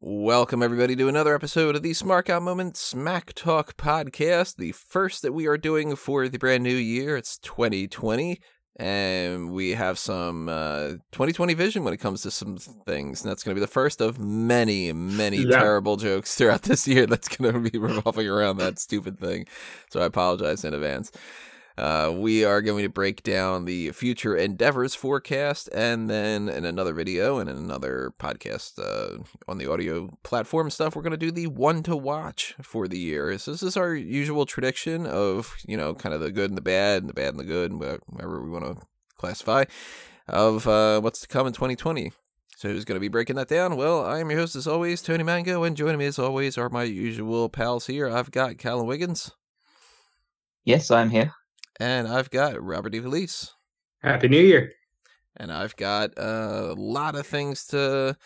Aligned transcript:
Welcome, 0.00 0.62
everybody, 0.62 0.94
to 0.96 1.08
another 1.08 1.34
episode 1.34 1.74
of 1.74 1.82
the 1.82 1.90
Smark 1.92 2.28
Out 2.30 2.42
Moment 2.42 2.76
Smack 2.76 3.32
Talk 3.34 3.76
podcast, 3.76 4.56
the 4.56 4.72
first 4.72 5.22
that 5.22 5.32
we 5.32 5.46
are 5.46 5.56
doing 5.58 5.96
for 5.96 6.28
the 6.28 6.38
brand 6.38 6.62
new 6.62 6.74
year. 6.74 7.16
It's 7.16 7.38
2020, 7.38 8.38
and 8.78 9.50
we 9.50 9.70
have 9.70 9.98
some 9.98 10.48
uh, 10.48 10.88
2020 11.12 11.54
vision 11.54 11.82
when 11.82 11.94
it 11.94 11.98
comes 11.98 12.22
to 12.22 12.30
some 12.30 12.58
things. 12.58 13.22
And 13.22 13.30
that's 13.30 13.42
going 13.42 13.54
to 13.54 13.58
be 13.60 13.64
the 13.64 13.66
first 13.72 14.00
of 14.00 14.18
many, 14.18 14.92
many 14.92 15.38
Yeah. 15.38 15.58
terrible 15.58 15.96
jokes 15.96 16.34
throughout 16.36 16.62
this 16.62 16.86
year 16.86 17.06
that's 17.06 17.28
going 17.28 17.52
to 17.64 17.70
be 17.70 17.78
revolving 17.78 18.28
around 18.28 18.58
that 18.58 18.78
stupid 18.78 19.18
thing. 19.18 19.46
So 19.90 20.00
I 20.00 20.04
apologize 20.04 20.64
in 20.64 20.74
advance. 20.74 21.10
Uh, 21.78 22.12
we 22.14 22.44
are 22.44 22.62
going 22.62 22.82
to 22.82 22.88
break 22.88 23.22
down 23.22 23.64
the 23.64 23.90
future 23.92 24.34
endeavors 24.36 24.94
forecast, 24.94 25.68
and 25.74 26.08
then 26.08 26.48
in 26.48 26.64
another 26.64 26.94
video 26.94 27.38
and 27.38 27.50
in 27.50 27.56
another 27.56 28.12
podcast 28.18 28.78
uh, 28.78 29.22
on 29.46 29.58
the 29.58 29.70
audio 29.70 30.08
platform 30.22 30.70
stuff, 30.70 30.96
we're 30.96 31.02
going 31.02 31.10
to 31.10 31.16
do 31.16 31.30
the 31.30 31.46
one 31.46 31.82
to 31.82 31.94
watch 31.96 32.54
for 32.62 32.88
the 32.88 32.98
year. 32.98 33.36
So 33.38 33.50
this 33.50 33.62
is 33.62 33.76
our 33.76 33.94
usual 33.94 34.46
tradition 34.46 35.06
of 35.06 35.56
you 35.66 35.76
know 35.76 35.94
kind 35.94 36.14
of 36.14 36.20
the 36.20 36.32
good 36.32 36.50
and 36.50 36.56
the 36.56 36.62
bad, 36.62 37.02
and 37.02 37.10
the 37.10 37.14
bad 37.14 37.30
and 37.30 37.40
the 37.40 37.44
good, 37.44 37.70
and 37.70 37.80
whatever 37.80 38.42
we 38.42 38.50
want 38.50 38.64
to 38.64 38.86
classify 39.16 39.64
of 40.28 40.66
uh, 40.66 41.00
what's 41.00 41.20
to 41.20 41.28
come 41.28 41.46
in 41.46 41.52
2020. 41.52 42.12
So 42.56 42.70
who's 42.70 42.86
going 42.86 42.96
to 42.96 43.00
be 43.00 43.08
breaking 43.08 43.36
that 43.36 43.48
down? 43.48 43.76
Well, 43.76 44.02
I 44.02 44.20
am 44.20 44.30
your 44.30 44.40
host 44.40 44.56
as 44.56 44.66
always, 44.66 45.02
Tony 45.02 45.22
Mango, 45.22 45.62
and 45.62 45.76
joining 45.76 45.98
me 45.98 46.06
as 46.06 46.18
always 46.18 46.56
are 46.56 46.70
my 46.70 46.84
usual 46.84 47.50
pals 47.50 47.86
here. 47.86 48.08
I've 48.08 48.30
got 48.30 48.56
Callum 48.56 48.86
Wiggins, 48.86 49.30
Yes, 50.66 50.90
I'm 50.90 51.10
here. 51.10 51.32
And 51.80 52.08
I've 52.08 52.30
got 52.30 52.62
Robert 52.62 52.92
DeVelise. 52.92 53.50
Happy 54.02 54.28
New 54.28 54.40
Year. 54.40 54.72
and 55.36 55.52
I've 55.52 55.76
got 55.76 56.12
a 56.16 56.74
lot 56.76 57.14
of 57.14 57.26
things 57.26 57.66
to 57.66 58.16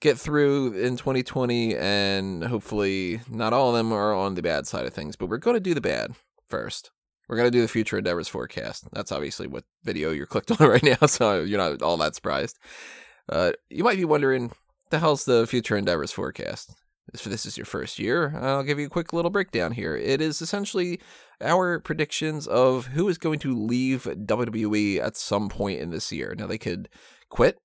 get 0.00 0.18
through 0.18 0.72
in 0.74 0.96
2020, 0.96 1.76
and 1.76 2.44
hopefully, 2.44 3.20
not 3.30 3.52
all 3.52 3.70
of 3.70 3.76
them 3.76 3.92
are 3.92 4.14
on 4.14 4.34
the 4.34 4.42
bad 4.42 4.66
side 4.66 4.86
of 4.86 4.94
things, 4.94 5.16
but 5.16 5.28
we're 5.28 5.38
going 5.38 5.56
to 5.56 5.60
do 5.60 5.74
the 5.74 5.80
bad 5.80 6.12
first. 6.46 6.90
We're 7.28 7.36
going 7.36 7.50
to 7.50 7.58
do 7.58 7.62
the 7.62 7.68
future 7.68 7.98
endeavors 7.98 8.28
forecast. 8.28 8.84
That's 8.92 9.10
obviously 9.10 9.48
what 9.48 9.64
video 9.82 10.12
you're 10.12 10.26
clicked 10.26 10.50
on 10.60 10.68
right 10.68 10.82
now, 10.82 11.06
so 11.06 11.42
you're 11.42 11.58
not 11.58 11.82
all 11.82 11.96
that 11.96 12.14
surprised. 12.14 12.58
Uh, 13.28 13.52
you 13.68 13.82
might 13.82 13.96
be 13.96 14.04
wondering, 14.04 14.52
the 14.90 14.98
hell's 15.00 15.24
the 15.24 15.46
future 15.46 15.76
endeavors 15.76 16.12
forecast? 16.12 16.74
If 17.12 17.24
this 17.24 17.46
is 17.46 17.56
your 17.56 17.66
first 17.66 17.98
year, 17.98 18.34
I'll 18.40 18.62
give 18.64 18.78
you 18.80 18.86
a 18.86 18.90
quick 18.90 19.12
little 19.12 19.30
breakdown 19.30 19.72
here. 19.72 19.96
It 19.96 20.20
is 20.20 20.42
essentially 20.42 21.00
our 21.40 21.80
predictions 21.80 22.46
of 22.46 22.86
who 22.86 23.08
is 23.08 23.18
going 23.18 23.38
to 23.40 23.54
leave 23.54 24.04
WWE 24.04 24.98
at 25.00 25.16
some 25.16 25.48
point 25.48 25.80
in 25.80 25.90
this 25.90 26.12
year. 26.12 26.34
Now, 26.36 26.46
they 26.46 26.58
could 26.58 26.88
quit, 27.28 27.58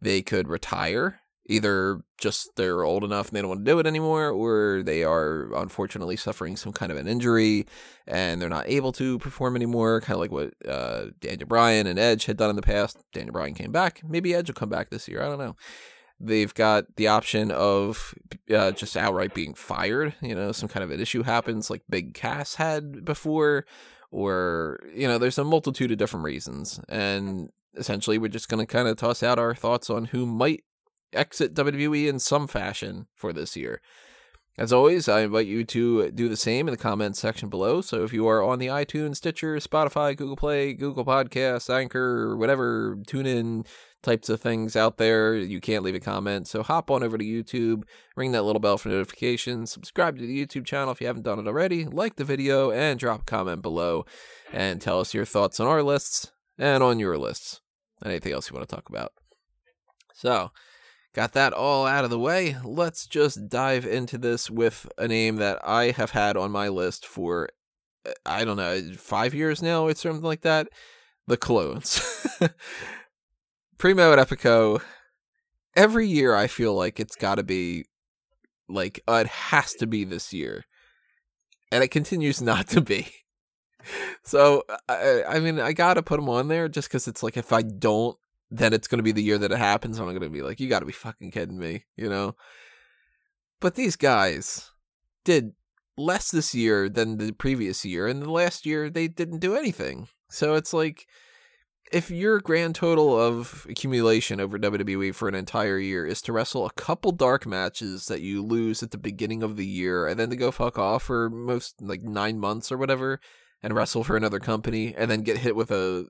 they 0.00 0.22
could 0.22 0.48
retire, 0.48 1.20
either 1.48 2.00
just 2.18 2.50
they're 2.56 2.82
old 2.82 3.04
enough 3.04 3.28
and 3.28 3.36
they 3.36 3.40
don't 3.40 3.50
want 3.50 3.64
to 3.64 3.70
do 3.70 3.78
it 3.78 3.86
anymore, 3.86 4.30
or 4.30 4.82
they 4.82 5.04
are 5.04 5.52
unfortunately 5.54 6.16
suffering 6.16 6.56
some 6.56 6.72
kind 6.72 6.90
of 6.90 6.98
an 6.98 7.06
injury 7.06 7.66
and 8.06 8.40
they're 8.40 8.48
not 8.48 8.68
able 8.68 8.92
to 8.92 9.18
perform 9.18 9.56
anymore, 9.56 10.00
kind 10.00 10.16
of 10.16 10.20
like 10.20 10.32
what 10.32 10.54
uh, 10.68 11.06
Daniel 11.20 11.46
Bryan 11.46 11.86
and 11.86 11.98
Edge 11.98 12.26
had 12.26 12.36
done 12.36 12.50
in 12.50 12.56
the 12.56 12.62
past. 12.62 12.98
Daniel 13.12 13.32
Bryan 13.32 13.54
came 13.54 13.72
back. 13.72 14.02
Maybe 14.04 14.34
Edge 14.34 14.48
will 14.48 14.54
come 14.54 14.68
back 14.68 14.90
this 14.90 15.08
year. 15.08 15.22
I 15.22 15.28
don't 15.28 15.38
know. 15.38 15.56
They've 16.18 16.52
got 16.52 16.96
the 16.96 17.08
option 17.08 17.50
of 17.50 18.14
uh, 18.54 18.70
just 18.72 18.96
outright 18.96 19.34
being 19.34 19.54
fired. 19.54 20.14
You 20.22 20.34
know, 20.34 20.52
some 20.52 20.68
kind 20.68 20.82
of 20.82 20.90
an 20.90 21.00
issue 21.00 21.22
happens, 21.22 21.68
like 21.68 21.82
Big 21.90 22.14
Cass 22.14 22.54
had 22.54 23.04
before, 23.04 23.66
or 24.10 24.80
you 24.94 25.06
know, 25.06 25.18
there's 25.18 25.38
a 25.38 25.44
multitude 25.44 25.92
of 25.92 25.98
different 25.98 26.24
reasons. 26.24 26.80
And 26.88 27.50
essentially, 27.74 28.16
we're 28.16 28.28
just 28.28 28.48
going 28.48 28.64
to 28.64 28.72
kind 28.72 28.88
of 28.88 28.96
toss 28.96 29.22
out 29.22 29.38
our 29.38 29.54
thoughts 29.54 29.90
on 29.90 30.06
who 30.06 30.24
might 30.24 30.64
exit 31.12 31.54
WWE 31.54 32.08
in 32.08 32.18
some 32.18 32.46
fashion 32.46 33.06
for 33.14 33.32
this 33.32 33.56
year. 33.56 33.80
As 34.58 34.72
always, 34.72 35.06
I 35.06 35.20
invite 35.20 35.46
you 35.46 35.64
to 35.64 36.10
do 36.10 36.30
the 36.30 36.36
same 36.36 36.66
in 36.66 36.72
the 36.72 36.78
comments 36.78 37.18
section 37.18 37.50
below. 37.50 37.82
So 37.82 38.04
if 38.04 38.14
you 38.14 38.26
are 38.26 38.42
on 38.42 38.58
the 38.58 38.68
iTunes, 38.68 39.16
Stitcher, 39.16 39.56
Spotify, 39.56 40.16
Google 40.16 40.36
Play, 40.36 40.72
Google 40.72 41.04
Podcasts, 41.04 41.68
Anchor, 41.68 42.38
whatever, 42.38 42.96
tune 43.06 43.26
in 43.26 43.66
types 44.06 44.28
of 44.28 44.40
things 44.40 44.76
out 44.76 44.96
there, 44.96 45.34
you 45.34 45.60
can't 45.60 45.84
leave 45.84 45.96
a 45.96 46.00
comment. 46.00 46.46
So 46.46 46.62
hop 46.62 46.90
on 46.90 47.02
over 47.02 47.18
to 47.18 47.24
YouTube, 47.24 47.82
ring 48.16 48.32
that 48.32 48.44
little 48.44 48.60
bell 48.60 48.78
for 48.78 48.88
notifications, 48.88 49.72
subscribe 49.72 50.16
to 50.16 50.26
the 50.26 50.46
YouTube 50.46 50.64
channel 50.64 50.92
if 50.92 51.00
you 51.00 51.08
haven't 51.08 51.24
done 51.24 51.40
it 51.40 51.48
already, 51.48 51.84
like 51.84 52.14
the 52.16 52.24
video, 52.24 52.70
and 52.70 52.98
drop 52.98 53.22
a 53.22 53.24
comment 53.24 53.62
below 53.62 54.06
and 54.52 54.80
tell 54.80 55.00
us 55.00 55.12
your 55.12 55.24
thoughts 55.24 55.58
on 55.58 55.66
our 55.66 55.82
lists 55.82 56.30
and 56.56 56.82
on 56.82 57.00
your 57.00 57.18
lists. 57.18 57.60
Anything 58.04 58.32
else 58.32 58.48
you 58.48 58.54
want 58.54 58.68
to 58.68 58.74
talk 58.74 58.88
about. 58.88 59.12
So, 60.14 60.52
got 61.12 61.32
that 61.32 61.52
all 61.52 61.84
out 61.84 62.04
of 62.04 62.10
the 62.10 62.18
way. 62.18 62.56
Let's 62.64 63.06
just 63.06 63.48
dive 63.48 63.84
into 63.84 64.18
this 64.18 64.48
with 64.48 64.86
a 64.96 65.08
name 65.08 65.36
that 65.36 65.58
I 65.66 65.90
have 65.90 66.12
had 66.12 66.36
on 66.36 66.52
my 66.52 66.68
list 66.68 67.04
for, 67.06 67.48
uh, 68.06 68.12
I 68.24 68.44
don't 68.44 68.56
know, 68.56 68.92
five 68.96 69.34
years 69.34 69.62
now 69.62 69.84
or 69.84 69.94
something 69.94 70.22
like 70.22 70.42
that. 70.42 70.68
The 71.26 71.36
Colons. 71.36 72.00
Primo 73.78 74.12
and 74.12 74.20
Epico. 74.20 74.80
Every 75.74 76.06
year 76.06 76.34
I 76.34 76.46
feel 76.46 76.74
like 76.74 76.98
it's 76.98 77.16
got 77.16 77.34
to 77.34 77.42
be, 77.42 77.84
like, 78.68 79.02
uh, 79.06 79.22
it 79.24 79.26
has 79.26 79.74
to 79.74 79.86
be 79.86 80.04
this 80.04 80.32
year. 80.32 80.64
And 81.70 81.84
it 81.84 81.88
continues 81.88 82.40
not 82.40 82.68
to 82.68 82.80
be. 82.80 83.08
So, 84.24 84.62
I, 84.88 85.22
I 85.28 85.40
mean, 85.40 85.60
I 85.60 85.72
got 85.72 85.94
to 85.94 86.02
put 86.02 86.16
them 86.16 86.28
on 86.28 86.48
there 86.48 86.68
just 86.68 86.88
because 86.88 87.06
it's 87.06 87.22
like 87.22 87.36
if 87.36 87.52
I 87.52 87.62
don't, 87.62 88.16
then 88.50 88.72
it's 88.72 88.88
to 88.98 89.02
be 89.02 89.12
the 89.12 89.22
year 89.22 89.38
that 89.38 89.52
it 89.52 89.58
happens. 89.58 89.98
And 89.98 90.08
I'm 90.08 90.14
to 90.30 90.34
be 90.34 90.42
like, 90.42 90.58
you 90.58 90.68
got 90.68 90.80
to 90.80 90.86
be 90.86 90.92
fucking 90.92 91.30
kidding 91.30 91.58
me, 91.58 91.84
you 91.96 92.08
know? 92.08 92.34
But 93.60 93.74
these 93.74 93.96
guys 93.96 94.70
did 95.24 95.52
less 95.98 96.30
this 96.30 96.54
year 96.54 96.88
than 96.88 97.18
the 97.18 97.32
previous 97.32 97.84
year. 97.84 98.06
And 98.06 98.22
the 98.22 98.30
last 98.30 98.64
year, 98.64 98.88
they 98.88 99.08
didn't 99.08 99.40
do 99.40 99.54
anything. 99.54 100.08
So 100.30 100.54
it's 100.54 100.72
like, 100.72 101.06
if 101.92 102.10
your 102.10 102.40
grand 102.40 102.74
total 102.74 103.18
of 103.18 103.66
accumulation 103.68 104.40
over 104.40 104.58
WWE 104.58 105.14
for 105.14 105.28
an 105.28 105.34
entire 105.34 105.78
year 105.78 106.04
is 106.04 106.20
to 106.22 106.32
wrestle 106.32 106.66
a 106.66 106.72
couple 106.72 107.12
dark 107.12 107.46
matches 107.46 108.06
that 108.06 108.20
you 108.20 108.42
lose 108.42 108.82
at 108.82 108.90
the 108.90 108.98
beginning 108.98 109.42
of 109.42 109.56
the 109.56 109.66
year 109.66 110.06
and 110.06 110.18
then 110.18 110.30
to 110.30 110.36
go 110.36 110.50
fuck 110.50 110.78
off 110.78 111.04
for 111.04 111.30
most 111.30 111.80
like 111.80 112.02
nine 112.02 112.38
months 112.38 112.72
or 112.72 112.78
whatever 112.78 113.20
and 113.62 113.74
wrestle 113.74 114.04
for 114.04 114.16
another 114.16 114.40
company 114.40 114.94
and 114.96 115.10
then 115.10 115.22
get 115.22 115.38
hit 115.38 115.54
with 115.54 115.70
a 115.70 116.06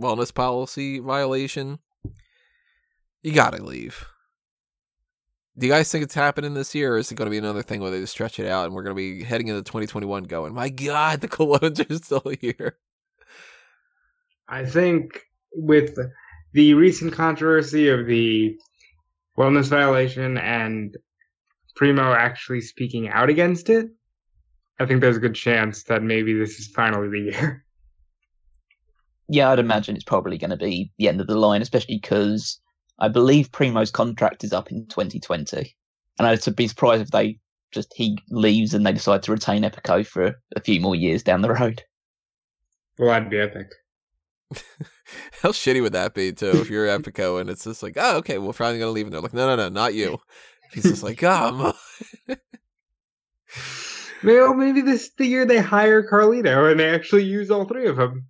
wellness 0.00 0.32
policy 0.32 0.98
violation, 0.98 1.78
you 3.22 3.32
gotta 3.32 3.62
leave. 3.62 4.06
Do 5.58 5.66
you 5.66 5.72
guys 5.72 5.90
think 5.90 6.04
it's 6.04 6.14
happening 6.14 6.52
this 6.52 6.74
year, 6.74 6.94
or 6.94 6.98
is 6.98 7.10
it 7.10 7.14
going 7.14 7.26
to 7.26 7.30
be 7.30 7.38
another 7.38 7.62
thing 7.62 7.80
where 7.80 7.90
they 7.90 8.00
just 8.00 8.12
stretch 8.12 8.38
it 8.38 8.46
out 8.46 8.66
and 8.66 8.74
we're 8.74 8.82
going 8.82 8.94
to 8.94 9.18
be 9.18 9.24
heading 9.24 9.48
into 9.48 9.62
2021 9.62 10.24
going, 10.24 10.52
my 10.52 10.68
God, 10.68 11.22
the 11.22 11.28
Colons 11.28 11.80
are 11.80 11.94
still 11.96 12.30
here? 12.42 12.76
I 14.48 14.64
think 14.64 15.22
with 15.52 15.98
the 16.52 16.74
recent 16.74 17.12
controversy 17.12 17.88
of 17.88 18.06
the 18.06 18.56
wellness 19.36 19.68
violation 19.68 20.38
and 20.38 20.96
Primo 21.74 22.12
actually 22.12 22.60
speaking 22.60 23.08
out 23.08 23.28
against 23.28 23.68
it, 23.68 23.88
I 24.78 24.86
think 24.86 25.00
there's 25.00 25.16
a 25.16 25.20
good 25.20 25.34
chance 25.34 25.82
that 25.84 26.02
maybe 26.02 26.32
this 26.34 26.58
is 26.58 26.68
finally 26.68 27.08
the 27.08 27.32
year. 27.32 27.62
Yeah, 29.28 29.50
I'd 29.50 29.58
imagine 29.58 29.96
it's 29.96 30.04
probably 30.04 30.38
going 30.38 30.52
to 30.52 30.56
be 30.56 30.92
the 30.98 31.08
end 31.08 31.20
of 31.20 31.26
the 31.26 31.34
line, 31.34 31.60
especially 31.60 31.98
because 32.00 32.60
I 33.00 33.08
believe 33.08 33.50
Primo's 33.50 33.90
contract 33.90 34.44
is 34.44 34.52
up 34.52 34.70
in 34.70 34.86
2020. 34.86 35.74
And 36.18 36.28
I'd 36.28 36.54
be 36.54 36.68
surprised 36.68 37.02
if 37.02 37.10
they 37.10 37.40
just 37.72 37.92
he 37.96 38.18
leaves 38.30 38.72
and 38.72 38.86
they 38.86 38.92
decide 38.92 39.24
to 39.24 39.32
retain 39.32 39.64
Epico 39.64 40.06
for 40.06 40.36
a 40.54 40.60
few 40.60 40.80
more 40.80 40.94
years 40.94 41.24
down 41.24 41.42
the 41.42 41.52
road. 41.52 41.82
Well, 43.00 43.08
that'd 43.08 43.28
be 43.28 43.40
epic. 43.40 43.66
How 45.42 45.50
shitty 45.50 45.82
would 45.82 45.92
that 45.92 46.14
be, 46.14 46.32
too, 46.32 46.50
if 46.54 46.70
you're 46.70 46.86
Epico 46.86 47.40
and 47.40 47.50
it's 47.50 47.64
just 47.64 47.82
like, 47.82 47.94
oh, 47.96 48.18
okay, 48.18 48.38
we're 48.38 48.52
finally 48.52 48.78
going 48.78 48.88
to 48.88 48.92
leave. 48.92 49.06
And 49.06 49.12
they're 49.12 49.20
like, 49.20 49.34
no, 49.34 49.46
no, 49.48 49.56
no, 49.56 49.68
not 49.68 49.94
you. 49.94 50.18
He's 50.72 50.84
just 50.84 51.02
like, 51.02 51.18
come 51.18 51.60
on. 51.60 51.74
Maybe, 54.22 54.38
oh, 54.38 54.54
maybe 54.54 54.80
this 54.80 55.04
is 55.04 55.10
the 55.18 55.26
year 55.26 55.44
they 55.44 55.58
hire 55.58 56.08
Carlito 56.08 56.70
and 56.70 56.80
they 56.80 56.90
actually 56.90 57.24
use 57.24 57.50
all 57.50 57.64
three 57.64 57.86
of 57.86 57.96
them. 57.96 58.26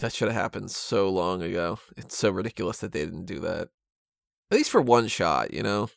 That 0.00 0.12
should 0.12 0.28
have 0.28 0.40
happened 0.40 0.70
so 0.70 1.08
long 1.10 1.42
ago. 1.42 1.78
It's 1.96 2.16
so 2.16 2.30
ridiculous 2.30 2.78
that 2.78 2.92
they 2.92 3.04
didn't 3.04 3.26
do 3.26 3.40
that. 3.40 3.68
At 4.50 4.58
least 4.58 4.70
for 4.70 4.80
one 4.80 5.08
shot, 5.08 5.52
you 5.52 5.62
know? 5.62 5.88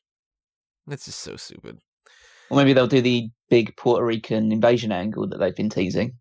It's 0.87 1.05
just 1.05 1.19
so 1.19 1.35
stupid. 1.35 1.77
Or 2.49 2.57
maybe 2.57 2.73
they'll 2.73 2.87
do 2.87 3.01
the 3.01 3.29
big 3.49 3.75
Puerto 3.75 4.05
Rican 4.05 4.51
invasion 4.51 4.91
angle 4.91 5.27
that 5.27 5.39
they've 5.39 5.55
been 5.55 5.69
teasing. 5.69 6.13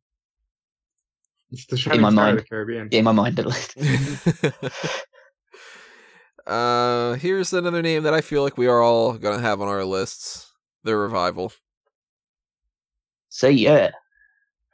It's 1.51 1.67
the 1.67 1.77
shining 1.77 2.01
my 2.01 2.11
star 2.11 2.25
mind. 2.25 2.39
of 2.39 2.45
the 2.45 2.49
Caribbean. 2.49 2.89
In 2.91 3.05
my 3.05 3.13
mind, 3.13 3.39
at 3.39 3.47
least. 3.47 3.77
uh, 6.47 7.15
here's 7.15 7.53
another 7.53 7.83
name 7.83 8.03
that 8.03 8.15
I 8.15 8.21
feel 8.21 8.43
like 8.43 8.59
we 8.59 8.67
are 8.67 8.83
all 8.83 9.13
gonna 9.15 9.41
have 9.41 9.61
on 9.61 9.69
our 9.69 9.85
lists: 9.85 10.53
the 10.83 10.97
revival. 10.97 11.53
So 13.29 13.49
yeah, 13.49 13.91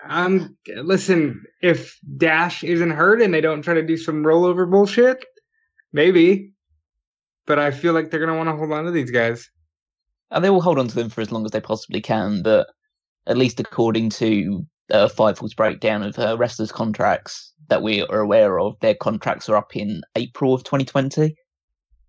Um, 0.09 0.57
listen, 0.77 1.45
if 1.61 1.99
Dash 2.17 2.65
isn't 2.65 2.91
hurt 2.91 3.21
and 3.21 3.35
they 3.35 3.41
don't 3.41 3.63
try 3.63 3.75
to 3.75 3.83
do 3.83 3.97
some 3.97 4.23
rollover 4.23 4.71
bullshit, 4.71 5.25
maybe, 5.93 6.53
but 7.47 7.59
I 7.59 7.71
feel 7.71 7.93
like 7.93 8.11
they're 8.11 8.21
gonna 8.21 8.37
want 8.37 8.49
to 8.49 8.57
hold 8.57 8.73
on 8.73 8.85
to 8.85 8.91
these 8.91 9.11
guys. 9.11 9.51
And 10.31 10.45
they 10.45 10.51
will 10.51 10.63
hold 10.63 10.79
on 10.79 10.89
to 10.89 10.95
them 10.95 11.11
for 11.11 11.21
as 11.21 11.31
long 11.31 11.45
as 11.45 11.51
they 11.51 11.61
possibly 11.61 12.01
can. 12.01 12.43
But 12.43 12.69
at 13.27 13.37
least 13.37 13.61
according 13.61 14.11
to 14.11 14.67
uh, 14.93 15.09
Fightful's 15.09 15.55
breakdown 15.55 16.03
of 16.03 16.19
uh, 16.19 16.37
wrestlers' 16.39 16.71
contracts 16.73 17.53
that 17.69 17.83
we 17.83 18.03
are 18.03 18.21
aware 18.21 18.61
of, 18.61 18.79
their 18.81 18.95
contracts 18.95 19.49
are 19.49 19.57
up 19.57 19.75
in 19.77 20.03
April 20.17 20.55
of 20.55 20.63
2020. 20.65 21.35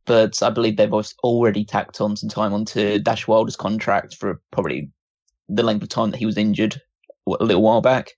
But 0.05 0.43
I 0.43 0.49
believe 0.49 0.75
they've 0.75 0.91
already 1.23 1.63
tacked 1.63 2.01
on 2.01 2.17
some 2.17 2.29
time 2.29 2.53
onto 2.53 2.99
Dash 2.99 3.25
Wilder's 3.27 3.55
contract 3.55 4.15
for 4.15 4.41
probably 4.51 4.91
the 5.47 5.63
length 5.63 5.83
of 5.83 5.89
time 5.89 6.11
that 6.11 6.17
he 6.17 6.25
was 6.25 6.37
injured 6.37 6.81
a 7.27 7.43
little 7.43 7.61
while 7.61 7.79
back. 7.81 8.11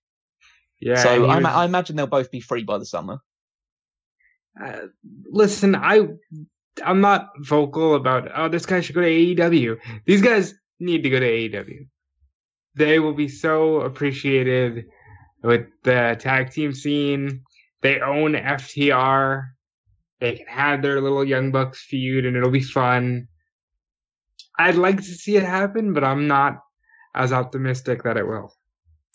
Yeah. 0.81 0.95
so 0.95 1.25
I, 1.25 1.37
was- 1.37 1.45
I 1.45 1.65
imagine 1.65 1.95
they'll 1.95 2.07
both 2.07 2.31
be 2.31 2.39
free 2.41 2.63
by 2.63 2.79
the 2.79 2.85
summer. 2.85 3.19
uh, 4.63 4.87
listen, 5.29 5.75
I 5.75 6.07
I'm 6.83 7.01
not 7.01 7.29
vocal 7.39 7.95
about 7.95 8.29
oh 8.35 8.49
this 8.49 8.65
guy 8.65 8.81
should 8.81 8.95
go 8.95 9.01
to 9.01 9.07
AEW. 9.07 9.77
These 10.05 10.21
guys 10.21 10.53
need 10.79 11.03
to 11.03 11.09
go 11.09 11.19
to 11.19 11.25
AEW. 11.25 11.87
They 12.75 12.99
will 12.99 13.13
be 13.13 13.27
so 13.27 13.81
appreciated 13.81 14.85
with 15.43 15.67
the 15.83 16.17
tag 16.19 16.51
team 16.51 16.73
scene. 16.73 17.43
They 17.81 18.01
own 18.01 18.33
FTR. 18.33 19.43
They 20.19 20.35
can 20.37 20.47
have 20.47 20.81
their 20.81 21.01
little 21.01 21.23
Young 21.23 21.51
Bucks 21.51 21.83
feud 21.83 22.25
and 22.25 22.35
it'll 22.35 22.51
be 22.51 22.61
fun. 22.61 23.27
I'd 24.57 24.75
like 24.75 24.97
to 24.97 25.03
see 25.03 25.35
it 25.35 25.43
happen, 25.43 25.93
but 25.93 26.03
I'm 26.03 26.27
not 26.27 26.59
as 27.13 27.31
optimistic 27.31 28.03
that 28.03 28.17
it 28.17 28.27
will. 28.27 28.53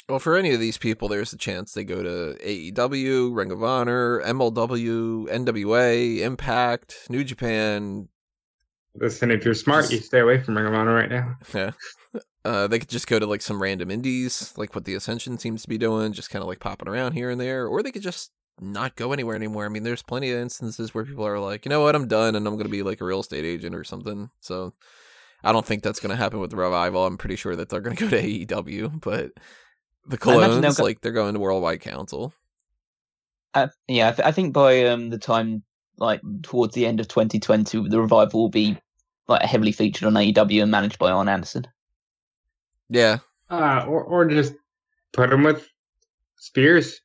Well, 0.08 0.18
for 0.18 0.36
any 0.36 0.52
of 0.52 0.60
these 0.60 0.76
people, 0.76 1.08
there's 1.08 1.32
a 1.32 1.38
chance 1.38 1.72
they 1.72 1.84
go 1.84 2.02
to 2.02 2.36
AEW, 2.44 3.34
Ring 3.34 3.52
of 3.52 3.62
Honor, 3.62 4.20
MLW, 4.22 5.28
NWA, 5.28 6.18
Impact, 6.18 7.06
New 7.08 7.22
Japan. 7.22 8.08
Listen, 8.96 9.30
if 9.30 9.44
you're 9.44 9.54
smart, 9.54 9.90
you 9.92 9.98
stay 9.98 10.18
away 10.18 10.42
from 10.42 10.56
Ring 10.56 10.66
of 10.66 10.74
Honor 10.74 10.94
right 10.94 11.10
now. 11.10 11.36
Yeah. 11.54 11.70
Uh, 12.44 12.66
they 12.66 12.78
could 12.78 12.88
just 12.88 13.06
go 13.06 13.18
to 13.18 13.26
like 13.26 13.42
some 13.42 13.60
random 13.60 13.90
indies, 13.90 14.54
like 14.56 14.74
what 14.74 14.84
the 14.84 14.94
Ascension 14.94 15.38
seems 15.38 15.62
to 15.62 15.68
be 15.68 15.76
doing, 15.76 16.12
just 16.12 16.30
kind 16.30 16.42
of 16.42 16.48
like 16.48 16.60
popping 16.60 16.88
around 16.88 17.12
here 17.12 17.30
and 17.30 17.40
there, 17.40 17.66
or 17.66 17.82
they 17.82 17.92
could 17.92 18.02
just 18.02 18.30
not 18.60 18.96
go 18.96 19.12
anywhere 19.12 19.36
anymore. 19.36 19.66
I 19.66 19.68
mean, 19.68 19.82
there's 19.82 20.02
plenty 20.02 20.30
of 20.30 20.38
instances 20.38 20.94
where 20.94 21.04
people 21.04 21.26
are 21.26 21.38
like, 21.38 21.64
you 21.64 21.68
know 21.70 21.82
what, 21.82 21.94
I'm 21.94 22.08
done, 22.08 22.34
and 22.34 22.46
I'm 22.46 22.54
going 22.54 22.66
to 22.66 22.70
be 22.70 22.82
like 22.82 23.00
a 23.00 23.04
real 23.04 23.20
estate 23.20 23.44
agent 23.44 23.74
or 23.74 23.84
something. 23.84 24.30
So 24.40 24.72
I 25.44 25.52
don't 25.52 25.66
think 25.66 25.82
that's 25.82 26.00
going 26.00 26.10
to 26.10 26.16
happen 26.16 26.40
with 26.40 26.50
the 26.50 26.56
revival. 26.56 27.04
I'm 27.04 27.18
pretty 27.18 27.36
sure 27.36 27.56
that 27.56 27.68
they're 27.68 27.80
going 27.80 27.96
to 27.96 28.04
go 28.04 28.10
to 28.10 28.22
AEW, 28.22 29.00
but 29.02 29.32
the 30.06 30.18
I 30.30 30.34
imagine 30.34 30.60
they'll 30.60 30.60
Colons, 30.60 30.78
go- 30.78 30.84
like 30.84 31.00
they're 31.00 31.12
going 31.12 31.34
to 31.34 31.40
Worldwide 31.40 31.80
Council. 31.80 32.32
Uh, 33.52 33.68
yeah, 33.88 34.08
I, 34.08 34.12
th- 34.12 34.28
I 34.28 34.32
think 34.32 34.54
by 34.54 34.84
um, 34.86 35.10
the 35.10 35.18
time 35.18 35.62
like 35.98 36.20
towards 36.42 36.74
the 36.74 36.86
end 36.86 37.00
of 37.00 37.08
2020, 37.08 37.88
the 37.88 38.00
revival 38.00 38.40
will 38.40 38.48
be 38.48 38.78
like 39.28 39.42
heavily 39.42 39.72
featured 39.72 40.06
on 40.06 40.14
AEW 40.14 40.62
and 40.62 40.70
managed 40.70 40.98
by 40.98 41.10
Arn 41.10 41.28
Anderson. 41.28 41.66
Yeah, 42.90 43.18
Uh, 43.48 43.84
or 43.88 44.02
or 44.02 44.26
just 44.26 44.52
put 45.12 45.32
him 45.32 45.42
with 45.44 45.66
Spears, 46.38 47.00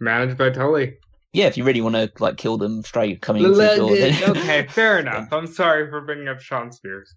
managed 0.00 0.38
by 0.38 0.50
Tully. 0.50 0.96
Yeah, 1.32 1.46
if 1.46 1.56
you 1.56 1.64
really 1.64 1.82
want 1.82 1.94
to 1.94 2.10
like 2.18 2.38
kill 2.38 2.56
them 2.56 2.82
straight 2.82 3.20
coming 3.20 3.44
into 3.44 3.56
the 3.56 3.76
door, 3.76 3.94
then 3.94 4.30
okay, 4.30 4.66
fair 4.68 4.98
enough. 5.00 5.32
I'm 5.32 5.46
sorry 5.46 5.88
for 5.90 6.00
bringing 6.00 6.28
up 6.28 6.40
Sean 6.40 6.72
Spears. 6.72 7.14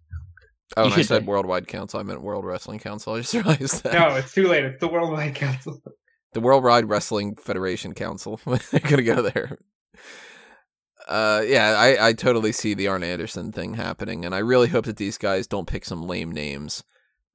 Oh, 0.78 0.86
and 0.86 0.94
I 0.94 1.02
said 1.02 1.22
be. 1.26 1.28
Worldwide 1.28 1.68
Council. 1.68 2.00
I 2.00 2.04
meant 2.04 2.22
World 2.22 2.46
Wrestling 2.46 2.80
Council. 2.80 3.14
I 3.16 3.22
just 3.22 3.34
realized 3.34 3.84
that. 3.84 3.94
No, 3.94 4.16
it's 4.16 4.34
too 4.34 4.48
late. 4.48 4.66
It's 4.66 4.80
the 4.80 4.88
Worldwide 4.88 5.36
Council. 5.36 5.82
The 6.34 6.40
Worldwide 6.42 6.90
Wrestling 6.90 7.36
Federation 7.36 7.94
Council. 7.94 8.40
They're 8.46 8.80
gonna 8.82 9.04
go 9.04 9.22
there. 9.22 9.58
Uh, 11.08 11.44
yeah, 11.46 11.76
I, 11.78 12.08
I 12.10 12.14
totally 12.14 12.52
see 12.52 12.74
the 12.74 12.88
Arn 12.88 13.04
Anderson 13.04 13.52
thing 13.52 13.74
happening, 13.74 14.24
and 14.24 14.34
I 14.34 14.40
really 14.40 14.70
hope 14.70 14.86
that 14.86 14.98
these 14.98 15.18
guys 15.18 15.48
don't 15.48 15.68
pick 15.68 15.84
some 15.84 16.04
lame 16.04 16.32
names. 16.32 16.84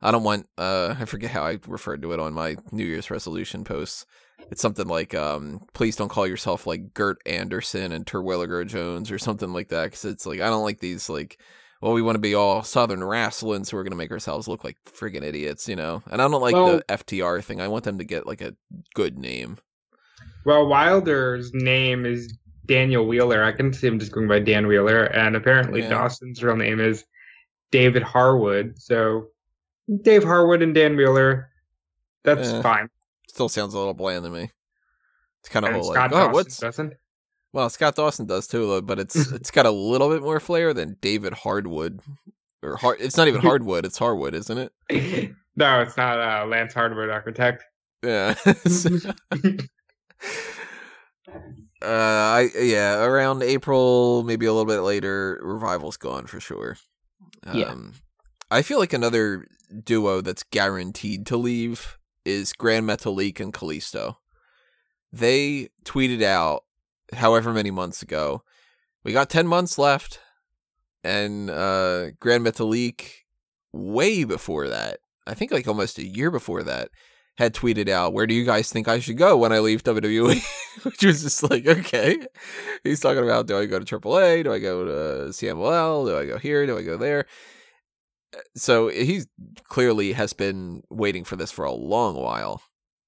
I 0.02 0.10
don't 0.10 0.24
want. 0.24 0.48
Uh, 0.58 0.94
I 1.00 1.04
forget 1.04 1.30
how 1.30 1.42
I 1.42 1.58
referred 1.66 2.02
to 2.02 2.12
it 2.12 2.20
on 2.20 2.32
my 2.34 2.56
New 2.72 2.84
Year's 2.84 3.10
resolution 3.10 3.64
posts. 3.64 4.06
It's 4.50 4.62
something 4.62 4.86
like, 4.86 5.14
um, 5.14 5.60
please 5.72 5.96
don't 5.96 6.08
call 6.10 6.26
yourself 6.26 6.66
like 6.66 6.94
Gert 6.94 7.18
Anderson 7.26 7.90
and 7.90 8.06
Terwilliger 8.06 8.64
Jones 8.66 9.10
or 9.10 9.18
something 9.18 9.52
like 9.52 9.68
that, 9.68 9.84
because 9.84 10.04
it's 10.04 10.26
like 10.26 10.40
I 10.40 10.48
don't 10.48 10.62
like 10.62 10.78
these 10.80 11.08
like 11.08 11.38
well, 11.82 11.92
we 11.92 12.02
want 12.02 12.16
to 12.16 12.20
be 12.20 12.34
all 12.34 12.62
Southern 12.62 13.04
wrestling, 13.04 13.64
so 13.64 13.76
we're 13.76 13.82
going 13.82 13.90
to 13.90 13.96
make 13.96 14.10
ourselves 14.10 14.48
look 14.48 14.64
like 14.64 14.78
friggin' 14.84 15.22
idiots, 15.22 15.68
you 15.68 15.76
know? 15.76 16.02
And 16.10 16.22
I 16.22 16.28
don't 16.28 16.40
like 16.40 16.54
Well- 16.54 16.78
the 16.78 16.84
FTR 16.88 17.42
thing. 17.44 17.60
I 17.60 17.68
want 17.68 17.84
them 17.84 17.98
to 17.98 18.04
get 18.04 18.26
like 18.26 18.40
a 18.40 18.54
good 18.94 19.18
name. 19.18 19.58
Well, 20.46 20.66
Wilder's 20.68 21.52
name 21.52 22.06
is 22.06 22.32
Daniel 22.66 23.06
Wheeler. 23.06 23.42
I 23.44 23.52
can 23.52 23.72
see 23.72 23.86
him 23.86 23.98
just 23.98 24.12
going 24.12 24.28
by 24.28 24.38
Dan 24.38 24.66
Wheeler, 24.66 25.04
and 25.04 25.36
apparently 25.36 25.80
Yeah. 25.82 25.90
Dawson's 25.90 26.42
real 26.42 26.56
name 26.56 26.80
is 26.80 27.04
David 27.72 28.02
Harwood. 28.02 28.78
So 28.80 29.26
Dave 30.02 30.24
Harwood 30.24 30.62
and 30.62 30.74
Dan 30.74 30.96
Mueller. 30.96 31.48
that's 32.24 32.48
Eh. 32.48 32.62
fine. 32.62 32.88
Still 33.28 33.48
sounds 33.48 33.74
a 33.74 33.78
little 33.78 33.94
bland 33.94 34.24
to 34.24 34.30
me. 34.30 34.50
It's 35.40 35.48
kind 35.48 35.64
of 35.66 35.72
whole 35.72 35.84
Scott 35.84 36.10
like, 36.10 36.12
oh, 36.12 36.24
Dawson 36.26 36.32
what's 36.32 36.58
doesn't. 36.58 36.94
well, 37.52 37.70
Scott 37.70 37.94
Dawson 37.94 38.26
does 38.26 38.46
too, 38.48 38.66
though, 38.66 38.80
but 38.82 38.98
it's 38.98 39.14
it's 39.32 39.50
got 39.50 39.66
a 39.66 39.70
little 39.70 40.08
bit 40.08 40.22
more 40.22 40.40
flair 40.40 40.74
than 40.74 40.96
David 41.00 41.32
Hardwood, 41.34 42.00
or 42.62 42.76
hard. 42.76 43.00
It's 43.00 43.16
not 43.16 43.28
even 43.28 43.40
Hardwood; 43.42 43.84
it's 43.86 43.98
Harwood, 43.98 44.34
isn't 44.34 44.58
it? 44.58 44.72
no, 45.56 45.80
it's 45.82 45.96
not 45.96 46.18
uh, 46.18 46.46
Lance 46.46 46.74
Hardwood, 46.74 47.10
architect. 47.10 47.64
Yeah. 48.02 48.34
uh, 51.82 51.82
I 51.82 52.48
yeah, 52.58 53.04
around 53.04 53.42
April, 53.42 54.22
maybe 54.24 54.46
a 54.46 54.52
little 54.52 54.66
bit 54.66 54.80
later, 54.80 55.38
Revival's 55.42 55.96
gone 55.96 56.26
for 56.26 56.40
sure. 56.40 56.76
Um, 57.46 57.56
Yeah. 57.58 57.74
I 58.50 58.62
feel 58.62 58.78
like 58.78 58.92
another 58.92 59.46
duo 59.84 60.20
that's 60.20 60.44
guaranteed 60.44 61.26
to 61.26 61.36
leave 61.36 61.98
is 62.24 62.52
Grand 62.52 62.88
Metalik 62.88 63.40
and 63.40 63.52
Kalisto. 63.52 64.16
They 65.12 65.70
tweeted 65.84 66.22
out, 66.22 66.64
however 67.12 67.52
many 67.52 67.70
months 67.70 68.02
ago, 68.02 68.42
we 69.04 69.12
got 69.12 69.30
ten 69.30 69.46
months 69.46 69.78
left, 69.78 70.20
and 71.02 71.50
uh, 71.50 72.10
Grand 72.20 72.44
Metalik, 72.44 73.10
way 73.72 74.24
before 74.24 74.68
that, 74.68 74.98
I 75.26 75.34
think 75.34 75.50
like 75.50 75.66
almost 75.66 75.98
a 75.98 76.06
year 76.06 76.30
before 76.30 76.62
that, 76.64 76.90
had 77.38 77.54
tweeted 77.54 77.88
out, 77.88 78.12
"Where 78.12 78.26
do 78.26 78.34
you 78.34 78.44
guys 78.44 78.70
think 78.70 78.86
I 78.88 79.00
should 79.00 79.18
go 79.18 79.36
when 79.36 79.52
I 79.52 79.58
leave 79.58 79.82
WWE?" 79.82 80.42
Which 80.84 81.04
was 81.04 81.22
just 81.22 81.48
like, 81.50 81.66
okay. 81.66 82.18
He's 82.84 83.00
talking 83.00 83.24
about, 83.24 83.46
do 83.46 83.58
I 83.58 83.66
go 83.66 83.78
to 83.78 83.98
AAA? 83.98 84.44
Do 84.44 84.52
I 84.52 84.58
go 84.58 84.84
to 84.84 85.30
CMLL? 85.30 86.06
Do 86.06 86.18
I 86.18 86.26
go 86.26 86.38
here? 86.38 86.66
Do 86.66 86.78
I 86.78 86.82
go 86.82 86.96
there? 86.96 87.26
So 88.54 88.88
he 88.88 89.22
clearly 89.64 90.12
has 90.12 90.32
been 90.32 90.82
waiting 90.90 91.24
for 91.24 91.36
this 91.36 91.52
for 91.52 91.64
a 91.64 91.72
long 91.72 92.16
while, 92.16 92.62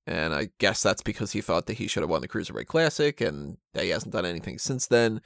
and 0.07 0.33
I 0.33 0.49
guess 0.59 0.83
that's 0.83 1.03
because 1.03 1.33
he 1.33 1.41
thought 1.41 1.67
that 1.67 1.79
he 1.79 1.87
should 1.87 2.03
have 2.03 2.11
won 2.11 2.23
the 2.23 2.29
Cruiserweight 2.29 2.67
Classic, 2.67 3.21
and 3.21 3.59
that 3.75 3.85
he 3.85 3.91
hasn't 3.91 4.13
done 4.13 4.25
anything 4.27 4.59
since 4.59 4.87
then. 4.87 5.21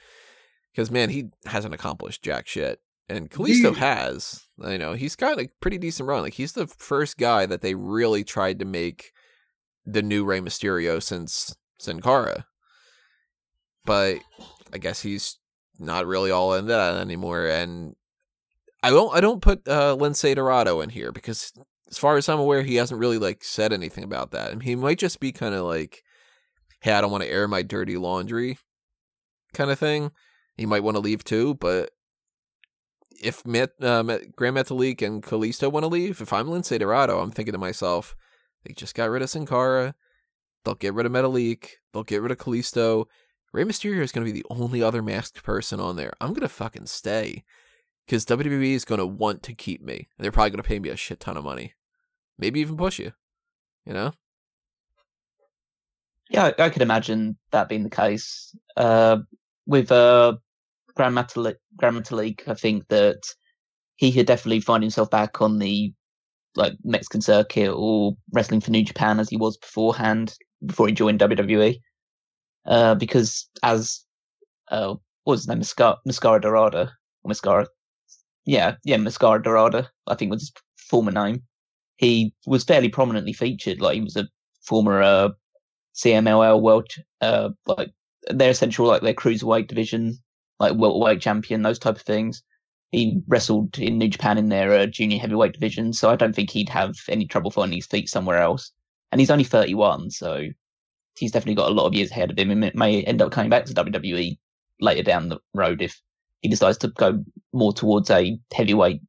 Because 0.71 0.89
man, 0.91 1.09
he 1.09 1.25
hasn't 1.45 1.73
accomplished 1.73 2.23
jack 2.23 2.47
shit, 2.47 2.81
and 3.07 3.29
Kalisto 3.29 3.73
He- 3.73 3.79
has. 3.79 4.47
You 4.57 4.77
know, 4.77 4.93
he's 4.93 5.15
got 5.15 5.39
a 5.39 5.49
pretty 5.61 5.77
decent 5.77 6.07
run. 6.07 6.23
Like 6.23 6.33
he's 6.35 6.53
the 6.53 6.67
first 6.67 7.17
guy 7.17 7.45
that 7.45 7.61
they 7.61 7.75
really 7.75 8.23
tried 8.23 8.59
to 8.59 8.65
make 8.65 9.11
the 9.85 10.01
new 10.01 10.23
Rey 10.25 10.39
Mysterio 10.39 11.01
since 11.01 11.55
Sin 11.79 12.01
Cara. 12.01 12.45
But 13.85 14.19
I 14.71 14.77
guess 14.77 15.01
he's 15.01 15.39
not 15.79 16.07
really 16.07 16.31
all 16.31 16.53
in 16.53 16.67
that 16.67 16.95
anymore. 16.95 17.47
And 17.47 17.95
I 18.83 18.89
don't 18.89 19.15
I 19.15 19.21
don't 19.21 19.41
put 19.41 19.67
uh 19.67 19.95
Lince 19.97 20.35
Dorado 20.35 20.81
in 20.81 20.89
here 20.89 21.11
because 21.11 21.53
as 21.89 21.97
far 21.97 22.17
as 22.17 22.27
I'm 22.27 22.39
aware, 22.39 22.63
he 22.63 22.75
hasn't 22.75 22.99
really 22.99 23.17
like 23.17 23.43
said 23.43 23.71
anything 23.71 24.03
about 24.03 24.31
that. 24.31 24.51
And 24.51 24.63
he 24.63 24.75
might 24.75 24.99
just 24.99 25.19
be 25.19 25.31
kind 25.31 25.55
of 25.55 25.63
like, 25.63 26.03
hey, 26.81 26.91
I 26.91 27.01
don't 27.01 27.11
want 27.11 27.23
to 27.23 27.29
air 27.29 27.47
my 27.47 27.61
dirty 27.61 27.97
laundry 27.97 28.57
kind 29.53 29.71
of 29.71 29.79
thing. 29.79 30.11
He 30.57 30.65
might 30.65 30.83
want 30.83 30.95
to 30.95 31.01
leave 31.01 31.23
too, 31.23 31.55
but 31.55 31.91
if 33.21 33.45
Met, 33.45 33.71
uh, 33.81 34.03
Met, 34.03 34.35
Grand 34.35 34.57
Metalik 34.57 35.01
and 35.01 35.23
Kalisto 35.23 35.71
want 35.71 35.83
to 35.83 35.87
leave, 35.87 36.19
if 36.21 36.33
I'm 36.33 36.47
Lince 36.47 36.77
Dorado, 36.77 37.19
I'm 37.19 37.31
thinking 37.31 37.53
to 37.53 37.57
myself, 37.57 38.15
they 38.65 38.73
just 38.73 38.95
got 38.95 39.09
rid 39.09 39.21
of 39.21 39.29
Sin 39.29 39.45
Cara. 39.45 39.95
They'll 40.65 40.75
get 40.75 40.93
rid 40.93 41.05
of 41.05 41.11
Metalik. 41.11 41.67
They'll 41.93 42.03
get 42.03 42.21
rid 42.21 42.31
of 42.31 42.37
Kalisto. 42.37 43.05
Rey 43.51 43.63
Mysterio 43.63 44.01
is 44.01 44.11
going 44.11 44.25
to 44.25 44.33
be 44.33 44.41
the 44.41 44.47
only 44.49 44.81
other 44.81 45.01
masked 45.01 45.43
person 45.43 45.79
on 45.79 45.95
there. 45.95 46.13
I'm 46.19 46.29
going 46.29 46.41
to 46.41 46.49
fucking 46.49 46.87
stay. 46.87 47.43
Because 48.05 48.25
WWE 48.25 48.73
is 48.73 48.85
going 48.85 48.99
to 48.99 49.05
want 49.05 49.43
to 49.43 49.53
keep 49.53 49.81
me. 49.81 50.07
And 50.17 50.23
they're 50.23 50.31
probably 50.31 50.51
going 50.51 50.63
to 50.63 50.67
pay 50.67 50.79
me 50.79 50.89
a 50.89 50.95
shit 50.97 51.19
ton 51.19 51.37
of 51.37 51.43
money. 51.43 51.73
Maybe 52.37 52.59
even 52.59 52.77
push 52.77 52.99
you. 52.99 53.13
You 53.85 53.93
know? 53.93 54.11
Yeah, 56.29 56.51
I, 56.57 56.69
could 56.69 56.81
imagine 56.81 57.37
that 57.51 57.69
being 57.69 57.83
the 57.83 57.89
case. 57.89 58.55
Uh, 58.75 59.19
with 59.65 59.91
uh, 59.91 60.35
Grand 60.95 61.15
Metalik, 61.15 62.47
I 62.47 62.53
think 62.53 62.87
that 62.87 63.21
he 63.95 64.11
could 64.11 64.25
definitely 64.25 64.61
find 64.61 64.83
himself 64.83 65.09
back 65.09 65.41
on 65.41 65.59
the 65.59 65.93
like 66.55 66.73
Mexican 66.83 67.21
circuit 67.21 67.71
or 67.71 68.15
wrestling 68.31 68.61
for 68.61 68.71
New 68.71 68.83
Japan 68.83 69.19
as 69.19 69.29
he 69.29 69.37
was 69.37 69.57
beforehand, 69.57 70.35
before 70.65 70.87
he 70.87 70.93
joined 70.93 71.19
WWE. 71.19 71.79
Uh, 72.65 72.95
because 72.95 73.49
as 73.61 74.03
uh, 74.69 74.95
what 75.23 75.33
was 75.33 75.41
his 75.41 75.47
name? 75.47 75.59
Mascara 76.05 76.41
Dorada 76.41 76.91
or 77.23 77.27
Mascara. 77.27 77.67
Yeah, 78.45 78.75
yeah, 78.83 78.97
Mascara 78.97 79.41
Dorada. 79.41 79.89
I 80.07 80.15
think 80.15 80.31
was 80.31 80.41
his 80.41 80.51
former 80.77 81.11
name. 81.11 81.43
He 81.97 82.33
was 82.45 82.63
fairly 82.63 82.89
prominently 82.89 83.33
featured. 83.33 83.79
Like 83.79 83.95
he 83.95 84.01
was 84.01 84.15
a 84.17 84.27
former 84.61 85.01
uh, 85.01 85.29
CMLL 85.95 86.61
world, 86.61 86.89
uh, 87.21 87.49
like 87.65 87.91
their 88.29 88.49
essential 88.49 88.87
like 88.87 89.01
their 89.01 89.13
cruiserweight 89.13 89.67
division, 89.67 90.17
like 90.59 90.73
welterweight 90.75 91.21
champion, 91.21 91.61
those 91.61 91.79
type 91.79 91.95
of 91.95 92.01
things. 92.01 92.43
He 92.91 93.21
wrestled 93.27 93.77
in 93.79 93.97
New 93.97 94.09
Japan 94.09 94.37
in 94.37 94.49
their 94.49 94.71
uh, 94.73 94.85
junior 94.85 95.19
heavyweight 95.19 95.53
division, 95.53 95.93
so 95.93 96.09
I 96.09 96.15
don't 96.15 96.35
think 96.35 96.51
he'd 96.51 96.69
have 96.69 96.93
any 97.09 97.25
trouble 97.25 97.49
finding 97.49 97.77
his 97.77 97.87
feet 97.87 98.09
somewhere 98.09 98.39
else. 98.39 98.71
And 99.11 99.19
he's 99.19 99.31
only 99.31 99.43
31, 99.43 100.11
so 100.11 100.47
he's 101.17 101.31
definitely 101.31 101.55
got 101.55 101.71
a 101.71 101.73
lot 101.73 101.87
of 101.87 101.93
years 101.93 102.11
ahead 102.11 102.31
of 102.31 102.37
him. 102.37 102.51
and 102.51 102.71
may 102.75 103.03
end 103.03 103.21
up 103.21 103.31
coming 103.31 103.49
back 103.49 103.65
to 103.65 103.73
WWE 103.73 104.37
later 104.79 105.03
down 105.03 105.29
the 105.29 105.39
road 105.53 105.81
if 105.81 105.99
he 106.43 106.49
decides 106.49 106.77
to 106.79 106.89
go 106.89 107.23
more 107.53 107.73
towards 107.73 108.11
a 108.11 108.37
heavyweight 108.53 109.01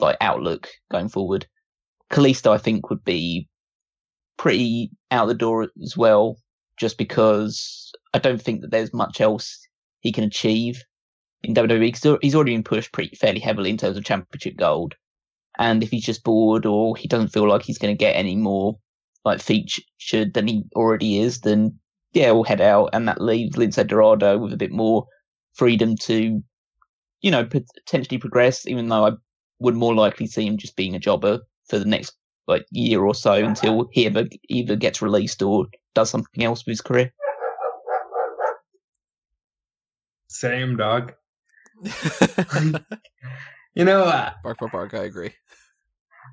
like 0.00 0.16
outlook 0.20 0.68
going 0.90 1.08
forward. 1.08 1.46
Kalisto, 2.10 2.52
I 2.52 2.58
think, 2.58 2.90
would 2.90 3.04
be 3.04 3.48
pretty 4.36 4.90
out 5.12 5.26
the 5.26 5.34
door 5.34 5.68
as 5.82 5.96
well, 5.96 6.36
just 6.76 6.98
because 6.98 7.92
I 8.12 8.18
don't 8.18 8.42
think 8.42 8.60
that 8.60 8.72
there's 8.72 8.92
much 8.92 9.20
else 9.20 9.66
he 10.00 10.10
can 10.12 10.24
achieve 10.24 10.82
in 11.44 11.54
WWE. 11.54 11.92
because 11.92 12.18
He's 12.20 12.34
already 12.34 12.52
been 12.52 12.64
pushed 12.64 12.92
pretty 12.92 13.14
fairly 13.14 13.40
heavily 13.40 13.70
in 13.70 13.78
terms 13.78 13.96
of 13.96 14.04
championship 14.04 14.56
gold. 14.56 14.96
And 15.58 15.84
if 15.84 15.90
he's 15.90 16.04
just 16.04 16.24
bored 16.24 16.66
or 16.66 16.96
he 16.96 17.06
doesn't 17.06 17.28
feel 17.28 17.48
like 17.48 17.62
he's 17.62 17.78
going 17.78 17.94
to 17.94 17.98
get 17.98 18.16
any 18.16 18.34
more 18.34 18.76
like 19.24 19.40
featured 19.40 20.34
than 20.34 20.48
he 20.48 20.64
already 20.74 21.20
is, 21.20 21.40
then 21.40 21.78
yeah, 22.12 22.32
we'll 22.32 22.42
head 22.42 22.60
out, 22.60 22.90
and 22.92 23.06
that 23.06 23.20
leaves 23.20 23.56
Lince 23.56 23.86
Dorado 23.86 24.36
with 24.36 24.52
a 24.52 24.56
bit 24.56 24.72
more 24.72 25.06
freedom 25.54 25.96
to, 25.96 26.42
you 27.22 27.30
know, 27.30 27.44
potentially 27.44 28.18
progress. 28.18 28.66
Even 28.66 28.88
though 28.88 29.06
I 29.06 29.12
would 29.60 29.74
more 29.74 29.94
likely 29.94 30.26
see 30.26 30.46
him 30.46 30.58
just 30.58 30.76
being 30.76 30.94
a 30.94 30.98
jobber 30.98 31.40
for 31.68 31.78
the 31.78 31.84
next 31.84 32.14
like 32.48 32.66
year 32.70 33.02
or 33.02 33.14
so 33.14 33.34
until 33.34 33.88
he 33.92 34.06
ever 34.06 34.24
either 34.48 34.76
gets 34.76 35.00
released 35.00 35.42
or 35.42 35.66
does 35.94 36.10
something 36.10 36.44
else 36.44 36.66
with 36.66 36.72
his 36.72 36.80
career. 36.80 37.12
Same 40.28 40.76
dog. 40.76 41.12
you 43.74 43.84
know, 43.84 44.02
uh, 44.02 44.32
bark, 44.42 44.58
bark, 44.58 44.72
bark. 44.72 44.94
I 44.94 45.04
agree. 45.04 45.32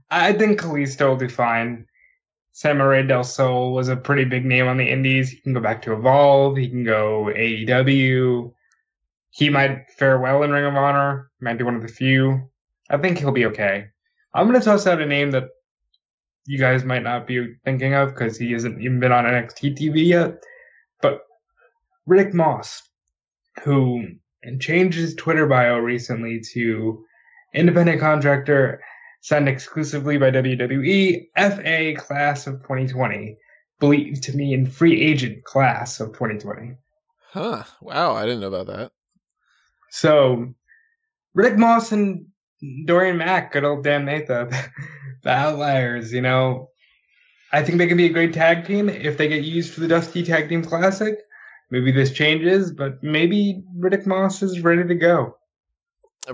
I 0.09 0.33
think 0.33 0.59
Kalisto 0.59 1.09
will 1.09 1.17
do 1.17 1.29
fine. 1.29 1.85
Samurai 2.51 3.03
Del 3.03 3.23
Sol 3.23 3.73
was 3.73 3.87
a 3.87 3.95
pretty 3.95 4.25
big 4.25 4.45
name 4.45 4.67
on 4.67 4.77
the 4.77 4.89
Indies. 4.89 5.29
He 5.29 5.37
can 5.37 5.53
go 5.53 5.59
back 5.59 5.81
to 5.83 5.93
Evolve. 5.93 6.57
He 6.57 6.69
can 6.69 6.83
go 6.83 7.31
AEW. 7.35 8.51
He 9.31 9.49
might 9.49 9.89
fare 9.97 10.19
well 10.19 10.43
in 10.43 10.51
Ring 10.51 10.65
of 10.65 10.75
Honor. 10.75 11.31
Might 11.39 11.57
be 11.57 11.63
one 11.63 11.75
of 11.75 11.81
the 11.81 11.87
few. 11.87 12.49
I 12.89 12.97
think 12.97 13.19
he'll 13.19 13.31
be 13.31 13.45
okay. 13.45 13.87
I'm 14.33 14.47
going 14.47 14.59
to 14.59 14.65
toss 14.65 14.87
out 14.87 15.01
a 15.01 15.05
name 15.05 15.31
that 15.31 15.49
you 16.45 16.57
guys 16.57 16.83
might 16.83 17.03
not 17.03 17.27
be 17.27 17.55
thinking 17.63 17.93
of 17.93 18.09
because 18.09 18.37
he 18.37 18.51
hasn't 18.51 18.81
even 18.81 18.99
been 18.99 19.11
on 19.11 19.25
NXT 19.25 19.77
TV 19.77 20.05
yet. 20.05 20.43
But 21.01 21.21
Riddick 22.07 22.33
Moss, 22.33 22.81
who 23.63 24.05
changed 24.59 24.97
his 24.97 25.15
Twitter 25.15 25.45
bio 25.45 25.77
recently 25.77 26.41
to 26.53 27.03
independent 27.53 27.99
contractor 27.99 28.81
signed 29.21 29.49
exclusively 29.49 30.17
by 30.17 30.31
WWE, 30.31 31.27
FA 31.37 31.93
class 31.95 32.47
of 32.47 32.61
2020, 32.63 33.37
believed 33.79 34.23
to 34.23 34.35
mean 34.35 34.65
free 34.65 35.01
agent 35.01 35.43
class 35.43 35.99
of 35.99 36.09
2020. 36.09 36.75
Huh. 37.31 37.63
Wow, 37.81 38.15
I 38.15 38.25
didn't 38.25 38.39
know 38.39 38.47
about 38.47 38.67
that. 38.67 38.91
So, 39.91 40.53
Riddick 41.37 41.57
Moss 41.57 41.91
and 41.91 42.25
Dorian 42.85 43.17
Mack, 43.17 43.51
good 43.51 43.63
old 43.63 43.83
Dan 43.83 44.05
Matha, 44.05 44.49
the 45.23 45.29
outliers, 45.29 46.11
you 46.11 46.21
know. 46.21 46.69
I 47.51 47.63
think 47.63 47.79
they 47.79 47.87
can 47.87 47.97
be 47.97 48.05
a 48.05 48.13
great 48.13 48.33
tag 48.33 48.65
team 48.65 48.89
if 48.89 49.17
they 49.17 49.27
get 49.27 49.43
used 49.43 49.73
for 49.73 49.79
the 49.79 49.87
Dusty 49.87 50.23
Tag 50.23 50.49
Team 50.49 50.63
Classic. 50.63 51.17
Maybe 51.71 51.91
this 51.91 52.11
changes, 52.11 52.71
but 52.71 53.01
maybe 53.03 53.63
Riddick 53.77 54.05
Moss 54.05 54.43
is 54.43 54.61
ready 54.61 54.87
to 54.87 54.95
go. 54.95 55.38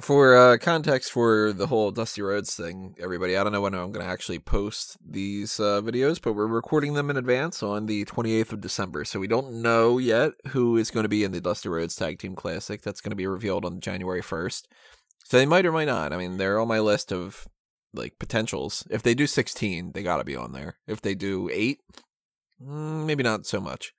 For 0.01 0.35
uh, 0.35 0.57
context 0.57 1.11
for 1.13 1.53
the 1.53 1.67
whole 1.67 1.89
Dusty 1.89 2.21
Rhodes 2.21 2.53
thing, 2.53 2.95
everybody, 2.99 3.37
I 3.37 3.43
don't 3.43 3.53
know 3.53 3.61
when 3.61 3.73
I'm 3.73 3.93
going 3.93 4.05
to 4.05 4.11
actually 4.11 4.39
post 4.39 4.97
these 5.01 5.57
uh, 5.57 5.81
videos, 5.81 6.21
but 6.21 6.33
we're 6.33 6.47
recording 6.47 6.95
them 6.95 7.09
in 7.09 7.15
advance 7.15 7.63
on 7.63 7.85
the 7.85 8.03
28th 8.03 8.51
of 8.51 8.59
December. 8.59 9.05
So 9.05 9.21
we 9.21 9.27
don't 9.27 9.61
know 9.61 9.97
yet 9.97 10.33
who 10.47 10.75
is 10.75 10.91
going 10.91 11.05
to 11.05 11.09
be 11.09 11.23
in 11.23 11.31
the 11.31 11.39
Dusty 11.39 11.69
Rhodes 11.69 11.95
Tag 11.95 12.19
Team 12.19 12.35
Classic. 12.35 12.81
That's 12.81 12.99
going 12.99 13.11
to 13.11 13.15
be 13.15 13.25
revealed 13.27 13.63
on 13.63 13.79
January 13.79 14.21
1st. 14.21 14.63
So 15.23 15.37
they 15.37 15.45
might 15.45 15.65
or 15.65 15.71
might 15.71 15.85
not. 15.85 16.11
I 16.11 16.17
mean, 16.17 16.37
they're 16.37 16.59
on 16.59 16.67
my 16.67 16.81
list 16.81 17.13
of 17.13 17.47
like 17.93 18.19
potentials. 18.19 18.85
If 18.89 19.01
they 19.01 19.15
do 19.15 19.27
16, 19.27 19.93
they 19.93 20.03
got 20.03 20.17
to 20.17 20.25
be 20.25 20.35
on 20.35 20.51
there. 20.51 20.77
If 20.87 21.01
they 21.01 21.15
do 21.15 21.49
8, 21.53 21.79
mm, 22.61 23.05
maybe 23.05 23.23
not 23.23 23.45
so 23.45 23.61
much. 23.61 23.93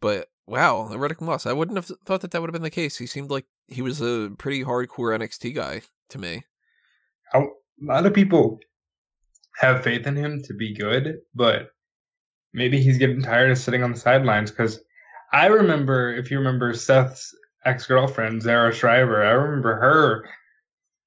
But 0.00 0.28
wow, 0.46 0.88
Riddick 0.90 1.20
Moss. 1.20 1.46
I 1.46 1.52
wouldn't 1.52 1.76
have 1.76 1.90
thought 2.04 2.20
that 2.22 2.30
that 2.30 2.40
would 2.40 2.48
have 2.48 2.54
been 2.54 2.62
the 2.62 2.70
case. 2.70 2.98
He 2.98 3.06
seemed 3.06 3.30
like 3.30 3.46
he 3.66 3.82
was 3.82 4.00
a 4.00 4.30
pretty 4.38 4.64
hardcore 4.64 5.16
NXT 5.18 5.54
guy 5.54 5.82
to 6.10 6.18
me. 6.18 6.44
A 7.34 7.42
lot 7.80 8.06
of 8.06 8.14
people 8.14 8.58
have 9.58 9.82
faith 9.82 10.06
in 10.06 10.16
him 10.16 10.42
to 10.44 10.54
be 10.54 10.74
good, 10.74 11.18
but 11.34 11.70
maybe 12.52 12.80
he's 12.80 12.98
getting 12.98 13.22
tired 13.22 13.50
of 13.50 13.58
sitting 13.58 13.82
on 13.82 13.92
the 13.92 13.98
sidelines 13.98 14.50
because 14.50 14.80
I 15.32 15.46
remember, 15.46 16.14
if 16.14 16.30
you 16.30 16.38
remember 16.38 16.72
Seth's 16.72 17.34
ex 17.64 17.86
girlfriend, 17.86 18.42
Zahra 18.42 18.72
Schreiber, 18.72 19.22
I 19.22 19.32
remember 19.32 19.74
her 19.76 20.28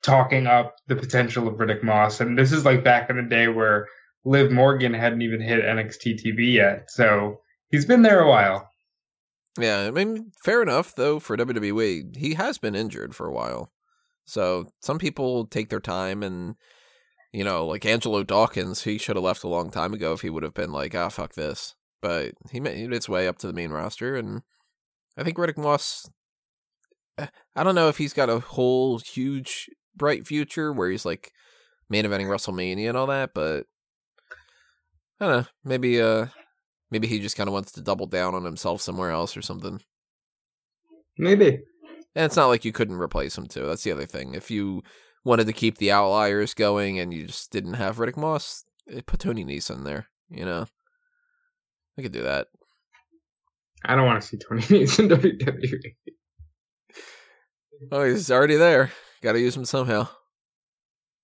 talking 0.03 0.47
up 0.47 0.75
the 0.87 0.95
potential 0.95 1.47
of 1.47 1.55
Riddick 1.55 1.83
Moss. 1.83 2.21
And 2.21 2.37
this 2.37 2.51
is 2.51 2.65
like 2.65 2.83
back 2.83 3.09
in 3.09 3.17
the 3.17 3.23
day 3.23 3.47
where 3.47 3.87
Liv 4.25 4.51
Morgan 4.51 4.93
hadn't 4.93 5.21
even 5.21 5.41
hit 5.41 5.63
NXT 5.63 6.23
TV 6.23 6.53
yet. 6.53 6.89
So 6.89 7.41
he's 7.69 7.85
been 7.85 8.01
there 8.01 8.21
a 8.21 8.29
while. 8.29 8.70
Yeah, 9.59 9.81
I 9.87 9.91
mean, 9.91 10.31
fair 10.43 10.61
enough 10.61 10.95
though 10.95 11.19
for 11.19 11.35
WWE. 11.35 12.15
He 12.15 12.35
has 12.35 12.57
been 12.57 12.75
injured 12.75 13.15
for 13.15 13.27
a 13.27 13.33
while, 13.33 13.71
so 14.25 14.67
some 14.79 14.97
people 14.97 15.45
take 15.45 15.69
their 15.69 15.81
time, 15.81 16.23
and 16.23 16.55
you 17.33 17.43
know, 17.43 17.65
like 17.65 17.85
Angelo 17.85 18.23
Dawkins, 18.23 18.83
he 18.83 18.97
should 18.97 19.15
have 19.15 19.23
left 19.23 19.43
a 19.43 19.49
long 19.49 19.69
time 19.69 19.93
ago 19.93 20.13
if 20.13 20.21
he 20.21 20.29
would 20.29 20.43
have 20.43 20.53
been 20.53 20.71
like, 20.71 20.95
ah, 20.95 21.09
fuck 21.09 21.33
this. 21.33 21.75
But 22.01 22.33
he 22.51 22.59
made 22.59 22.93
its 22.93 23.09
way 23.09 23.27
up 23.27 23.37
to 23.39 23.47
the 23.47 23.53
main 23.53 23.71
roster, 23.71 24.15
and 24.15 24.41
I 25.17 25.23
think 25.23 25.37
Riddick 25.37 25.57
Moss. 25.57 26.09
Eh, 27.17 27.27
I 27.55 27.63
don't 27.63 27.75
know 27.75 27.89
if 27.89 27.97
he's 27.97 28.13
got 28.13 28.29
a 28.29 28.39
whole 28.39 28.99
huge 28.99 29.69
bright 29.95 30.25
future 30.25 30.71
where 30.71 30.89
he's 30.89 31.05
like 31.05 31.31
main 31.89 32.05
eventing 32.05 32.27
WrestleMania 32.27 32.87
and 32.89 32.97
all 32.97 33.07
that, 33.07 33.33
but 33.33 33.65
I 35.19 35.27
don't 35.27 35.37
know. 35.41 35.45
Maybe 35.63 36.01
uh 36.01 36.27
Maybe 36.91 37.07
he 37.07 37.19
just 37.19 37.37
kind 37.37 37.47
of 37.47 37.53
wants 37.53 37.71
to 37.73 37.81
double 37.81 38.05
down 38.05 38.35
on 38.35 38.43
himself 38.43 38.81
somewhere 38.81 39.11
else 39.11 39.35
or 39.37 39.41
something. 39.41 39.81
Maybe. 41.17 41.61
And 42.15 42.25
it's 42.25 42.35
not 42.35 42.47
like 42.47 42.65
you 42.65 42.73
couldn't 42.73 42.97
replace 42.97 43.37
him 43.37 43.47
too. 43.47 43.65
That's 43.65 43.83
the 43.83 43.93
other 43.93 44.05
thing. 44.05 44.35
If 44.35 44.51
you 44.51 44.83
wanted 45.23 45.47
to 45.47 45.53
keep 45.53 45.77
the 45.77 45.91
outliers 45.91 46.53
going 46.53 46.99
and 46.99 47.13
you 47.13 47.27
just 47.27 47.51
didn't 47.51 47.75
have 47.75 47.97
Riddick 47.97 48.17
Moss, 48.17 48.65
eh, 48.91 49.01
put 49.05 49.21
Tony 49.21 49.45
Nese 49.45 49.83
there. 49.83 50.07
You 50.29 50.45
know, 50.45 50.65
I 51.97 52.01
could 52.01 52.11
do 52.11 52.23
that. 52.23 52.47
I 53.85 53.95
don't 53.95 54.05
want 54.05 54.21
to 54.21 54.27
see 54.27 54.37
Tony 54.37 54.61
Nese 54.85 54.99
in 54.99 55.09
WWE. 55.09 55.95
Oh, 57.91 58.03
he's 58.03 58.29
already 58.29 58.57
there. 58.57 58.91
Got 59.21 59.33
to 59.33 59.39
use 59.39 59.55
him 59.55 59.65
somehow. 59.65 60.07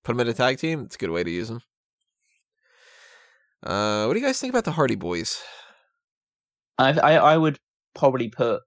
Put 0.04 0.16
him 0.16 0.22
in 0.22 0.28
a 0.30 0.34
tag 0.34 0.58
team. 0.58 0.84
It's 0.86 0.96
a 0.96 1.00
good 1.00 1.12
way 1.12 1.24
to 1.24 1.30
use 1.30 1.50
him. 1.50 1.62
Uh, 3.64 4.06
what 4.06 4.14
do 4.14 4.20
you 4.20 4.26
guys 4.26 4.40
think 4.40 4.52
about 4.52 4.66
the 4.66 4.72
Hardy 4.72 4.96
Boys? 4.96 5.42
I, 6.78 6.92
I, 7.00 7.14
I 7.16 7.38
would 7.38 7.58
probably 7.96 8.30
put 8.30 8.62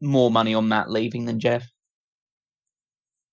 more 0.00 0.30
money 0.30 0.54
on 0.54 0.68
Matt 0.68 0.90
leaving 0.90 1.26
than 1.26 1.40
Jeff, 1.40 1.66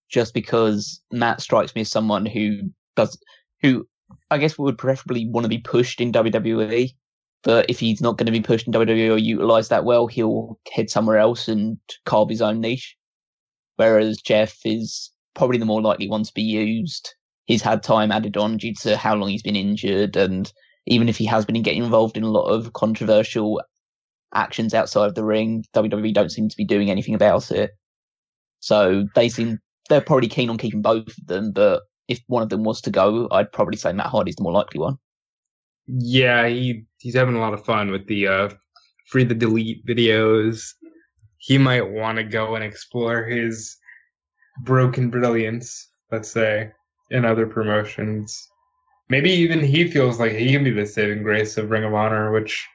just 0.10 0.34
because 0.34 1.01
Matt 1.12 1.41
strikes 1.41 1.74
me 1.75 1.82
as 1.82 1.89
someone 1.89 2.25
who 2.25 2.70
does 2.96 3.17
who 3.62 3.88
I 4.29 4.38
guess 4.38 4.58
would 4.58 4.77
preferably 4.77 5.27
want 5.27 5.46
to 5.46 5.50
be 5.50 5.58
pushed 5.60 6.01
in 6.01 6.12
WWE. 6.12 6.91
But 7.44 7.70
if 7.70 7.79
he's 7.79 8.01
not 8.01 8.17
going 8.17 8.25
to 8.25 8.32
be 8.32 8.41
pushed 8.41 8.67
in 8.67 8.74
WWE 8.74 9.12
or 9.12 9.17
utilized 9.17 9.70
that 9.70 9.86
well, 9.86 10.08
he'll 10.08 10.60
head 10.72 10.89
somewhere 10.89 11.17
else 11.17 11.48
and 11.48 11.77
carve 12.05 12.29
his 12.29 12.41
own 12.41 12.60
niche. 12.60 12.96
Whereas 13.75 14.17
Jeff 14.17 14.58
is 14.65 15.12
probably 15.36 15.58
the 15.60 15.65
more 15.65 15.82
likely 15.82 16.10
one 16.10 16.24
to 16.24 16.34
be 16.34 16.41
used. 16.41 17.13
He's 17.46 17.62
had 17.62 17.84
time 17.84 18.12
added 18.12 18.36
on 18.36 18.58
due 18.58 18.74
to 18.82 18.98
how 18.98 19.15
long 19.15 19.29
he's 19.29 19.44
been 19.44 19.55
injured 19.55 20.15
and 20.15 20.51
even 20.87 21.09
if 21.09 21.17
he 21.17 21.25
has 21.25 21.45
been 21.45 21.61
getting 21.61 21.83
involved 21.83 22.17
in 22.17 22.23
a 22.23 22.31
lot 22.31 22.47
of 22.47 22.73
controversial 22.73 23.61
actions 24.33 24.73
outside 24.73 25.07
of 25.07 25.15
the 25.15 25.23
ring, 25.23 25.63
WWE 25.73 26.13
don't 26.13 26.31
seem 26.31 26.49
to 26.49 26.57
be 26.57 26.65
doing 26.65 26.89
anything 26.89 27.15
about 27.15 27.51
it. 27.51 27.71
So 28.59 29.05
they 29.15 29.29
seem 29.29 29.59
they're 29.89 30.01
probably 30.01 30.27
keen 30.27 30.49
on 30.49 30.57
keeping 30.57 30.81
both 30.81 31.07
of 31.07 31.27
them, 31.27 31.51
but 31.51 31.83
if 32.07 32.19
one 32.27 32.43
of 32.43 32.49
them 32.49 32.63
was 32.63 32.81
to 32.81 32.91
go, 32.91 33.27
I'd 33.31 33.51
probably 33.51 33.77
say 33.77 33.93
Matt 33.93 34.07
Hardy's 34.07 34.35
the 34.35 34.43
more 34.43 34.51
likely 34.51 34.79
one. 34.79 34.97
Yeah, 35.87 36.47
he 36.47 36.85
he's 36.99 37.15
having 37.15 37.35
a 37.35 37.39
lot 37.39 37.53
of 37.53 37.65
fun 37.65 37.91
with 37.91 38.07
the 38.07 38.27
uh, 38.27 38.49
free 39.07 39.23
the 39.23 39.35
delete 39.35 39.85
videos. 39.85 40.73
he 41.37 41.57
might 41.57 41.87
want 41.87 42.17
to 42.17 42.23
go 42.23 42.55
and 42.55 42.63
explore 42.63 43.23
his 43.23 43.77
broken 44.63 45.09
brilliance, 45.09 45.89
let's 46.11 46.31
say, 46.31 46.71
in 47.11 47.25
other 47.25 47.45
promotions. 47.45 48.49
Maybe 49.09 49.31
even 49.31 49.59
he 49.59 49.88
feels 49.88 50.19
like 50.19 50.31
he 50.31 50.51
can 50.51 50.63
be 50.63 50.71
the 50.71 50.85
saving 50.85 51.24
grace 51.24 51.57
of 51.57 51.69
Ring 51.69 51.83
of 51.83 51.93
Honor, 51.93 52.31
which 52.31 52.67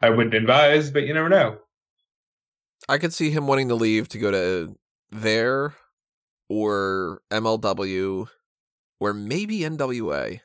I 0.00 0.10
wouldn't 0.10 0.34
advise, 0.34 0.90
but 0.90 1.04
you 1.04 1.12
never 1.12 1.28
know. 1.28 1.58
I 2.88 2.98
could 2.98 3.12
see 3.12 3.30
him 3.30 3.46
wanting 3.46 3.68
to 3.68 3.74
leave 3.74 4.08
to 4.08 4.18
go 4.18 4.30
to 4.30 4.76
there 5.10 5.74
or 6.48 7.20
MLW 7.30 8.28
or 9.00 9.12
maybe 9.12 9.60
NWA 9.60 10.40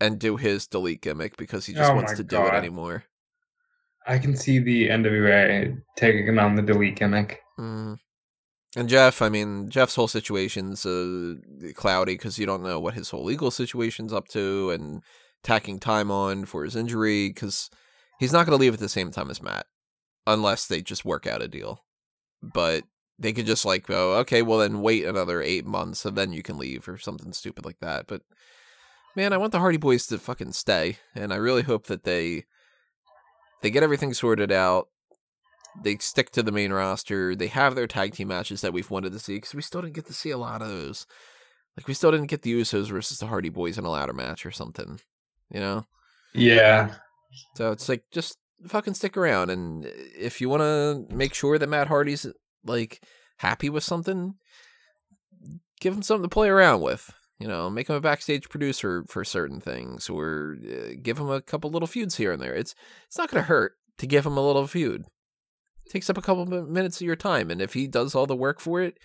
and 0.00 0.18
do 0.18 0.36
his 0.36 0.66
delete 0.66 1.02
gimmick 1.02 1.36
because 1.36 1.66
he 1.66 1.74
just 1.74 1.90
Oh 1.90 1.94
wants 1.94 2.14
to 2.14 2.24
do 2.24 2.44
it 2.46 2.54
anymore. 2.54 3.04
I 4.06 4.18
can 4.18 4.36
see 4.36 4.58
the 4.58 4.88
NWA 4.88 5.80
taking 5.96 6.38
on 6.38 6.54
the 6.54 6.62
delete 6.62 6.96
gimmick. 6.96 7.40
Mm. 7.58 7.98
And 8.76 8.88
Jeff, 8.88 9.22
I 9.22 9.28
mean, 9.28 9.70
Jeff's 9.70 9.94
whole 9.94 10.08
situation's 10.08 10.84
uh, 10.84 11.34
cloudy 11.74 12.14
because 12.14 12.38
you 12.38 12.46
don't 12.46 12.62
know 12.62 12.78
what 12.78 12.94
his 12.94 13.10
whole 13.10 13.24
legal 13.24 13.50
situation's 13.50 14.12
up 14.12 14.28
to 14.28 14.70
and 14.70 15.02
tacking 15.42 15.78
time 15.78 16.10
on 16.10 16.44
for 16.44 16.64
his 16.64 16.76
injury 16.76 17.28
because 17.28 17.70
he's 18.18 18.32
not 18.32 18.44
going 18.44 18.56
to 18.56 18.60
leave 18.60 18.74
at 18.74 18.80
the 18.80 18.88
same 18.88 19.10
time 19.10 19.30
as 19.30 19.42
Matt 19.42 19.66
unless 20.26 20.66
they 20.66 20.82
just 20.82 21.04
work 21.04 21.26
out 21.26 21.42
a 21.42 21.48
deal. 21.48 21.84
But 22.42 22.84
they 23.18 23.32
could 23.32 23.46
just 23.46 23.64
like 23.64 23.86
go, 23.86 24.14
okay, 24.18 24.42
well 24.42 24.58
then 24.58 24.82
wait 24.82 25.04
another 25.04 25.42
eight 25.42 25.64
months 25.64 26.04
and 26.04 26.16
then 26.16 26.32
you 26.32 26.42
can 26.42 26.58
leave 26.58 26.88
or 26.88 26.98
something 26.98 27.32
stupid 27.32 27.64
like 27.64 27.80
that. 27.80 28.06
But 28.06 28.22
man, 29.16 29.32
I 29.32 29.38
want 29.38 29.52
the 29.52 29.58
Hardy 29.58 29.78
Boys 29.78 30.06
to 30.06 30.18
fucking 30.18 30.52
stay, 30.52 30.98
and 31.14 31.32
I 31.32 31.36
really 31.36 31.62
hope 31.62 31.86
that 31.86 32.04
they 32.04 32.44
they 33.62 33.70
get 33.70 33.82
everything 33.82 34.14
sorted 34.14 34.52
out 34.52 34.88
they 35.82 35.96
stick 35.98 36.30
to 36.30 36.42
the 36.42 36.52
main 36.52 36.72
roster. 36.72 37.34
They 37.34 37.48
have 37.48 37.74
their 37.74 37.86
tag 37.86 38.14
team 38.14 38.28
matches 38.28 38.60
that 38.60 38.72
we've 38.72 38.90
wanted 38.90 39.12
to 39.12 39.18
see 39.18 39.36
because 39.36 39.54
we 39.54 39.62
still 39.62 39.82
didn't 39.82 39.94
get 39.94 40.06
to 40.06 40.12
see 40.12 40.30
a 40.30 40.38
lot 40.38 40.62
of 40.62 40.68
those. 40.68 41.06
Like 41.76 41.86
we 41.86 41.94
still 41.94 42.10
didn't 42.10 42.26
get 42.26 42.42
the 42.42 42.60
Usos 42.60 42.88
versus 42.88 43.18
the 43.18 43.26
Hardy 43.26 43.50
Boys 43.50 43.78
in 43.78 43.84
a 43.84 43.90
ladder 43.90 44.12
match 44.12 44.44
or 44.44 44.50
something, 44.50 45.00
you 45.50 45.60
know. 45.60 45.86
Yeah. 46.34 46.94
So 47.56 47.70
it's 47.72 47.88
like 47.88 48.04
just 48.10 48.36
fucking 48.66 48.94
stick 48.94 49.16
around, 49.16 49.50
and 49.50 49.84
if 49.86 50.40
you 50.40 50.48
want 50.48 50.62
to 50.62 51.14
make 51.14 51.34
sure 51.34 51.58
that 51.58 51.68
Matt 51.68 51.86
Hardy's 51.86 52.26
like 52.64 53.04
happy 53.36 53.70
with 53.70 53.84
something, 53.84 54.34
give 55.80 55.94
him 55.94 56.02
something 56.02 56.24
to 56.24 56.34
play 56.34 56.48
around 56.48 56.80
with. 56.80 57.12
You 57.38 57.46
know, 57.46 57.70
make 57.70 57.88
him 57.88 57.94
a 57.94 58.00
backstage 58.00 58.48
producer 58.48 59.04
for 59.08 59.24
certain 59.24 59.60
things, 59.60 60.10
or 60.10 60.56
uh, 60.60 60.94
give 61.00 61.18
him 61.18 61.30
a 61.30 61.40
couple 61.40 61.70
little 61.70 61.86
feuds 61.86 62.16
here 62.16 62.32
and 62.32 62.42
there. 62.42 62.54
It's 62.54 62.74
it's 63.06 63.16
not 63.16 63.30
going 63.30 63.40
to 63.44 63.46
hurt 63.46 63.74
to 63.98 64.08
give 64.08 64.26
him 64.26 64.36
a 64.36 64.44
little 64.44 64.66
feud 64.66 65.04
takes 65.90 66.08
up 66.10 66.18
a 66.18 66.22
couple 66.22 66.46
mi- 66.46 66.62
minutes 66.62 67.00
of 67.00 67.06
your 67.06 67.16
time 67.16 67.50
and 67.50 67.60
if 67.60 67.74
he 67.74 67.86
does 67.86 68.14
all 68.14 68.26
the 68.26 68.36
work 68.36 68.60
for 68.60 68.80
it 68.80 68.98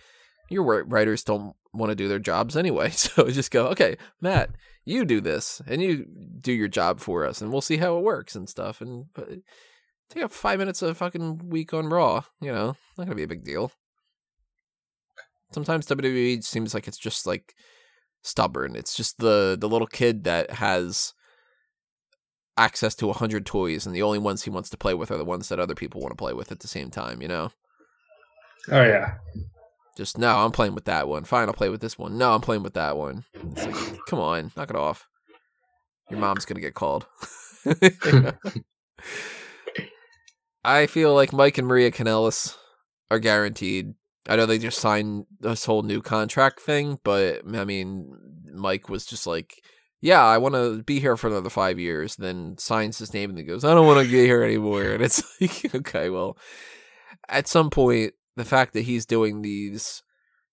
your 0.50 0.84
writers 0.84 1.24
don't 1.24 1.54
want 1.72 1.90
to 1.90 1.96
do 1.96 2.08
their 2.08 2.18
jobs 2.18 2.56
anyway 2.56 2.90
so 2.90 3.28
just 3.28 3.50
go 3.50 3.66
okay 3.66 3.96
matt 4.20 4.50
you 4.84 5.04
do 5.04 5.20
this 5.20 5.62
and 5.66 5.82
you 5.82 6.06
do 6.40 6.52
your 6.52 6.68
job 6.68 7.00
for 7.00 7.24
us 7.24 7.40
and 7.40 7.50
we'll 7.50 7.60
see 7.60 7.78
how 7.78 7.96
it 7.96 8.04
works 8.04 8.34
and 8.34 8.48
stuff 8.48 8.80
and 8.80 9.06
take 10.10 10.22
up 10.22 10.32
five 10.32 10.58
minutes 10.58 10.82
of 10.82 10.96
fucking 10.96 11.48
week 11.48 11.72
on 11.72 11.86
raw 11.86 12.22
you 12.40 12.52
know 12.52 12.76
not 12.96 13.04
gonna 13.04 13.16
be 13.16 13.22
a 13.22 13.28
big 13.28 13.44
deal. 13.44 13.72
Sometimes 15.52 15.86
wwe 15.86 16.42
seems 16.42 16.74
like 16.74 16.88
it's 16.88 16.98
just 16.98 17.26
like 17.26 17.54
stubborn. 18.22 18.76
It's 18.76 18.96
just 18.96 19.18
the 19.18 19.56
the 19.58 19.68
little 19.68 19.86
kid 19.86 20.24
that 20.24 20.50
has 20.52 21.14
access 22.56 22.94
to 22.96 23.10
a 23.10 23.14
hundred 23.14 23.44
toys, 23.46 23.86
and 23.86 23.94
the 23.94 24.02
only 24.02 24.18
ones 24.18 24.42
he 24.44 24.50
wants 24.50 24.70
to 24.70 24.76
play 24.76 24.94
with 24.94 25.10
are 25.10 25.16
the 25.18 25.24
ones 25.24 25.48
that 25.48 25.58
other 25.58 25.74
people 25.74 26.00
want 26.00 26.12
to 26.12 26.16
play 26.16 26.32
with 26.32 26.52
at 26.52 26.60
the 26.60 26.68
same 26.68 26.90
time. 26.90 27.20
You 27.22 27.28
know, 27.28 27.50
Oh 28.70 28.82
yeah. 28.84 29.14
just 29.96 30.18
no, 30.18 30.36
I'm 30.38 30.52
playing 30.52 30.74
with 30.74 30.84
that 30.86 31.08
one. 31.08 31.24
Fine, 31.24 31.48
I'll 31.48 31.54
play 31.54 31.68
with 31.68 31.80
this 31.80 31.98
one. 31.98 32.16
No, 32.18 32.34
I'm 32.34 32.40
playing 32.40 32.62
with 32.62 32.74
that 32.74 32.96
one. 32.96 33.24
Like, 33.56 33.74
come 34.06 34.20
on, 34.20 34.52
knock 34.56 34.70
it 34.70 34.76
off. 34.76 35.06
Your 36.10 36.20
mom's 36.20 36.44
gonna 36.44 36.60
get 36.60 36.74
called. 36.74 37.06
I 40.64 40.86
feel 40.86 41.14
like 41.14 41.32
Mike 41.32 41.58
and 41.58 41.66
Maria 41.66 41.90
Kanellis 41.90 42.56
are 43.10 43.18
guaranteed. 43.18 43.94
I 44.28 44.36
know 44.36 44.46
they 44.46 44.58
just 44.58 44.78
signed 44.78 45.26
this 45.40 45.66
whole 45.66 45.82
new 45.82 46.00
contract 46.00 46.60
thing, 46.60 46.98
but 47.04 47.42
I 47.54 47.64
mean, 47.64 48.16
Mike 48.52 48.88
was 48.88 49.04
just 49.04 49.26
like, 49.26 49.62
"Yeah, 50.04 50.22
I 50.22 50.36
want 50.36 50.54
to 50.54 50.82
be 50.82 51.00
here 51.00 51.16
for 51.16 51.28
another 51.28 51.48
five 51.48 51.78
years." 51.78 52.16
Then 52.16 52.58
signs 52.58 52.98
his 52.98 53.14
name 53.14 53.30
and 53.30 53.38
then 53.38 53.46
goes, 53.46 53.64
"I 53.64 53.72
don't 53.72 53.86
want 53.86 54.04
to 54.04 54.12
be 54.12 54.24
here 54.26 54.42
anymore." 54.50 54.82
And 54.82 55.02
it's 55.02 55.22
like, 55.40 55.74
okay, 55.74 56.10
well, 56.10 56.36
at 57.28 57.48
some 57.48 57.70
point, 57.70 58.12
the 58.36 58.44
fact 58.44 58.74
that 58.74 58.82
he's 58.82 59.06
doing 59.06 59.40
these 59.40 60.02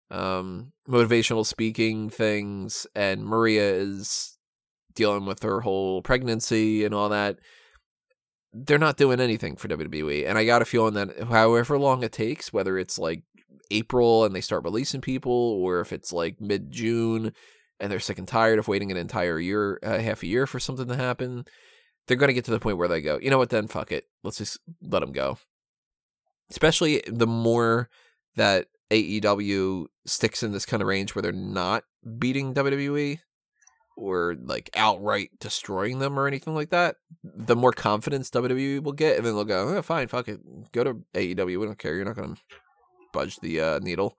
um, 0.09 0.71
motivational 0.87 1.45
speaking 1.45 2.09
things, 2.09 2.87
and 2.95 3.25
Maria 3.25 3.73
is 3.73 4.37
dealing 4.95 5.25
with 5.25 5.43
her 5.43 5.61
whole 5.61 6.01
pregnancy 6.01 6.85
and 6.85 6.93
all 6.93 7.09
that. 7.09 7.37
They're 8.53 8.77
not 8.77 8.97
doing 8.97 9.19
anything 9.19 9.55
for 9.55 9.67
WWE, 9.67 10.27
and 10.27 10.37
I 10.37 10.45
got 10.45 10.61
a 10.61 10.65
feeling 10.65 10.93
that 10.95 11.23
however 11.23 11.77
long 11.77 12.03
it 12.03 12.11
takes, 12.11 12.53
whether 12.53 12.77
it's 12.77 12.99
like 12.99 13.23
April 13.69 14.25
and 14.25 14.35
they 14.35 14.41
start 14.41 14.63
releasing 14.63 15.01
people, 15.01 15.31
or 15.31 15.79
if 15.81 15.93
it's 15.93 16.13
like 16.13 16.39
mid 16.39 16.71
June 16.71 17.33
and 17.81 17.91
they're 17.91 17.99
sick 17.99 18.19
and 18.19 18.27
tired 18.27 18.59
of 18.59 18.67
waiting 18.67 18.91
an 18.91 18.97
entire 18.97 19.39
year, 19.39 19.79
uh, 19.83 19.99
half 19.99 20.23
a 20.23 20.27
year 20.27 20.45
for 20.45 20.59
something 20.59 20.87
to 20.87 20.95
happen, 20.95 21.45
they're 22.07 22.15
going 22.15 22.29
to 22.29 22.33
get 22.33 22.45
to 22.45 22.51
the 22.51 22.59
point 22.59 22.77
where 22.77 22.87
they 22.87 23.01
go, 23.01 23.19
you 23.21 23.29
know 23.29 23.39
what, 23.39 23.49
then 23.49 23.67
fuck 23.67 23.91
it, 23.91 24.05
let's 24.23 24.37
just 24.37 24.59
let 24.81 24.99
them 24.99 25.11
go. 25.11 25.37
Especially 26.49 27.01
the 27.07 27.27
more 27.27 27.89
that 28.35 28.67
AEW 28.91 29.85
sticks 30.05 30.43
in 30.43 30.51
this 30.51 30.65
kind 30.65 30.81
of 30.81 30.87
range 30.87 31.15
where 31.15 31.21
they're 31.23 31.31
not 31.31 31.83
beating 32.19 32.53
WWE 32.53 33.19
or 33.97 34.35
like 34.43 34.69
outright 34.75 35.31
destroying 35.39 35.99
them 35.99 36.19
or 36.19 36.27
anything 36.27 36.53
like 36.53 36.69
that, 36.69 36.97
the 37.23 37.55
more 37.55 37.71
confidence 37.71 38.29
WWE 38.29 38.83
will 38.83 38.91
get, 38.91 39.17
and 39.17 39.25
then 39.25 39.33
they'll 39.35 39.43
go, 39.43 39.77
oh, 39.77 39.81
"Fine, 39.81 40.07
fuck 40.07 40.27
it, 40.27 40.39
go 40.71 40.83
to 40.83 40.93
AEW. 41.13 41.59
We 41.59 41.65
don't 41.65 41.77
care. 41.77 41.95
You're 41.95 42.05
not 42.05 42.15
going 42.15 42.35
to 42.35 42.41
budge 43.13 43.39
the 43.39 43.61
uh, 43.61 43.79
needle." 43.79 44.17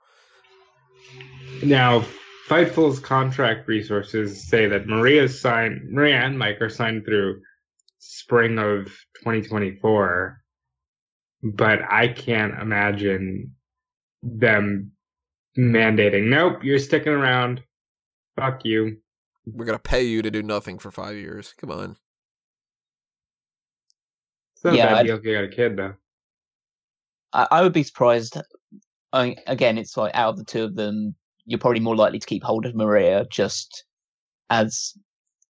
Now, 1.62 2.04
Fightful's 2.48 2.98
contract 2.98 3.68
resources 3.68 4.48
say 4.48 4.66
that 4.66 4.86
Maria's 4.86 5.38
signed, 5.40 5.80
Maria 5.90 6.16
and 6.16 6.38
Mike 6.38 6.60
are 6.60 6.68
signed 6.68 7.04
through 7.04 7.40
spring 7.98 8.58
of 8.58 8.86
2024, 9.20 10.42
but 11.44 11.78
I 11.88 12.08
can't 12.08 12.58
imagine 12.60 13.54
them 14.22 14.92
mandating, 15.56 16.28
nope, 16.28 16.64
you're 16.64 16.78
sticking 16.78 17.12
around. 17.12 17.62
Fuck 18.36 18.64
you. 18.64 18.96
We're 19.46 19.64
gonna 19.66 19.78
pay 19.78 20.02
you 20.02 20.22
to 20.22 20.30
do 20.30 20.42
nothing 20.42 20.78
for 20.78 20.90
five 20.90 21.16
years. 21.16 21.54
Come 21.58 21.70
on. 21.70 21.96
It's 24.54 24.64
not 24.64 24.74
Yeah, 24.74 24.84
a 24.84 24.88
bad 24.88 24.96
I'd- 24.98 25.06
deal 25.08 25.16
if 25.18 25.24
you 25.24 25.34
got 25.34 25.44
a 25.44 25.48
kid, 25.48 25.76
though. 25.76 25.94
I, 27.32 27.48
I 27.50 27.62
would 27.62 27.72
be 27.72 27.82
surprised. 27.82 28.36
I, 29.12 29.36
again, 29.46 29.78
it's 29.78 29.96
like 29.96 30.14
out 30.14 30.30
of 30.30 30.38
the 30.38 30.44
two 30.44 30.64
of 30.64 30.74
them, 30.74 31.14
you're 31.46 31.58
probably 31.58 31.80
more 31.80 31.96
likely 31.96 32.18
to 32.18 32.26
keep 32.26 32.42
hold 32.42 32.66
of 32.66 32.74
Maria, 32.74 33.26
just 33.30 33.84
as 34.50 34.94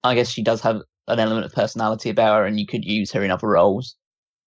I 0.04 0.16
guess 0.16 0.30
she 0.30 0.44
does 0.44 0.62
have 0.62 0.82
an 1.08 1.20
element 1.20 1.46
of 1.46 1.54
personality 1.54 2.10
about 2.10 2.40
her, 2.40 2.46
and 2.46 2.60
you 2.60 2.68
could 2.68 2.86
use 2.86 3.12
her 3.12 3.24
in 3.24 3.32
other 3.32 3.48
roles. 3.48 3.96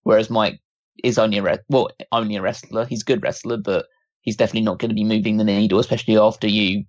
Whereas 0.03 0.29
Mike 0.29 0.59
is 1.03 1.17
only 1.17 1.37
a 1.37 1.43
re- 1.43 1.59
well, 1.69 1.89
only 2.11 2.35
a 2.35 2.41
wrestler. 2.41 2.85
He's 2.85 3.01
a 3.01 3.05
good 3.05 3.23
wrestler, 3.23 3.57
but 3.57 3.85
he's 4.21 4.37
definitely 4.37 4.61
not 4.61 4.79
going 4.79 4.89
to 4.89 4.95
be 4.95 5.03
moving 5.03 5.37
the 5.37 5.43
needle, 5.43 5.79
especially 5.79 6.17
after 6.17 6.47
you 6.47 6.85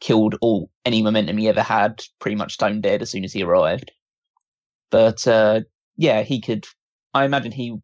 killed 0.00 0.36
all 0.40 0.70
any 0.84 1.02
momentum 1.02 1.36
he 1.36 1.48
ever 1.48 1.62
had, 1.62 2.02
pretty 2.20 2.36
much 2.36 2.54
stone 2.54 2.80
dead 2.80 3.02
as 3.02 3.10
soon 3.10 3.24
as 3.24 3.32
he 3.32 3.42
arrived. 3.42 3.90
But 4.90 5.26
uh, 5.26 5.60
yeah, 5.96 6.22
he 6.22 6.40
could. 6.40 6.66
I 7.14 7.24
imagine 7.24 7.52
he 7.52 7.76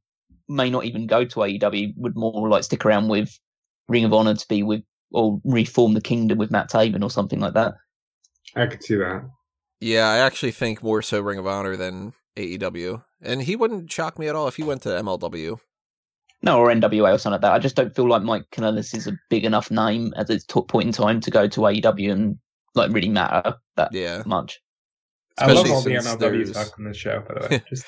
may 0.48 0.70
not 0.70 0.84
even 0.84 1.06
go 1.06 1.24
to 1.24 1.40
AEW. 1.40 1.94
Would 1.96 2.16
more 2.16 2.48
like 2.48 2.64
stick 2.64 2.84
around 2.84 3.08
with 3.08 3.38
Ring 3.88 4.04
of 4.04 4.12
Honor 4.12 4.34
to 4.34 4.48
be 4.48 4.62
with 4.62 4.82
or 5.14 5.40
reform 5.44 5.94
the 5.94 6.00
Kingdom 6.00 6.38
with 6.38 6.50
Matt 6.50 6.70
Taven 6.70 7.02
or 7.02 7.10
something 7.10 7.40
like 7.40 7.54
that. 7.54 7.74
I 8.54 8.66
could 8.66 8.82
see 8.82 8.96
that. 8.96 9.28
Yeah, 9.80 10.08
I 10.08 10.18
actually 10.18 10.52
think 10.52 10.82
more 10.82 11.02
so 11.02 11.20
Ring 11.20 11.38
of 11.38 11.46
Honor 11.46 11.76
than 11.76 12.12
AEW, 12.36 13.02
and 13.22 13.42
he 13.42 13.56
wouldn't 13.56 13.90
shock 13.90 14.18
me 14.18 14.28
at 14.28 14.34
all 14.34 14.48
if 14.48 14.56
he 14.56 14.62
went 14.62 14.82
to 14.82 14.88
MLW. 14.90 15.58
No, 16.42 16.58
or 16.58 16.68
NWA 16.68 17.14
or 17.14 17.18
something 17.18 17.32
like 17.32 17.40
that. 17.40 17.52
I 17.52 17.58
just 17.58 17.74
don't 17.76 17.94
feel 17.94 18.08
like 18.08 18.22
Mike 18.22 18.44
Kanellis 18.52 18.94
is 18.94 19.06
a 19.06 19.12
big 19.30 19.44
enough 19.44 19.70
name 19.70 20.12
at 20.16 20.26
this 20.26 20.44
t- 20.44 20.60
point 20.68 20.86
in 20.86 20.92
time 20.92 21.20
to 21.20 21.30
go 21.30 21.48
to 21.48 21.60
AEW 21.60 22.12
and 22.12 22.38
like 22.74 22.92
really 22.92 23.08
matter 23.08 23.54
that 23.76 23.92
Yeah, 23.92 24.22
much. 24.26 24.60
I 25.38 25.52
love 25.52 25.70
all 25.70 25.80
the 25.80 26.00
since 26.00 26.06
MLW 26.06 26.52
talk 26.52 26.78
on 26.78 26.84
this 26.84 26.96
show, 26.96 27.24
by 27.26 27.34
the 27.34 27.48
way. 27.48 27.62
Just 27.68 27.84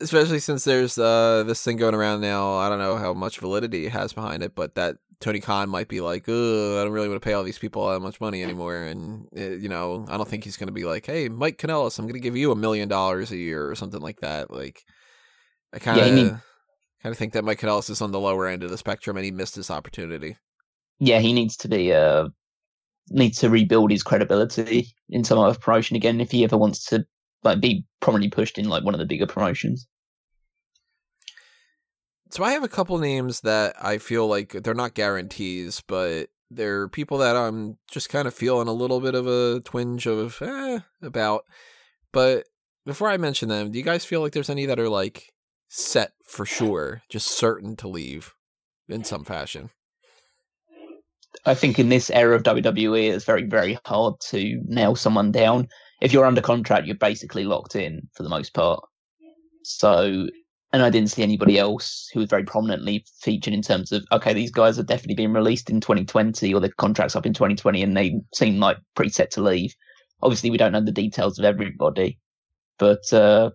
especially 0.00 0.38
since 0.40 0.64
there's 0.64 0.98
uh 0.98 1.44
this 1.46 1.62
thing 1.62 1.76
going 1.76 1.94
around 1.94 2.20
now. 2.20 2.54
I 2.56 2.68
don't 2.68 2.78
know 2.78 2.96
how 2.96 3.14
much 3.14 3.38
validity 3.38 3.86
it 3.86 3.92
has 3.92 4.12
behind 4.12 4.42
it, 4.42 4.54
but 4.54 4.74
that 4.76 4.96
Tony 5.20 5.40
Khan 5.40 5.68
might 5.68 5.88
be 5.88 6.00
like, 6.00 6.28
"Ugh, 6.28 6.34
I 6.78 6.84
don't 6.84 6.92
really 6.92 7.08
want 7.08 7.20
to 7.20 7.26
pay 7.26 7.32
all 7.34 7.42
these 7.42 7.58
people 7.58 7.88
that 7.88 8.00
much 8.00 8.20
money 8.20 8.42
anymore." 8.42 8.76
And 8.76 9.26
uh, 9.36 9.40
you 9.56 9.68
know, 9.68 10.06
I 10.08 10.16
don't 10.16 10.28
think 10.28 10.44
he's 10.44 10.56
going 10.56 10.68
to 10.68 10.72
be 10.72 10.84
like, 10.84 11.06
"Hey, 11.06 11.28
Mike 11.28 11.58
Kanellis, 11.58 11.98
I'm 11.98 12.04
going 12.06 12.14
to 12.14 12.20
give 12.20 12.36
you 12.36 12.52
a 12.52 12.56
million 12.56 12.88
dollars 12.88 13.30
a 13.32 13.36
year 13.36 13.68
or 13.68 13.74
something 13.74 14.00
like 14.00 14.20
that." 14.20 14.50
Like, 14.50 14.84
I 15.72 15.78
kind 15.78 15.98
Yeah, 15.98 16.04
of. 16.06 16.14
need- 16.14 16.40
kind 17.02 17.12
of 17.12 17.18
think 17.18 17.32
that 17.32 17.44
Mike 17.44 17.60
Kanellis 17.60 17.90
is 17.90 18.00
on 18.02 18.10
the 18.10 18.18
lower 18.20 18.46
end 18.48 18.62
of 18.64 18.70
the 18.70 18.78
spectrum, 18.78 19.16
and 19.16 19.24
he 19.24 19.30
missed 19.30 19.54
his 19.54 19.70
opportunity. 19.70 20.36
Yeah, 20.98 21.20
he 21.20 21.32
needs 21.32 21.56
to 21.58 21.68
be 21.68 21.92
uh 21.92 22.28
needs 23.10 23.38
to 23.38 23.48
rebuild 23.50 23.90
his 23.90 24.02
credibility 24.02 24.88
in 25.08 25.24
some 25.24 25.38
other 25.38 25.58
promotion 25.58 25.96
again 25.96 26.20
if 26.20 26.30
he 26.30 26.44
ever 26.44 26.58
wants 26.58 26.84
to 26.86 27.06
like 27.42 27.60
be 27.60 27.84
prominently 28.00 28.30
pushed 28.30 28.58
in 28.58 28.68
like 28.68 28.84
one 28.84 28.94
of 28.94 29.00
the 29.00 29.06
bigger 29.06 29.26
promotions. 29.26 29.86
So 32.30 32.44
I 32.44 32.52
have 32.52 32.64
a 32.64 32.68
couple 32.68 32.98
names 32.98 33.40
that 33.40 33.74
I 33.82 33.98
feel 33.98 34.26
like 34.26 34.50
they're 34.50 34.74
not 34.74 34.94
guarantees, 34.94 35.82
but 35.86 36.28
they're 36.50 36.88
people 36.88 37.18
that 37.18 37.36
I'm 37.36 37.78
just 37.90 38.10
kind 38.10 38.28
of 38.28 38.34
feeling 38.34 38.68
a 38.68 38.72
little 38.72 39.00
bit 39.00 39.14
of 39.14 39.26
a 39.26 39.60
twinge 39.60 40.06
of 40.06 40.40
eh, 40.42 40.80
about. 41.02 41.44
But 42.12 42.46
before 42.84 43.08
I 43.08 43.16
mention 43.16 43.48
them, 43.48 43.70
do 43.70 43.78
you 43.78 43.84
guys 43.84 44.04
feel 44.04 44.20
like 44.20 44.32
there's 44.32 44.50
any 44.50 44.66
that 44.66 44.78
are 44.80 44.88
like 44.88 45.32
set 45.68 46.12
for 46.24 46.44
sure, 46.44 47.02
just 47.08 47.28
certain 47.28 47.76
to 47.76 47.88
leave 47.88 48.34
in 48.88 49.04
some 49.04 49.24
fashion? 49.24 49.70
I 51.44 51.54
think 51.54 51.78
in 51.78 51.88
this 51.88 52.10
era 52.10 52.34
of 52.34 52.42
WWE, 52.42 53.10
it's 53.10 53.24
very, 53.24 53.44
very 53.44 53.78
hard 53.84 54.14
to 54.30 54.60
nail 54.64 54.96
someone 54.96 55.32
down. 55.32 55.68
If 56.00 56.12
you're 56.12 56.26
under 56.26 56.40
contract, 56.40 56.86
you're 56.86 56.96
basically 56.96 57.44
locked 57.44 57.74
in 57.74 58.08
for 58.14 58.22
the 58.22 58.28
most 58.28 58.54
part. 58.54 58.84
So, 59.62 60.28
and 60.72 60.82
I 60.82 60.90
didn't 60.90 61.10
see 61.10 61.22
anybody 61.22 61.58
else 61.58 62.08
who 62.12 62.20
was 62.20 62.28
very 62.28 62.44
prominently 62.44 63.04
featured 63.20 63.54
in 63.54 63.62
terms 63.62 63.90
of, 63.90 64.04
okay, 64.12 64.32
these 64.32 64.50
guys 64.50 64.78
are 64.78 64.84
definitely 64.84 65.16
being 65.16 65.32
released 65.32 65.70
in 65.70 65.80
2020 65.80 66.54
or 66.54 66.60
their 66.60 66.70
contracts 66.78 67.16
up 67.16 67.26
in 67.26 67.34
2020 67.34 67.82
and 67.82 67.96
they 67.96 68.20
seem 68.34 68.60
like 68.60 68.78
pretty 68.94 69.10
set 69.10 69.30
to 69.32 69.42
leave. 69.42 69.74
Obviously, 70.22 70.50
we 70.50 70.56
don't 70.56 70.72
know 70.72 70.80
the 70.80 70.92
details 70.92 71.38
of 71.38 71.44
everybody, 71.44 72.18
but, 72.78 73.12
uh, 73.12 73.50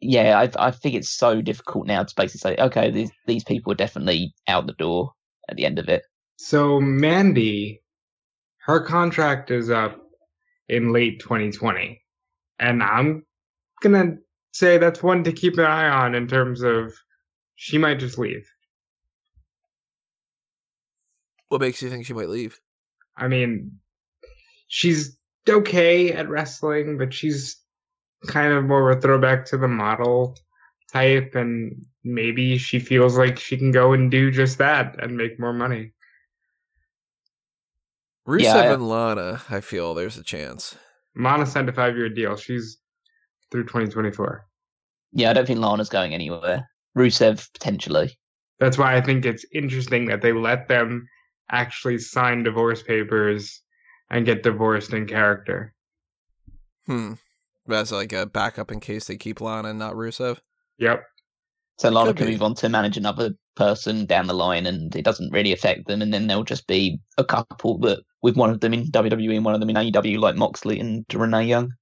yeah, 0.00 0.38
I, 0.38 0.66
I 0.68 0.70
think 0.70 0.94
it's 0.94 1.10
so 1.10 1.40
difficult 1.40 1.86
now 1.86 2.04
to 2.04 2.14
basically 2.16 2.38
say, 2.38 2.62
okay, 2.62 2.90
these, 2.90 3.10
these 3.26 3.44
people 3.44 3.72
are 3.72 3.76
definitely 3.76 4.34
out 4.46 4.66
the 4.66 4.74
door 4.74 5.12
at 5.48 5.56
the 5.56 5.64
end 5.64 5.78
of 5.78 5.88
it. 5.88 6.02
So 6.36 6.80
Mandy, 6.80 7.82
her 8.66 8.80
contract 8.80 9.50
is 9.50 9.70
up 9.70 10.05
in 10.68 10.92
late 10.92 11.20
2020, 11.20 12.00
and 12.58 12.82
I'm 12.82 13.24
gonna 13.82 14.16
say 14.52 14.78
that's 14.78 15.02
one 15.02 15.22
to 15.24 15.32
keep 15.32 15.58
an 15.58 15.64
eye 15.64 15.88
on 15.88 16.14
in 16.14 16.26
terms 16.26 16.62
of 16.62 16.92
she 17.56 17.78
might 17.78 17.98
just 17.98 18.18
leave. 18.18 18.48
What 21.48 21.60
makes 21.60 21.80
you 21.82 21.90
think 21.90 22.06
she 22.06 22.14
might 22.14 22.28
leave? 22.28 22.58
I 23.16 23.28
mean, 23.28 23.78
she's 24.68 25.16
okay 25.48 26.12
at 26.12 26.28
wrestling, 26.28 26.98
but 26.98 27.14
she's 27.14 27.56
kind 28.26 28.52
of 28.52 28.64
more 28.64 28.90
of 28.90 28.98
a 28.98 29.00
throwback 29.00 29.44
to 29.46 29.56
the 29.56 29.68
model 29.68 30.36
type, 30.92 31.34
and 31.34 31.84
maybe 32.04 32.58
she 32.58 32.78
feels 32.78 33.16
like 33.16 33.38
she 33.38 33.56
can 33.56 33.70
go 33.70 33.92
and 33.92 34.10
do 34.10 34.30
just 34.30 34.58
that 34.58 35.02
and 35.02 35.16
make 35.16 35.38
more 35.38 35.52
money. 35.52 35.92
Rusev 38.26 38.42
Yeah, 38.42 38.54
I- 38.56 38.72
and 38.74 38.88
Lana, 38.88 39.42
I 39.48 39.60
feel 39.60 39.94
there's 39.94 40.16
a 40.18 40.22
chance. 40.22 40.76
Lana 41.16 41.46
signed 41.46 41.68
a 41.68 41.72
five 41.72 41.96
year 41.96 42.08
deal. 42.08 42.36
She's 42.36 42.78
through 43.50 43.64
2024. 43.64 44.44
Yeah, 45.12 45.30
I 45.30 45.32
don't 45.32 45.46
think 45.46 45.60
Lana's 45.60 45.88
going 45.88 46.12
anywhere. 46.12 46.68
Rusev 46.96 47.48
potentially. 47.54 48.18
That's 48.58 48.76
why 48.78 48.96
I 48.96 49.00
think 49.00 49.24
it's 49.24 49.44
interesting 49.52 50.06
that 50.06 50.22
they 50.22 50.32
let 50.32 50.66
them 50.68 51.06
actually 51.50 51.98
sign 51.98 52.42
divorce 52.42 52.82
papers 52.82 53.62
and 54.10 54.26
get 54.26 54.42
divorced 54.42 54.92
in 54.92 55.06
character. 55.06 55.74
Hmm. 56.86 57.14
That's 57.66 57.92
like 57.92 58.12
a 58.12 58.26
backup 58.26 58.70
in 58.70 58.80
case 58.80 59.06
they 59.06 59.16
keep 59.16 59.40
Lana 59.40 59.68
and 59.70 59.78
not 59.78 59.94
Rusev. 59.94 60.38
Yep. 60.78 61.02
So 61.78 61.90
Lana 61.90 62.08
Could 62.10 62.16
can 62.16 62.26
be. 62.26 62.32
move 62.32 62.42
on 62.42 62.54
to 62.56 62.68
manage 62.70 62.96
another 62.96 63.32
person 63.54 64.06
down 64.06 64.26
the 64.26 64.34
line, 64.34 64.64
and 64.66 64.94
it 64.96 65.04
doesn't 65.04 65.30
really 65.32 65.52
affect 65.52 65.86
them. 65.86 66.00
And 66.00 66.12
then 66.12 66.26
they'll 66.26 66.42
just 66.44 66.66
be 66.66 66.98
a 67.18 67.24
couple, 67.24 67.76
but 67.78 68.00
with 68.22 68.36
one 68.36 68.48
of 68.50 68.60
them 68.60 68.72
in 68.72 68.86
WWE 68.90 69.36
and 69.36 69.44
one 69.44 69.54
of 69.54 69.60
them 69.60 69.68
in 69.70 69.76
AEW, 69.76 70.18
like 70.18 70.36
Moxley 70.36 70.80
and 70.80 71.04
Renee 71.12 71.44
Young. 71.44 71.72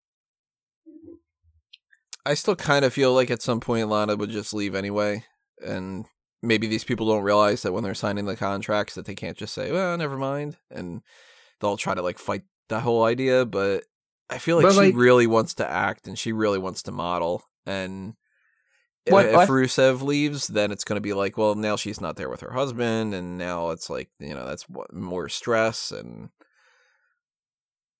I 2.26 2.34
still 2.34 2.56
kind 2.56 2.84
of 2.84 2.92
feel 2.92 3.12
like 3.12 3.30
at 3.30 3.42
some 3.42 3.60
point 3.60 3.88
Lana 3.88 4.16
would 4.16 4.30
just 4.30 4.54
leave 4.54 4.74
anyway, 4.74 5.24
and 5.64 6.06
maybe 6.42 6.66
these 6.66 6.84
people 6.84 7.06
don't 7.06 7.22
realize 7.22 7.62
that 7.62 7.72
when 7.72 7.84
they're 7.84 7.94
signing 7.94 8.24
the 8.24 8.36
contracts 8.36 8.94
that 8.94 9.04
they 9.04 9.14
can't 9.14 9.36
just 9.36 9.54
say, 9.54 9.70
"Well, 9.70 9.96
never 9.98 10.16
mind," 10.16 10.56
and 10.70 11.02
they'll 11.60 11.76
try 11.76 11.94
to 11.94 12.02
like 12.02 12.18
fight 12.18 12.42
that 12.70 12.82
whole 12.82 13.04
idea. 13.04 13.44
But 13.44 13.84
I 14.30 14.38
feel 14.38 14.56
like 14.56 14.64
But, 14.64 14.72
she 14.72 14.78
like- 14.78 14.94
really 14.96 15.26
wants 15.26 15.54
to 15.54 15.70
act 15.70 16.06
and 16.08 16.18
she 16.18 16.32
really 16.32 16.58
wants 16.58 16.82
to 16.84 16.92
model, 16.92 17.44
and 17.66 18.14
i- 18.14 18.16
What- 19.12 19.26
if 19.26 19.36
I- 19.36 19.46
Rusev 19.46 20.02
leaves, 20.02 20.46
then 20.48 20.72
it's 20.72 20.84
going 20.84 20.96
to 20.96 21.00
be 21.02 21.12
like, 21.12 21.36
well, 21.36 21.54
now 21.54 21.76
she's 21.76 22.00
not 22.00 22.16
there 22.16 22.30
with 22.30 22.40
her 22.40 22.52
husband, 22.52 23.14
and 23.14 23.36
now 23.36 23.70
it's 23.70 23.90
like 23.90 24.08
you 24.18 24.34
know 24.34 24.46
that's 24.46 24.64
more 24.92 25.28
stress 25.28 25.90
and. 25.90 26.30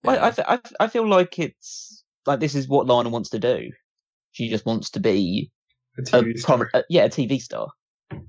Yeah. 0.05 0.27
I, 0.27 0.31
th- 0.31 0.47
I 0.49 0.57
th- 0.59 0.75
I 0.81 0.87
feel 0.87 1.09
like 1.09 1.39
it's 1.39 2.05
like 2.27 2.39
this 2.41 2.55
is 2.55 2.69
what 2.69 2.87
Lana 2.87 3.09
wants 3.09 3.31
to 3.31 3.39
do. 3.39 3.71
She 4.33 4.49
just 4.51 4.67
wants 4.67 4.91
to 4.91 5.01
be 5.01 5.51
A 5.99 6.03
a 6.03 6.05
TV 6.23 6.39
star. 6.39 6.59
prom- 6.59 6.69
uh, 6.75 6.83
yeah, 6.91 7.05
a 7.05 7.09
TV 7.09 7.41
star. 7.41 7.69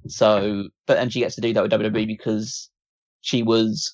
So, 0.08 0.70
but 0.88 0.98
and 0.98 1.12
she 1.12 1.20
gets 1.20 1.36
to 1.36 1.42
do 1.42 1.52
that 1.54 1.64
with 1.64 1.72
WWE 1.74 2.08
because 2.08 2.70
she 3.22 3.44
was 3.44 3.94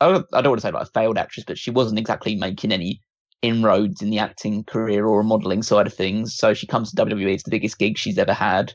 I 0.00 0.10
don't, 0.10 0.26
I 0.34 0.42
don't 0.42 0.50
want 0.50 0.60
to 0.60 0.66
say 0.66 0.72
like 0.72 0.82
a 0.88 0.90
failed 0.90 1.16
actress, 1.16 1.44
but 1.46 1.56
she 1.58 1.70
wasn't 1.70 1.98
exactly 1.98 2.34
making 2.36 2.70
any 2.72 3.00
inroads 3.42 4.02
in 4.02 4.10
the 4.10 4.18
acting 4.20 4.64
career 4.64 5.06
or 5.06 5.20
a 5.20 5.24
modeling 5.24 5.62
side 5.62 5.86
of 5.86 5.94
things. 5.94 6.36
So 6.36 6.54
she 6.54 6.66
comes 6.66 6.90
to 6.90 6.96
WWE, 6.96 7.34
it's 7.34 7.44
the 7.44 7.50
biggest 7.50 7.78
gig 7.78 7.98
she's 7.98 8.18
ever 8.18 8.34
had, 8.34 8.74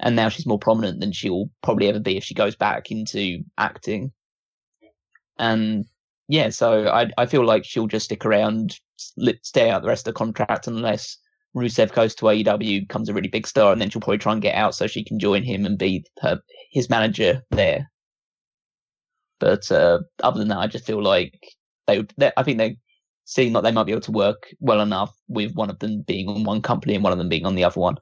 and 0.00 0.16
now 0.16 0.28
she's 0.30 0.46
more 0.46 0.58
prominent 0.60 1.00
than 1.00 1.12
she'll 1.12 1.50
probably 1.62 1.88
ever 1.88 2.00
be 2.00 2.16
if 2.18 2.24
she 2.24 2.34
goes 2.34 2.56
back 2.56 2.90
into 2.90 3.40
acting. 3.58 4.12
And 5.38 5.84
yeah, 6.28 6.48
so 6.50 6.88
I 6.88 7.10
I 7.18 7.26
feel 7.26 7.44
like 7.44 7.64
she'll 7.64 7.86
just 7.86 8.06
stick 8.06 8.24
around, 8.24 8.78
stay 9.42 9.68
out 9.70 9.82
the 9.82 9.88
rest 9.88 10.06
of 10.06 10.14
the 10.14 10.18
contract 10.18 10.66
unless 10.66 11.18
Rusev 11.54 11.92
goes 11.92 12.14
to 12.16 12.28
AEW, 12.30 12.80
becomes 12.80 13.08
a 13.08 13.14
really 13.14 13.28
big 13.28 13.46
star, 13.46 13.72
and 13.72 13.80
then 13.80 13.90
she'll 13.90 14.00
probably 14.00 14.18
try 14.18 14.32
and 14.32 14.40
get 14.42 14.54
out 14.54 14.74
so 14.74 14.86
she 14.86 15.04
can 15.04 15.18
join 15.18 15.42
him 15.42 15.66
and 15.66 15.78
be 15.78 16.04
her 16.20 16.40
his 16.70 16.88
manager 16.88 17.42
there. 17.50 17.90
But 19.40 19.70
uh, 19.70 20.00
other 20.22 20.38
than 20.38 20.48
that, 20.48 20.58
I 20.58 20.66
just 20.66 20.86
feel 20.86 21.02
like 21.02 21.38
they, 21.86 21.98
would- 21.98 22.14
they 22.16 22.32
I 22.36 22.42
think 22.42 22.58
they 22.58 22.78
seem 23.24 23.52
like 23.52 23.62
they 23.62 23.72
might 23.72 23.84
be 23.84 23.92
able 23.92 24.02
to 24.02 24.12
work 24.12 24.48
well 24.60 24.80
enough 24.80 25.14
with 25.28 25.54
one 25.54 25.70
of 25.70 25.78
them 25.78 26.02
being 26.02 26.28
on 26.28 26.44
one 26.44 26.62
company 26.62 26.94
and 26.94 27.04
one 27.04 27.12
of 27.12 27.18
them 27.18 27.28
being 27.28 27.46
on 27.46 27.54
the 27.54 27.64
other 27.64 27.80
one. 27.80 27.96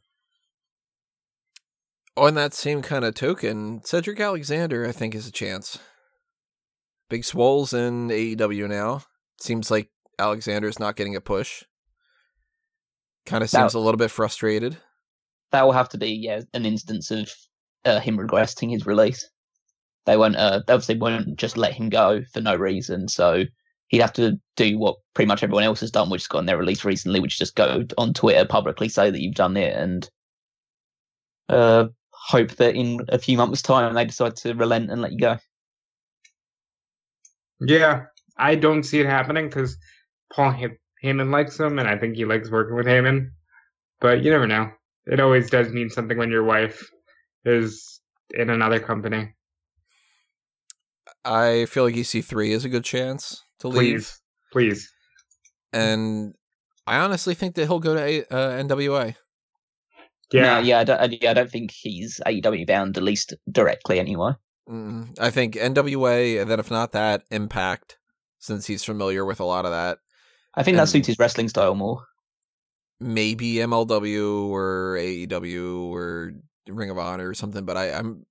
On 2.17 2.35
that 2.35 2.55
same 2.55 2.83
kind 2.83 3.05
of 3.05 3.15
token, 3.15 3.81
Cedric 3.85 4.21
Alexander, 4.21 4.87
I 4.87 4.93
think, 4.93 5.15
is 5.15 5.27
a 5.27 5.33
chance. 5.33 5.79
Big 7.09 7.25
Swole's 7.25 7.73
in 7.73 8.09
AEW 8.09 8.69
now. 8.69 9.03
Seems 9.41 9.71
like 9.71 9.89
Alexander's 10.19 10.79
not 10.79 10.97
getting 10.97 11.17
a 11.17 11.21
push. 11.21 11.65
Kind 13.27 13.43
of 13.43 13.51
seems 13.51 13.75
a 13.75 13.79
little 13.79 13.99
bit 13.99 14.11
frustrated. 14.11 14.77
That 15.53 15.65
will 15.65 15.73
have 15.73 15.89
to 15.91 15.99
be 15.99 16.11
yeah 16.11 16.41
an 16.55 16.65
instance 16.65 17.11
of 17.11 17.31
uh, 17.85 18.01
him 18.01 18.19
requesting 18.19 18.71
his 18.71 18.87
release. 18.87 19.29
They 20.07 20.17
won't 20.17 20.37
uh, 20.37 20.61
they 20.67 20.73
obviously 20.73 20.99
won't 20.99 21.37
just 21.37 21.57
let 21.57 21.73
him 21.73 21.89
go 21.89 22.23
for 22.33 22.41
no 22.41 22.55
reason. 22.55 23.09
So 23.09 23.45
he'd 23.91 24.01
have 24.01 24.13
to 24.15 24.41
do 24.57 24.79
what 24.79 24.97
pretty 25.15 25.27
much 25.27 25.43
everyone 25.43 25.65
else 25.65 25.81
has 25.81 25.91
done, 25.91 26.09
which 26.11 26.23
has 26.23 26.29
gotten 26.29 26.47
their 26.47 26.57
release 26.57 26.85
recently, 26.85 27.21
which 27.21 27.39
just 27.39 27.57
go 27.57 27.85
on 27.99 28.15
Twitter 28.15 28.47
publicly 28.47 28.89
say 28.89 29.11
that 29.11 29.21
you've 29.21 29.35
done 29.35 29.57
it 29.57 29.77
and 29.77 30.09
uh, 31.49 31.87
hope 32.13 32.53
that 32.53 32.77
in 32.77 33.01
a 33.09 33.19
few 33.19 33.37
months' 33.37 33.63
time 33.63 33.93
they 33.93 34.05
decide 34.05 34.37
to 34.37 34.55
relent 34.55 34.91
and 34.91 35.03
let 35.03 35.13
you 35.13 35.19
go. 35.19 35.39
Yeah, 37.61 38.07
I 38.39 38.55
don't 38.55 38.85
see 38.85 39.01
it 39.01 39.07
happening 39.07 39.49
because 39.49 39.77
Paul 40.33 40.53
Hey- 40.53 40.79
Heyman 41.05 41.33
likes 41.33 41.59
him, 41.59 41.79
and 41.81 41.89
I 41.89 41.99
think 41.99 42.15
he 42.15 42.25
likes 42.25 42.51
working 42.51 42.77
with 42.77 42.87
Heyman. 42.87 43.31
But 44.01 44.23
you 44.23 44.31
never 44.31 44.47
know. 44.47 44.71
It 45.07 45.19
always 45.19 45.51
does 45.51 45.73
mean 45.73 45.91
something 45.91 46.17
when 46.17 46.31
your 46.31 46.45
wife 46.45 46.89
is 47.45 48.01
in 48.31 48.51
another 48.51 48.79
company. 48.79 49.35
I 51.25 51.67
feel 51.67 51.85
like 51.85 51.95
EC3 51.95 52.49
is 52.51 52.65
a 52.65 52.69
good 52.69 52.85
chance 52.85 53.43
to 53.61 53.69
leave. 53.69 54.11
Please, 54.53 54.71
please. 54.87 54.93
And 55.73 56.35
I 56.87 56.99
honestly 56.99 57.35
think 57.35 57.55
that 57.55 57.67
he'll 57.67 57.79
go 57.81 57.95
to 57.95 58.01
A- 58.03 58.25
uh, 58.35 58.63
NWA. 58.63 59.15
Yeah, 60.33 60.43
No, 60.43 60.59
yeah, 60.61 60.79
I 60.79 60.85
don't, 60.85 61.01
I, 61.01 61.19
yeah, 61.21 61.31
I 61.31 61.35
don't 61.35 61.51
think 61.51 61.73
he's 61.73 62.21
AEW 62.27 62.67
bound, 62.67 62.97
at 62.97 63.03
least 63.03 63.35
directly 63.51 63.99
anyway. 63.99 64.33
Mm, 64.69 65.19
I 65.21 65.31
think 65.31 65.55
NWA, 65.57 66.41
and 66.41 66.51
then 66.51 66.61
if 66.61 66.71
not 66.71 66.93
that, 66.93 67.25
Impact, 67.31 67.99
since 68.39 68.67
he's 68.67 68.85
familiar 68.85 69.25
with 69.25 69.41
a 69.41 69.45
lot 69.45 69.65
of 69.65 69.73
that. 69.73 69.99
I 70.55 70.63
think 70.63 70.77
that 70.77 70.89
suits 70.89 71.07
his 71.09 71.19
wrestling 71.19 71.49
style 71.49 71.75
more. 71.75 72.07
maybe 73.01 73.55
MLW 73.55 74.49
or 74.49 74.97
AEW 75.01 75.91
or 75.91 76.33
Ring 76.69 76.91
of 76.91 76.99
Honor 76.99 77.29
or 77.29 77.35
something, 77.35 77.65
but 77.65 77.77
I, 77.77 77.91
I'm 77.93 78.25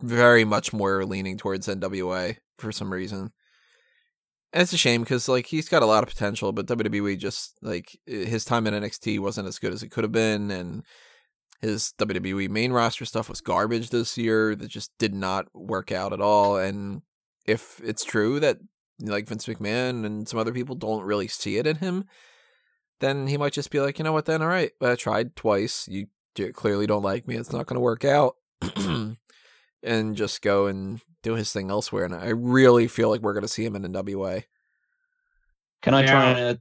very 0.00 0.44
much 0.44 0.72
more 0.72 1.04
leaning 1.04 1.36
towards 1.38 1.66
NWA 1.66 2.36
for 2.58 2.72
some 2.72 2.92
reason. 2.92 3.32
And 4.52 4.62
it's 4.62 4.72
a 4.72 4.78
shame 4.78 5.02
because 5.02 5.28
like 5.28 5.46
he's 5.46 5.68
got 5.68 5.82
a 5.82 5.86
lot 5.86 6.02
of 6.02 6.08
potential, 6.08 6.52
but 6.52 6.66
WWE 6.66 7.18
just 7.18 7.58
like 7.62 7.98
his 8.06 8.44
time 8.44 8.66
in 8.66 8.74
NXT 8.74 9.18
wasn't 9.18 9.48
as 9.48 9.58
good 9.58 9.72
as 9.72 9.82
it 9.82 9.90
could 9.90 10.04
have 10.04 10.12
been, 10.12 10.50
and 10.50 10.82
his 11.60 11.92
WWE 11.98 12.48
main 12.48 12.72
roster 12.72 13.04
stuff 13.04 13.28
was 13.28 13.40
garbage 13.40 13.90
this 13.90 14.16
year. 14.16 14.54
That 14.54 14.68
just 14.68 14.92
did 14.98 15.14
not 15.14 15.46
work 15.54 15.92
out 15.92 16.12
at 16.12 16.20
all. 16.20 16.56
And 16.56 17.02
if 17.46 17.80
it's 17.84 18.04
true 18.04 18.40
that 18.40 18.58
like 19.00 19.28
Vince 19.28 19.46
McMahon 19.46 20.06
and 20.06 20.28
some 20.28 20.40
other 20.40 20.52
people 20.52 20.74
don't 20.74 21.04
really 21.04 21.28
see 21.28 21.58
it 21.58 21.66
in 21.66 21.76
him, 21.76 22.04
then 23.00 23.26
he 23.26 23.36
might 23.36 23.52
just 23.52 23.70
be 23.70 23.80
like, 23.80 23.98
you 23.98 24.04
know 24.04 24.12
what? 24.12 24.26
Then 24.26 24.42
all 24.42 24.48
right, 24.48 24.70
I 24.80 24.94
tried 24.94 25.36
twice. 25.36 25.86
You 25.88 26.06
clearly 26.54 26.86
don't 26.86 27.02
like 27.02 27.26
me. 27.26 27.36
It's 27.36 27.52
not 27.52 27.66
going 27.66 27.76
to 27.76 27.80
work 27.80 28.04
out, 28.04 28.36
and 29.82 30.16
just 30.16 30.42
go 30.42 30.66
and 30.66 31.00
do 31.22 31.34
his 31.34 31.52
thing 31.52 31.70
elsewhere. 31.70 32.04
And 32.04 32.14
I 32.14 32.28
really 32.28 32.88
feel 32.88 33.10
like 33.10 33.20
we're 33.20 33.32
going 33.34 33.42
to 33.42 33.48
see 33.48 33.64
him 33.64 33.76
in 33.76 33.82
NWA. 33.82 34.44
Can 35.82 35.94
I 35.94 36.04
try 36.06 36.30
Yeah. 36.30 36.36
and? 36.36 36.58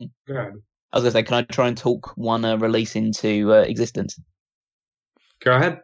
Uh, 0.00 0.06
Good. 0.26 0.62
I 0.92 0.98
was 0.98 1.02
gonna 1.02 1.10
say, 1.10 1.22
can 1.22 1.34
I 1.34 1.42
try 1.42 1.68
and 1.68 1.76
talk 1.76 2.12
one 2.16 2.44
uh, 2.44 2.56
release 2.56 2.96
into 2.96 3.52
uh, 3.52 3.58
existence? 3.60 4.18
Go 5.40 5.52
ahead. 5.52 5.80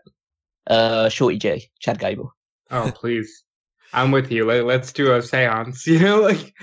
Uh, 0.66 1.09
Shorty 1.09 1.38
G, 1.38 1.70
Chad 1.81 1.98
Gable. 1.98 2.35
Oh, 2.70 2.90
please. 2.94 3.44
I'm 3.92 4.11
with 4.11 4.31
you. 4.31 4.46
Let, 4.46 4.64
let's 4.64 4.92
do 4.92 5.14
a 5.14 5.22
seance. 5.22 5.87
You 5.87 5.98
know, 5.98 6.20
like 6.20 6.55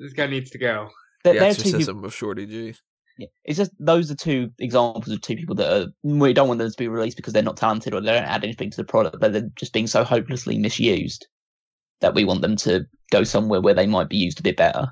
this 0.00 0.12
guy 0.12 0.26
needs 0.26 0.50
to 0.50 0.58
go. 0.58 0.90
They're, 1.24 1.34
The 1.34 1.40
they're 1.40 1.54
people, 1.78 2.04
of 2.04 2.14
Shorty 2.14 2.46
G. 2.46 2.74
yeah. 3.20 3.28
It's 3.44 3.58
just 3.58 3.72
those 3.78 4.10
are 4.10 4.16
two 4.16 4.50
examples 4.58 5.08
of 5.08 5.20
two 5.20 5.36
people 5.36 5.54
that 5.56 5.70
are, 5.70 5.86
we 6.02 6.32
don't 6.32 6.48
want 6.48 6.58
them 6.58 6.70
to 6.70 6.76
be 6.76 6.88
released 6.88 7.18
because 7.18 7.34
they're 7.34 7.42
not 7.42 7.58
talented 7.58 7.92
or 7.92 8.00
they 8.00 8.12
don't 8.12 8.24
add 8.24 8.44
anything 8.44 8.70
to 8.70 8.76
the 8.78 8.84
product, 8.84 9.20
but 9.20 9.34
they're 9.34 9.50
just 9.56 9.74
being 9.74 9.86
so 9.86 10.02
hopelessly 10.02 10.58
misused 10.58 11.26
that 12.00 12.14
we 12.14 12.24
want 12.24 12.40
them 12.40 12.56
to 12.56 12.86
go 13.10 13.22
somewhere 13.22 13.60
where 13.60 13.74
they 13.74 13.86
might 13.86 14.08
be 14.08 14.16
used 14.16 14.40
a 14.40 14.42
bit 14.42 14.56
better. 14.56 14.88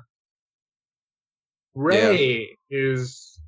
Rey 1.73 2.55
is 2.69 3.39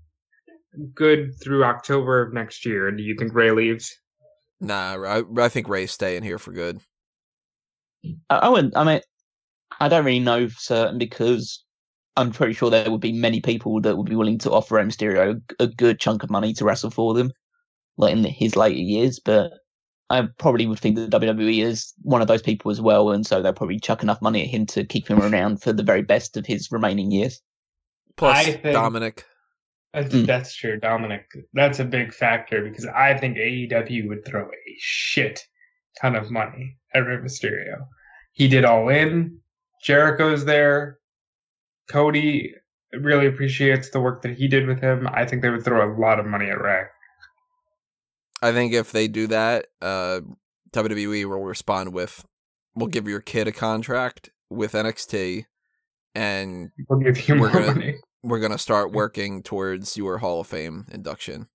good 0.96 1.40
through 1.44 1.64
October 1.64 2.24
of 2.24 2.34
next 2.34 2.66
year. 2.66 2.90
Do 2.90 3.04
you 3.04 3.16
think 3.20 3.36
Rey 3.36 3.52
leaves? 3.52 3.96
Nah, 4.60 4.98
I, 5.04 5.24
I 5.38 5.50
think 5.50 5.70
Rey's 5.70 5.92
staying 5.92 6.24
here 6.24 6.40
for 6.40 6.54
good. 6.54 6.82
I, 8.32 8.38
I 8.38 8.50
wouldn't. 8.50 8.76
I 8.76 8.84
mean, 8.84 9.02
I 9.80 9.90
don't 9.90 10.06
really 10.06 10.20
know 10.20 10.50
for 10.50 10.60
certain 10.60 10.98
because 10.98 11.64
I'm 12.18 12.32
pretty 12.32 12.54
sure 12.54 12.70
there 12.70 12.92
would 12.92 13.02
be 13.02 13.14
many 13.14 13.40
people 13.42 13.80
that 13.82 13.98
would 13.98 14.10
be 14.10 14.16
willing 14.16 14.38
to 14.40 14.52
offer 14.52 14.76
Rey 14.76 14.84
Mysterio 14.84 15.42
a, 15.60 15.64
a 15.64 15.68
good 15.68 16.00
chunk 16.00 16.24
of 16.24 16.30
money 16.30 16.54
to 16.54 16.66
wrestle 16.66 16.90
for 16.90 17.14
them, 17.14 17.32
like 17.98 18.14
in 18.14 18.24
his 18.24 18.56
later 18.56 18.80
years. 18.80 19.20
But 19.20 19.52
I 20.10 20.28
probably 20.38 20.68
would 20.68 20.80
think 20.80 20.98
that 20.98 21.10
WWE 21.10 21.64
is 21.64 21.94
one 22.02 22.22
of 22.22 22.28
those 22.28 22.42
people 22.42 22.70
as 22.70 22.82
well, 22.82 23.12
and 23.12 23.26
so 23.26 23.42
they'll 23.42 23.54
probably 23.54 23.80
chuck 23.80 24.04
enough 24.04 24.22
money 24.22 24.42
at 24.44 24.50
him 24.50 24.66
to 24.68 24.84
keep 24.84 25.08
him 25.08 25.22
around 25.22 25.62
for 25.62 25.72
the 25.72 25.84
very 25.84 26.02
best 26.02 26.36
of 26.36 26.46
his 26.46 26.70
remaining 26.72 27.12
years. 27.12 27.42
Plus 28.18 28.38
I 28.38 28.44
think- 28.52 28.74
Dominic. 28.74 29.26
That's, 29.94 30.14
Mm. 30.16 30.26
that's 30.26 30.56
true, 30.56 30.80
Dominic. 30.80 31.26
That's 31.54 31.80
a 31.80 31.84
big 31.86 32.14
factor 32.14 32.64
because 32.64 32.86
I 32.86 33.18
think 33.18 33.38
AEW 33.38 34.08
would 34.08 34.24
throw 34.26 34.46
a 34.46 34.76
shit 34.80 35.42
ton 36.02 36.16
of 36.16 36.32
money 36.32 36.78
at 36.94 37.00
Rey 37.00 37.18
Mysterio. 37.18 37.86
He 38.32 38.48
did 38.48 38.64
all 38.64 38.88
in. 38.88 39.40
Jericho's 39.84 40.46
there. 40.46 40.98
Cody 41.90 42.54
really 42.94 43.26
appreciates 43.28 43.90
the 43.90 44.00
work 44.02 44.22
that 44.24 44.38
he 44.38 44.48
did 44.48 44.68
with 44.68 44.80
him. 44.82 45.08
I 45.12 45.26
think 45.26 45.42
they 45.42 45.50
would 45.50 45.64
throw 45.64 45.82
a 45.86 45.92
lot 45.98 46.20
of 46.20 46.26
money 46.26 46.50
at 46.50 46.60
Rey. 46.62 46.84
I 48.42 48.52
think 48.52 48.74
if 48.74 48.92
they 48.92 49.08
do 49.08 49.28
that, 49.28 49.68
uh, 49.82 50.22
WWE 50.74 51.26
will 51.26 51.44
respond 51.44 51.94
with, 51.94 52.26
"We'll 52.76 52.88
give 52.88 53.08
your 53.08 53.22
kid 53.22 53.48
a 53.48 53.52
contract 53.52 54.30
with 54.50 54.74
NXT, 54.74 55.46
and 56.16 56.72
We'll 56.90 57.00
give 57.00 57.28
you 57.28 57.36
We're 57.36 57.40
more 57.40 57.62
gonna- 57.62 57.68
money. 57.76 57.96
we're 58.24 58.40
gonna 58.40 58.58
start 58.58 58.92
working 58.94 59.44
towards 59.44 59.96
your 59.96 60.18
Hall 60.20 60.42
of 60.42 60.48
Fame 60.48 60.86
induction." 60.92 61.48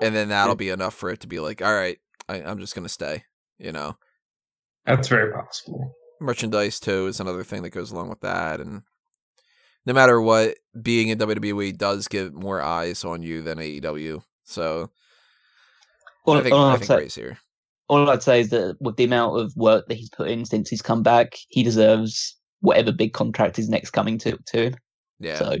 And 0.00 0.14
then 0.14 0.28
that'll 0.28 0.54
be 0.54 0.68
enough 0.70 0.94
for 0.94 1.10
it 1.10 1.20
to 1.20 1.26
be 1.26 1.40
like, 1.40 1.60
"All 1.60 1.74
right, 1.74 1.98
I, 2.28 2.42
I'm 2.42 2.58
just 2.60 2.74
gonna 2.76 2.88
stay." 2.88 3.24
You 3.58 3.72
know, 3.72 3.96
That's 4.86 5.08
very 5.08 5.32
possible. 5.32 5.92
Merchandise 6.20 6.80
too 6.80 7.06
is 7.06 7.20
another 7.20 7.44
thing 7.44 7.62
that 7.62 7.70
goes 7.70 7.90
along 7.90 8.08
with 8.08 8.20
that, 8.20 8.60
and 8.60 8.82
no 9.86 9.92
matter 9.92 10.20
what, 10.20 10.56
being 10.82 11.08
in 11.08 11.18
WWE 11.18 11.76
does 11.76 12.08
get 12.08 12.34
more 12.34 12.60
eyes 12.60 13.04
on 13.04 13.22
you 13.22 13.42
than 13.42 13.58
AEW. 13.58 14.22
So 14.44 14.90
All, 16.24 16.36
I 16.36 16.42
think 16.42 16.54
all 16.54 16.66
I 16.66 16.74
I'd 16.74 16.80
think 16.84 17.10
say, 17.10 17.20
here. 17.20 17.38
all 17.88 18.08
I'd 18.10 18.22
say 18.22 18.40
is 18.40 18.50
that 18.50 18.76
with 18.80 18.96
the 18.96 19.04
amount 19.04 19.40
of 19.40 19.54
work 19.56 19.86
that 19.88 19.94
he's 19.96 20.10
put 20.10 20.28
in 20.28 20.44
since 20.44 20.68
he's 20.68 20.82
come 20.82 21.02
back, 21.02 21.36
he 21.48 21.62
deserves 21.62 22.36
whatever 22.60 22.92
big 22.92 23.12
contract 23.12 23.58
is 23.58 23.68
next 23.68 23.90
coming 23.90 24.18
to 24.18 24.36
to 24.46 24.62
him. 24.64 24.74
Yeah. 25.20 25.38
So, 25.38 25.56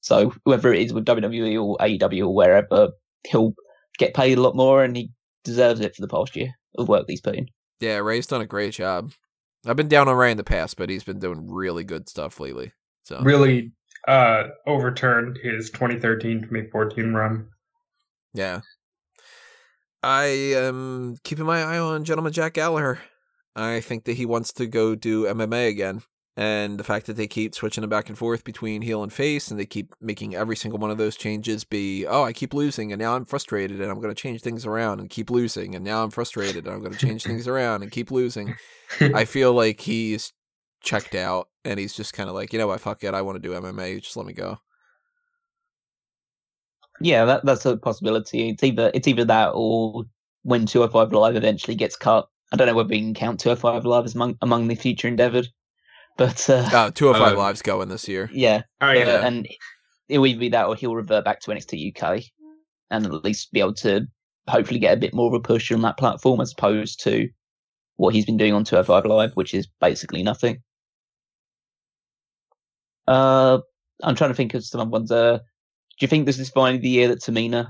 so 0.00 0.32
whoever 0.44 0.72
it 0.72 0.82
is 0.82 0.92
with 0.92 1.04
WWE 1.06 1.62
or 1.62 1.76
AEW 1.78 2.26
or 2.26 2.34
wherever, 2.34 2.90
he'll 3.26 3.54
get 3.98 4.14
paid 4.14 4.36
a 4.38 4.40
lot 4.42 4.56
more, 4.56 4.82
and 4.84 4.96
he 4.96 5.10
deserves 5.44 5.80
it 5.80 5.94
for 5.94 6.02
the 6.02 6.08
past 6.08 6.36
year 6.36 6.52
of 6.76 6.88
work 6.88 7.06
that 7.06 7.12
he's 7.12 7.20
put 7.20 7.36
in. 7.36 7.46
Yeah, 7.80 7.96
Rey's 7.98 8.26
done 8.26 8.40
a 8.40 8.46
great 8.46 8.74
job. 8.74 9.12
I've 9.66 9.76
been 9.76 9.88
down 9.88 10.08
on 10.08 10.16
Rey 10.16 10.30
in 10.30 10.36
the 10.36 10.44
past, 10.44 10.76
but 10.76 10.90
he's 10.90 11.04
been 11.04 11.18
doing 11.18 11.50
really 11.50 11.84
good 11.84 12.08
stuff 12.08 12.40
lately. 12.40 12.72
So 13.04 13.20
Really 13.22 13.72
uh, 14.08 14.44
overturned 14.66 15.38
his 15.38 15.70
2013-2014 15.70 17.14
run. 17.14 17.48
yeah, 18.34 18.60
I 20.02 20.24
am 20.24 21.16
keeping 21.22 21.44
my 21.46 21.62
eye 21.62 21.78
on 21.78 22.04
Gentleman 22.04 22.32
Jack 22.32 22.54
Gallagher. 22.54 22.98
I 23.54 23.80
think 23.80 24.04
that 24.04 24.14
he 24.14 24.26
wants 24.26 24.52
to 24.54 24.66
go 24.66 24.94
do 24.94 25.24
MMA 25.26 25.68
again, 25.68 26.02
and 26.36 26.78
the 26.78 26.84
fact 26.84 27.06
that 27.06 27.16
they 27.16 27.26
keep 27.26 27.54
switching 27.54 27.84
him 27.84 27.90
back 27.90 28.08
and 28.08 28.16
forth 28.16 28.44
between 28.44 28.82
heel 28.82 29.02
and 29.02 29.12
face, 29.12 29.50
and 29.50 29.60
they 29.60 29.66
keep 29.66 29.94
making 30.00 30.34
every 30.34 30.56
single 30.56 30.78
one 30.78 30.90
of 30.90 30.98
those 30.98 31.16
changes 31.16 31.64
be, 31.64 32.06
oh, 32.06 32.24
I 32.24 32.32
keep 32.32 32.54
losing, 32.54 32.92
and 32.92 33.00
now 33.00 33.14
I'm 33.14 33.24
frustrated, 33.24 33.80
and 33.80 33.90
I'm 33.90 34.00
going 34.00 34.14
to 34.14 34.20
change 34.20 34.40
things 34.40 34.64
around, 34.64 35.00
and 35.00 35.10
keep 35.10 35.30
losing, 35.30 35.74
and 35.74 35.84
now 35.84 36.02
I'm 36.02 36.10
frustrated, 36.10 36.66
and 36.66 36.74
I'm 36.74 36.80
going 36.80 36.92
to 36.92 37.06
change 37.06 37.24
things 37.24 37.46
around, 37.46 37.82
and 37.82 37.92
keep 37.92 38.10
losing. 38.10 38.54
I 39.00 39.24
feel 39.24 39.52
like 39.52 39.80
he's 39.80 40.32
checked 40.82 41.14
out 41.14 41.48
and 41.64 41.78
he's 41.78 41.94
just 41.94 42.12
kind 42.12 42.28
of 42.28 42.34
like, 42.34 42.52
you 42.52 42.58
know 42.58 42.66
what, 42.66 42.80
fuck 42.80 43.02
it, 43.04 43.14
I 43.14 43.22
want 43.22 43.40
to 43.42 43.48
do 43.48 43.54
MMA, 43.54 44.02
just 44.02 44.16
let 44.16 44.26
me 44.26 44.32
go. 44.32 44.58
Yeah, 47.00 47.24
that 47.24 47.44
that's 47.44 47.66
a 47.66 47.76
possibility. 47.76 48.50
It's 48.50 48.62
either 48.62 48.90
it's 48.94 49.08
either 49.08 49.24
that 49.24 49.52
or 49.54 50.04
when 50.42 50.66
205 50.66 51.12
Live 51.12 51.36
eventually 51.36 51.74
gets 51.74 51.96
cut. 51.96 52.28
I 52.52 52.56
don't 52.56 52.66
know 52.66 52.74
whether 52.74 52.90
we 52.90 53.00
can 53.00 53.14
count 53.14 53.40
205 53.40 53.84
Live 53.84 54.04
as 54.04 54.14
among, 54.14 54.36
among 54.42 54.68
the 54.68 54.74
future 54.74 55.08
endeavored, 55.08 55.48
but 56.16 56.48
uh, 56.50 56.68
Uh, 56.72 56.90
205 56.90 57.34
Uh, 57.34 57.38
Live's 57.38 57.62
going 57.62 57.88
this 57.88 58.08
year. 58.08 58.28
yeah, 58.32 58.62
oh 58.80 58.88
Uh, 58.88 58.92
yeah. 58.92 59.26
and 59.26 59.48
it'll 60.08 60.26
either 60.26 60.40
be 60.40 60.48
that 60.50 60.66
or 60.66 60.76
he'll 60.76 60.94
revert 60.94 61.24
back 61.24 61.40
to 61.40 61.50
NXT 61.50 61.96
UK 61.96 62.22
and 62.90 63.06
at 63.06 63.24
least 63.24 63.52
be 63.52 63.60
able 63.60 63.74
to 63.74 64.06
hopefully 64.48 64.78
get 64.80 64.92
a 64.96 65.00
bit 65.00 65.14
more 65.14 65.28
of 65.28 65.34
a 65.34 65.40
push 65.40 65.70
on 65.72 65.82
that 65.82 65.96
platform 65.96 66.40
as 66.40 66.52
opposed 66.52 67.02
to 67.04 67.28
what 67.96 68.14
he's 68.14 68.26
been 68.26 68.36
doing 68.36 68.52
on 68.52 68.64
205 68.64 69.04
Live, 69.06 69.32
which 69.34 69.54
is 69.54 69.66
basically 69.80 70.22
nothing. 70.22 70.58
Uh, 73.06 73.58
I'm 74.02 74.14
trying 74.14 74.30
to 74.30 74.34
think 74.36 74.54
of 74.54 74.64
some 74.64 74.80
other 74.80 74.90
ones. 74.90 75.10
Uh, 75.10 75.38
do 75.38 75.42
you 76.00 76.08
think 76.08 76.26
this 76.26 76.38
is 76.38 76.50
finally 76.50 76.78
the 76.80 76.88
year 76.88 77.08
that 77.08 77.20
Tamina 77.20 77.68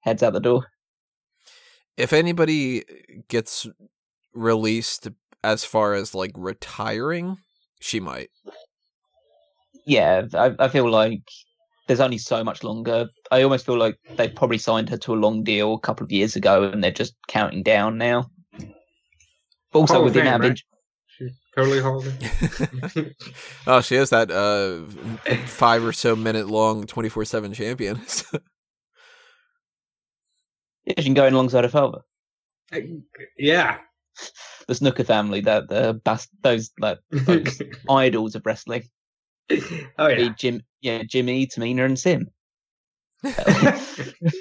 heads 0.00 0.22
out 0.22 0.32
the 0.32 0.40
door? 0.40 0.66
If 1.96 2.12
anybody 2.12 2.84
gets 3.28 3.66
released 4.34 5.08
as 5.44 5.64
far 5.64 5.94
as 5.94 6.14
like 6.14 6.32
retiring, 6.34 7.38
she 7.80 8.00
might. 8.00 8.30
Yeah, 9.86 10.22
I, 10.32 10.54
I 10.58 10.68
feel 10.68 10.90
like 10.90 11.22
there's 11.86 12.00
only 12.00 12.18
so 12.18 12.42
much 12.42 12.64
longer. 12.64 13.08
I 13.30 13.42
almost 13.42 13.66
feel 13.66 13.76
like 13.76 13.96
they 14.16 14.28
probably 14.28 14.58
signed 14.58 14.88
her 14.88 14.96
to 14.96 15.12
a 15.12 15.16
long 15.16 15.44
deal 15.44 15.74
a 15.74 15.80
couple 15.80 16.04
of 16.04 16.10
years 16.10 16.34
ago, 16.34 16.64
and 16.64 16.82
they're 16.82 16.90
just 16.90 17.14
counting 17.28 17.62
down 17.62 17.98
now. 17.98 18.30
But 18.58 19.80
also 19.80 19.94
Hall 19.94 20.02
of 20.02 20.04
with 20.06 20.14
the 20.14 20.20
Fame, 20.20 20.28
amount 20.28 20.44
of 20.44 20.50
right? 20.50 20.60
Totally 21.54 21.80
holding. 21.80 22.16
oh, 23.66 23.80
she 23.80 23.96
is 23.96 24.10
that 24.10 24.30
uh 24.30 24.80
five 25.46 25.84
or 25.84 25.92
so 25.92 26.16
minute 26.16 26.48
long 26.48 26.86
24 26.86 27.24
7 27.24 27.52
champion. 27.52 28.00
Yeah, 30.86 30.94
she 30.98 31.04
can 31.04 31.14
go 31.14 31.24
in 31.24 31.32
alongside 31.32 31.64
her 31.64 31.70
father, 31.70 32.02
yeah. 33.38 33.78
The 34.68 34.74
Snuka 34.74 35.04
family, 35.04 35.40
that 35.42 35.68
the 35.68 36.00
bas- 36.04 36.28
those 36.42 36.70
like 36.78 36.98
those 37.10 37.60
idols 37.88 38.34
of 38.34 38.46
wrestling. 38.46 38.84
oh 39.98 40.08
yeah. 40.08 40.28
Jim, 40.38 40.62
yeah, 40.80 41.02
Jimmy, 41.02 41.46
Tamina, 41.46 41.84
and 41.84 41.98
Sim. 41.98 42.28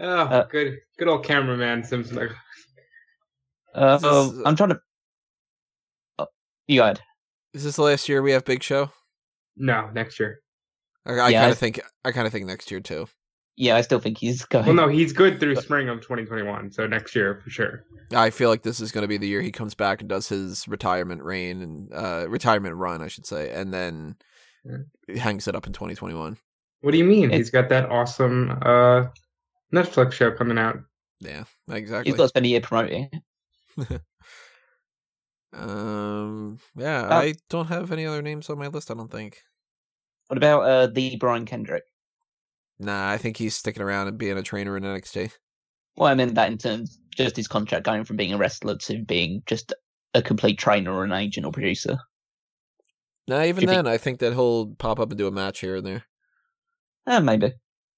oh, 0.00 0.08
Uh, 0.08 0.44
good, 0.44 0.78
good 0.98 1.08
old 1.08 1.24
cameraman 1.24 1.84
Simpson. 1.84 2.30
Uh, 3.74 3.96
This 3.98 4.04
uh, 4.04 4.30
I'm 4.44 4.56
trying 4.56 4.70
to. 4.70 4.80
Oh, 6.18 6.26
you 6.66 6.80
go 6.80 6.84
ahead. 6.84 7.00
is 7.54 7.64
this 7.64 7.76
the 7.76 7.82
last 7.82 8.08
year 8.08 8.22
we 8.22 8.32
have 8.32 8.44
Big 8.44 8.62
Show? 8.62 8.90
No, 9.56 9.90
next 9.94 10.18
year. 10.20 10.40
I, 11.04 11.12
I 11.20 11.28
Yeah, 11.30 11.40
kind 11.40 11.52
of 11.52 11.58
think 11.58 11.80
I 12.04 12.12
kind 12.12 12.26
of 12.26 12.32
think 12.32 12.46
next 12.46 12.70
year 12.70 12.80
too. 12.80 13.08
Yeah, 13.56 13.76
I 13.76 13.80
still 13.80 13.98
think 14.00 14.18
he's 14.18 14.44
going. 14.44 14.66
Well, 14.66 14.74
no, 14.74 14.88
he's 14.98 15.12
good 15.12 15.40
through 15.40 15.56
spring 15.56 15.88
of 15.88 16.00
2021, 16.02 16.72
so 16.72 16.86
next 16.86 17.14
year 17.16 17.40
for 17.42 17.50
sure. 17.50 17.84
I 18.14 18.30
feel 18.30 18.50
like 18.50 18.62
this 18.62 18.80
is 18.80 18.92
going 18.92 19.02
to 19.02 19.08
be 19.08 19.16
the 19.16 19.26
year 19.26 19.40
he 19.40 19.50
comes 19.50 19.74
back 19.74 20.00
and 20.00 20.08
does 20.08 20.28
his 20.28 20.68
retirement 20.68 21.22
reign 21.22 21.62
and 21.62 21.92
uh 21.94 22.26
retirement 22.28 22.74
run, 22.76 23.00
I 23.02 23.08
should 23.08 23.26
say, 23.26 23.50
and 23.50 23.72
then 23.72 24.16
Yeah. 24.64 24.76
he 25.08 25.18
hangs 25.18 25.48
it 25.48 25.54
up 25.56 25.66
in 25.66 25.72
2021. 25.72 26.36
What 26.82 26.90
do 26.92 26.98
you 26.98 27.04
mean? 27.04 27.30
It- 27.32 27.36
He's 27.38 27.50
got 27.50 27.68
that 27.70 27.90
awesome 27.90 28.50
uh, 28.62 29.06
Netflix 29.74 30.12
show 30.12 30.30
coming 30.30 30.58
out. 30.58 30.78
Yeah, 31.20 31.44
exactly. 31.70 32.10
He's 32.10 32.16
got 32.18 32.24
to 32.24 32.28
spend 32.28 32.46
a 32.46 32.48
year 32.50 32.60
promoting. 32.60 33.10
Um, 35.52 36.58
yeah, 36.76 37.06
Uh, 37.08 37.14
I 37.20 37.34
don't 37.48 37.68
have 37.68 37.90
any 37.92 38.04
other 38.04 38.20
names 38.22 38.50
on 38.50 38.58
my 38.58 38.66
list. 38.66 38.90
I 38.90 38.94
don't 38.94 39.10
think. 39.10 39.38
What 40.28 40.36
about 40.36 40.60
uh, 40.62 40.86
the 40.88 41.16
Brian 41.16 41.46
Kendrick? 41.46 41.84
Nah, 42.78 43.10
I 43.10 43.16
think 43.16 43.36
he's 43.36 43.56
sticking 43.56 43.82
around 43.82 44.08
and 44.08 44.18
being 44.18 44.36
a 44.36 44.42
trainer 44.42 44.76
in 44.76 44.82
NXT. 44.82 45.32
Well, 45.96 46.10
I 46.10 46.14
meant 46.14 46.34
that 46.34 46.50
in 46.52 46.58
terms 46.58 46.98
just 47.14 47.36
his 47.36 47.48
contract 47.48 47.84
going 47.84 48.04
from 48.04 48.16
being 48.16 48.32
a 48.34 48.36
wrestler 48.38 48.76
to 48.76 49.02
being 49.02 49.42
just 49.46 49.72
a 50.12 50.20
complete 50.20 50.58
trainer 50.58 50.92
or 50.92 51.04
an 51.04 51.12
agent 51.12 51.46
or 51.46 51.52
producer. 51.52 51.98
Nah, 53.28 53.42
even 53.42 53.62
Should 53.62 53.68
be- 53.68 53.74
then, 53.74 53.86
I 53.86 53.96
think 53.96 54.18
that 54.20 54.34
he'll 54.34 54.66
pop 54.74 55.00
up 55.00 55.10
and 55.10 55.18
do 55.18 55.26
a 55.26 55.30
match 55.32 55.60
here 55.60 55.76
and 55.76 55.86
there. 55.86 56.04
Uh, 57.06 57.20
maybe. 57.20 57.52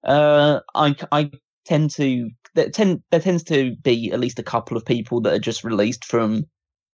Uh, 0.05 0.61
I 0.75 0.95
I 1.11 1.31
tend 1.65 1.91
to 1.93 2.31
there 2.55 2.71
tend 2.71 3.03
there 3.11 3.21
tends 3.21 3.43
to 3.45 3.75
be 3.83 4.13
at 4.13 4.21
least 4.21 4.39
a 4.39 4.43
couple 4.45 4.77
of 4.77 4.85
people 4.87 5.21
that 5.23 5.33
are 5.35 5.39
just 5.41 5.65
released 5.65 6.05
from 6.05 6.45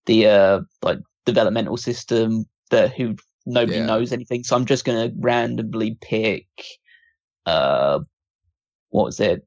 the 0.06 0.28
uh 0.28 0.62
like 0.84 1.00
developmental 1.26 1.78
system 1.78 2.46
that 2.70 2.94
who 2.94 3.16
nobody 3.46 3.80
Yeah. 3.80 3.86
knows 3.88 4.14
anything. 4.14 4.44
So 4.44 4.56
I'm 4.56 4.66
just 4.66 4.86
gonna 4.86 5.12
randomly 5.18 5.98
pick 6.02 6.48
uh 7.46 8.00
what 8.90 9.06
was 9.06 9.20
it? 9.20 9.46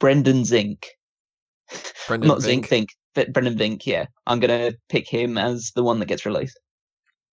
Brendan 0.00 0.44
Zink. 0.44 0.88
Brendan 2.06 2.28
Not 2.28 2.42
Zink 2.42 2.66
Think, 2.66 2.90
but 3.14 3.32
Brendan 3.32 3.56
Vink, 3.56 3.86
yeah. 3.86 4.06
I'm 4.26 4.40
gonna 4.40 4.72
pick 4.88 5.08
him 5.08 5.38
as 5.38 5.72
the 5.74 5.82
one 5.82 5.98
that 5.98 6.06
gets 6.06 6.26
released. 6.26 6.58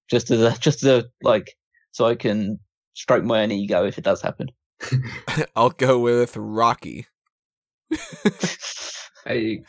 Just 0.09 0.31
as 0.31 0.41
a 0.41 0.57
just 0.59 0.83
as 0.83 0.89
a 0.89 1.05
like 1.21 1.53
so 1.91 2.05
I 2.05 2.15
can 2.15 2.59
stroke 2.93 3.23
my 3.23 3.43
own 3.43 3.51
ego 3.51 3.85
if 3.85 3.97
it 3.97 4.03
does 4.03 4.21
happen. 4.21 4.47
I'll 5.55 5.69
go 5.69 5.99
with 5.99 6.35
Rocky. 6.37 7.07
I, 9.25 9.59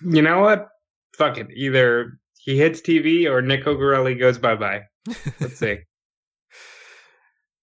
you 0.00 0.22
know 0.22 0.40
what? 0.40 0.68
Fuck 1.16 1.38
it. 1.38 1.48
Either 1.54 2.18
he 2.38 2.56
hits 2.56 2.80
TV 2.80 3.28
or 3.30 3.42
Nico 3.42 3.74
Gorelli 3.74 4.18
goes 4.18 4.38
bye 4.38 4.56
bye. 4.56 4.82
Let's 5.40 5.58
see. 5.58 5.78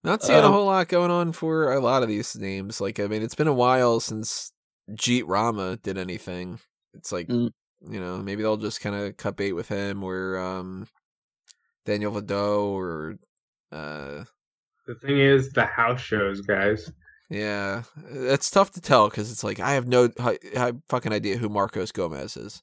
Not 0.04 0.24
seeing 0.24 0.40
a 0.40 0.48
Um, 0.48 0.54
whole 0.54 0.66
lot 0.66 0.88
going 0.88 1.12
on 1.12 1.32
for 1.32 1.72
a 1.72 1.80
lot 1.80 2.02
of 2.04 2.10
these 2.10 2.36
names. 2.36 2.82
Like, 2.82 3.00
I 3.00 3.08
mean, 3.08 3.22
it's 3.22 3.36
been 3.36 3.48
a 3.48 3.54
while 3.54 4.00
since 4.00 4.52
Jeet 4.92 5.24
Rama 5.28 5.78
did 5.78 5.98
anything. 5.98 6.60
It's 6.94 7.12
like, 7.12 7.28
Mm. 7.28 7.52
you 7.88 8.00
know, 8.00 8.18
maybe 8.18 8.42
they'll 8.42 8.58
just 8.58 8.82
kind 8.82 8.96
of 8.96 9.16
cut 9.18 9.38
bait 9.38 9.54
with 9.54 9.68
him 9.70 10.04
or 10.04 10.38
um, 10.40 10.88
Daniel 11.86 12.12
Vidot 12.14 12.64
or, 12.72 13.16
uh, 13.72 14.24
the 14.88 14.96
thing 14.96 15.20
is, 15.20 15.52
the 15.54 15.66
house 15.66 16.02
shows, 16.02 16.42
guys. 16.42 16.92
yeah, 17.30 17.84
it's 18.10 18.50
tough 18.50 18.72
to 18.72 18.82
tell 18.82 19.08
because 19.10 19.32
it's 19.32 19.44
like 19.44 19.60
I 19.60 19.74
have 19.74 19.88
no 19.88 20.10
I, 20.20 20.38
I 20.58 20.74
fucking 20.90 21.14
idea 21.14 21.38
who 21.38 21.48
Marcos 21.48 21.92
Gomez 21.92 22.36
is. 22.36 22.62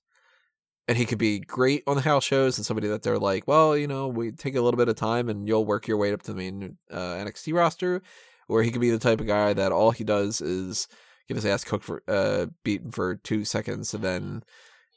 And 0.89 0.97
he 0.97 1.05
could 1.05 1.19
be 1.19 1.39
great 1.39 1.83
on 1.87 1.97
the 1.97 2.03
house 2.03 2.25
shows 2.25 2.57
and 2.57 2.65
somebody 2.65 2.89
that 2.89 3.03
they're 3.03 3.19
like, 3.19 3.47
well, 3.47 3.77
you 3.77 3.87
know, 3.87 4.09
we 4.09 4.33
take 4.33 4.57
a 4.57 4.63
little 4.63 4.79
bit 4.79 4.89
of 4.89 4.97
time 4.97 5.29
and 5.29 5.47
you'll 5.47 5.67
work 5.67 5.87
your 5.87 5.99
way 5.99 6.15
up 6.15 6.23
to 6.23 6.33
the 6.33 6.39
main 6.39 6.79
uh, 6.91 6.97
NXT 6.97 7.53
roster. 7.53 8.03
Or 8.49 8.63
he 8.63 8.71
could 8.71 8.81
be 8.81 8.91
the 8.91 8.99
type 8.99 9.21
of 9.21 9.27
guy 9.27 9.53
that 9.53 9.71
all 9.71 9.91
he 9.91 10.03
does 10.03 10.41
is 10.41 10.89
get 11.29 11.35
his 11.35 11.45
ass 11.45 11.63
cooked 11.63 11.85
for, 11.85 12.03
uh, 12.09 12.47
beaten 12.65 12.91
for 12.91 13.17
two 13.17 13.45
seconds 13.45 13.93
and 13.93 14.03
then, 14.03 14.43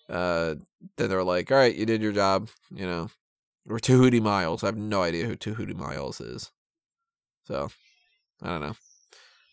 uh, 0.09 0.55
then 0.95 1.09
they're 1.09 1.25
like, 1.25 1.51
all 1.51 1.57
right, 1.57 1.75
you 1.75 1.85
did 1.85 2.01
your 2.01 2.13
job, 2.13 2.47
you 2.73 2.85
know. 2.85 3.09
Or 3.69 3.77
Tehuti 3.77 4.21
Miles. 4.21 4.63
I 4.63 4.67
have 4.67 4.77
no 4.77 5.03
idea 5.03 5.25
who 5.25 5.35
Tehuti 5.35 5.75
Miles 5.75 6.21
is. 6.21 6.51
So, 7.43 7.69
I 8.41 8.47
don't 8.47 8.61
know. 8.61 8.75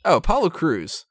Oh, 0.04 0.16
Apollo 0.16 0.50
Crews. 0.50 1.04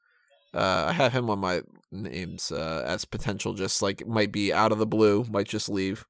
Uh, 0.54 0.86
I 0.88 0.92
have 0.92 1.12
him 1.12 1.28
on 1.30 1.38
my 1.38 1.62
names 1.92 2.50
uh, 2.50 2.82
as 2.86 3.04
potential. 3.04 3.54
Just 3.54 3.82
like 3.82 4.06
might 4.06 4.32
be 4.32 4.52
out 4.52 4.72
of 4.72 4.78
the 4.78 4.86
blue, 4.86 5.24
might 5.30 5.48
just 5.48 5.68
leave. 5.68 6.04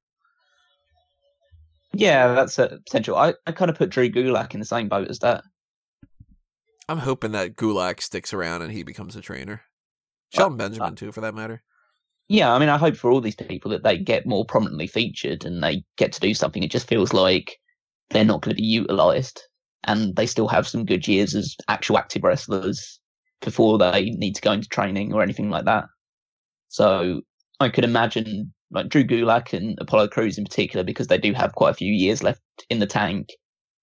Yeah, 1.93 2.33
that's 2.33 2.59
a 2.59 2.79
potential. 2.85 3.15
I, 3.15 3.33
I 3.47 3.51
kind 3.51 3.69
of 3.69 3.77
put 3.77 3.89
Drew 3.89 4.09
Gulak 4.09 4.53
in 4.53 4.59
the 4.59 4.65
same 4.65 4.87
boat 4.87 5.09
as 5.09 5.19
that. 5.19 5.43
I'm 6.87 6.99
hoping 6.99 7.31
that 7.31 7.55
Gulak 7.55 8.01
sticks 8.01 8.33
around 8.33 8.61
and 8.61 8.71
he 8.71 8.83
becomes 8.83 9.15
a 9.15 9.21
trainer. 9.21 9.61
Shelton 10.33 10.57
Benjamin 10.57 10.95
too, 10.95 11.11
for 11.11 11.21
that 11.21 11.35
matter. 11.35 11.63
Yeah, 12.27 12.53
I 12.53 12.59
mean, 12.59 12.69
I 12.69 12.77
hope 12.77 12.95
for 12.95 13.09
all 13.09 13.21
these 13.21 13.35
people 13.35 13.71
that 13.71 13.83
they 13.83 13.97
get 13.97 14.27
more 14.27 14.45
prominently 14.45 14.85
featured 14.85 15.45
and 15.45 15.63
they 15.63 15.83
get 15.97 16.11
to 16.13 16.19
do 16.19 16.35
something. 16.35 16.61
It 16.61 16.71
just 16.71 16.87
feels 16.87 17.11
like 17.11 17.57
they're 18.11 18.23
not 18.23 18.41
going 18.41 18.55
to 18.55 18.61
be 18.61 18.67
utilized 18.67 19.41
and 19.85 20.15
they 20.15 20.27
still 20.27 20.47
have 20.47 20.67
some 20.67 20.85
good 20.85 21.07
years 21.07 21.33
as 21.33 21.55
actual 21.67 21.97
active 21.97 22.23
wrestlers 22.23 22.98
before 23.41 23.77
they 23.77 24.11
need 24.11 24.35
to 24.35 24.41
go 24.41 24.51
into 24.51 24.67
training 24.69 25.13
or 25.13 25.21
anything 25.21 25.49
like 25.49 25.65
that. 25.65 25.85
So 26.67 27.21
I 27.59 27.69
could 27.69 27.83
imagine 27.83 28.53
like 28.71 28.89
Drew 28.89 29.03
Gulak 29.03 29.53
and 29.53 29.77
Apollo 29.81 30.09
Crews 30.09 30.37
in 30.37 30.43
particular, 30.43 30.83
because 30.83 31.07
they 31.07 31.17
do 31.17 31.33
have 31.33 31.53
quite 31.53 31.71
a 31.71 31.75
few 31.75 31.91
years 31.91 32.21
left 32.23 32.41
in 32.69 32.79
the 32.79 32.85
tank, 32.85 33.29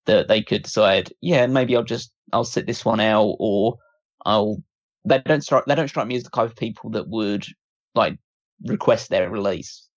that 0.06 0.28
they 0.28 0.42
could 0.42 0.62
decide, 0.62 1.12
yeah, 1.20 1.46
maybe 1.46 1.76
I'll 1.76 1.82
just 1.82 2.12
I'll 2.32 2.44
sit 2.44 2.66
this 2.66 2.84
one 2.84 3.00
out, 3.00 3.36
or 3.38 3.76
I'll. 4.24 4.62
They 5.04 5.20
don't 5.20 5.42
strike. 5.42 5.64
They 5.66 5.74
don't 5.74 5.88
strike 5.88 6.06
me 6.06 6.16
as 6.16 6.24
the 6.24 6.30
type 6.30 6.50
of 6.50 6.56
people 6.56 6.90
that 6.90 7.08
would 7.08 7.44
like 7.94 8.18
request 8.64 9.10
their 9.10 9.30
release. 9.30 9.88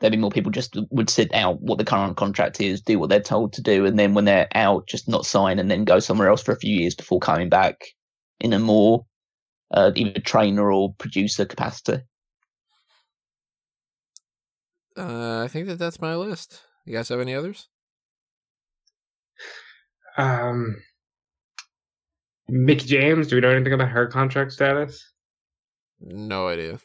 There'd 0.00 0.12
be 0.12 0.18
more 0.18 0.30
people 0.30 0.52
just 0.52 0.76
would 0.90 1.08
sit 1.08 1.32
out 1.32 1.60
what 1.62 1.78
the 1.78 1.84
current 1.84 2.18
contract 2.18 2.60
is, 2.60 2.82
do 2.82 2.98
what 2.98 3.08
they're 3.08 3.20
told 3.20 3.54
to 3.54 3.62
do, 3.62 3.86
and 3.86 3.98
then 3.98 4.12
when 4.12 4.26
they're 4.26 4.48
out, 4.54 4.86
just 4.86 5.08
not 5.08 5.24
sign 5.24 5.58
and 5.58 5.70
then 5.70 5.84
go 5.84 5.98
somewhere 5.98 6.28
else 6.28 6.42
for 6.42 6.52
a 6.52 6.58
few 6.58 6.74
years 6.74 6.94
before 6.94 7.18
coming 7.18 7.48
back 7.48 7.76
in 8.40 8.52
a 8.52 8.58
more 8.58 9.06
uh, 9.70 9.92
either 9.94 10.20
trainer 10.20 10.70
or 10.70 10.94
producer 10.94 11.44
capacity. 11.44 12.02
Uh, 14.96 15.42
I 15.44 15.48
think 15.48 15.66
that 15.66 15.78
that's 15.78 16.00
my 16.00 16.14
list. 16.14 16.62
You 16.84 16.94
guys 16.94 17.08
have 17.08 17.20
any 17.20 17.34
others? 17.34 17.68
Um, 20.16 20.76
Mickie 22.48 22.86
James. 22.86 23.28
Do 23.28 23.36
we 23.36 23.40
know 23.40 23.50
anything 23.50 23.74
about 23.74 23.90
her 23.90 24.06
contract 24.06 24.52
status? 24.52 25.04
No 26.00 26.48
idea. 26.48 26.78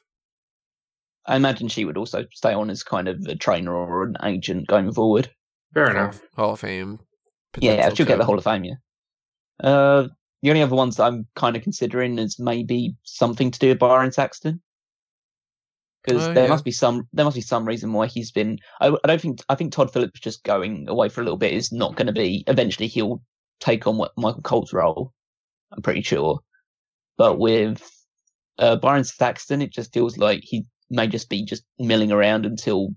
I 1.26 1.36
imagine 1.36 1.68
she 1.68 1.86
would 1.86 1.98
also 1.98 2.26
stay 2.34 2.54
on 2.54 2.70
as 2.70 2.84
kind 2.84 3.08
of 3.08 3.22
a 3.28 3.36
trainer 3.36 3.74
or 3.74 4.04
an 4.04 4.16
agent 4.24 4.68
going 4.68 4.92
forward. 4.92 5.30
Fair 5.74 5.92
enough. 5.92 6.22
Hall 6.36 6.54
of 6.54 6.60
Fame. 6.60 7.00
Yeah, 7.60 7.94
she'll 7.94 8.06
get 8.06 8.18
the. 8.18 8.26
Hall 8.26 8.38
of 8.38 8.44
Fame. 8.44 8.64
Yeah. 8.66 8.76
Uh, 9.62 10.08
the 10.42 10.50
only 10.50 10.62
other 10.64 10.76
ones 10.76 10.98
that 10.98 11.04
I'm 11.06 11.28
kind 11.36 11.56
of 11.56 11.64
considering 11.64 12.18
is 12.20 12.40
maybe 12.40 12.96
something 13.04 13.52
to 13.52 13.60
do 13.60 13.70
with 13.70 13.80
Byron 13.80 14.12
Saxton, 14.12 14.62
because 16.04 16.28
Oh, 16.28 16.34
there 16.34 16.44
yeah. 16.46 16.50
must 16.50 16.66
be 16.66 16.72
some 16.72 17.08
there 17.14 17.26
must 17.26 17.36
be 17.36 17.42
some 17.42 17.66
reason 17.66 17.94
why 17.94 18.08
he's 18.08 18.32
been. 18.32 18.58
I, 18.80 18.88
I 18.88 19.08
don't 19.08 19.22
think 19.22 19.42
I 19.50 19.56
think 19.56 19.72
Tom 19.72 19.88
Phillips 19.88 20.20
just 20.20 20.44
going 20.44 20.88
away 20.90 21.10
for 21.10 21.22
a 21.22 21.24
little 21.24 21.38
bit 21.38 21.54
is 21.54 21.72
not 21.72 21.96
going 21.96 22.08
to 22.08 22.14
be. 22.14 22.44
Eventually, 22.48 22.88
he'll 22.88 23.22
take 23.60 23.86
on 23.88 23.98
what 23.98 24.12
Michael 24.18 24.42
Cole's 24.42 24.74
role. 24.74 25.14
I'm 25.72 25.82
pretty 25.82 26.02
sure, 26.02 26.40
but 27.18 27.40
with 27.40 27.88
uh, 28.58 28.76
Byron 28.78 29.04
Saxton, 29.04 29.62
it 29.62 29.72
just 29.72 29.94
feels 29.94 30.18
like 30.18 30.42
he 30.44 30.66
may 30.90 31.08
just 31.08 31.30
be 31.30 31.46
just 31.46 31.64
milling 31.80 32.12
around 32.12 32.46
until 32.46 32.90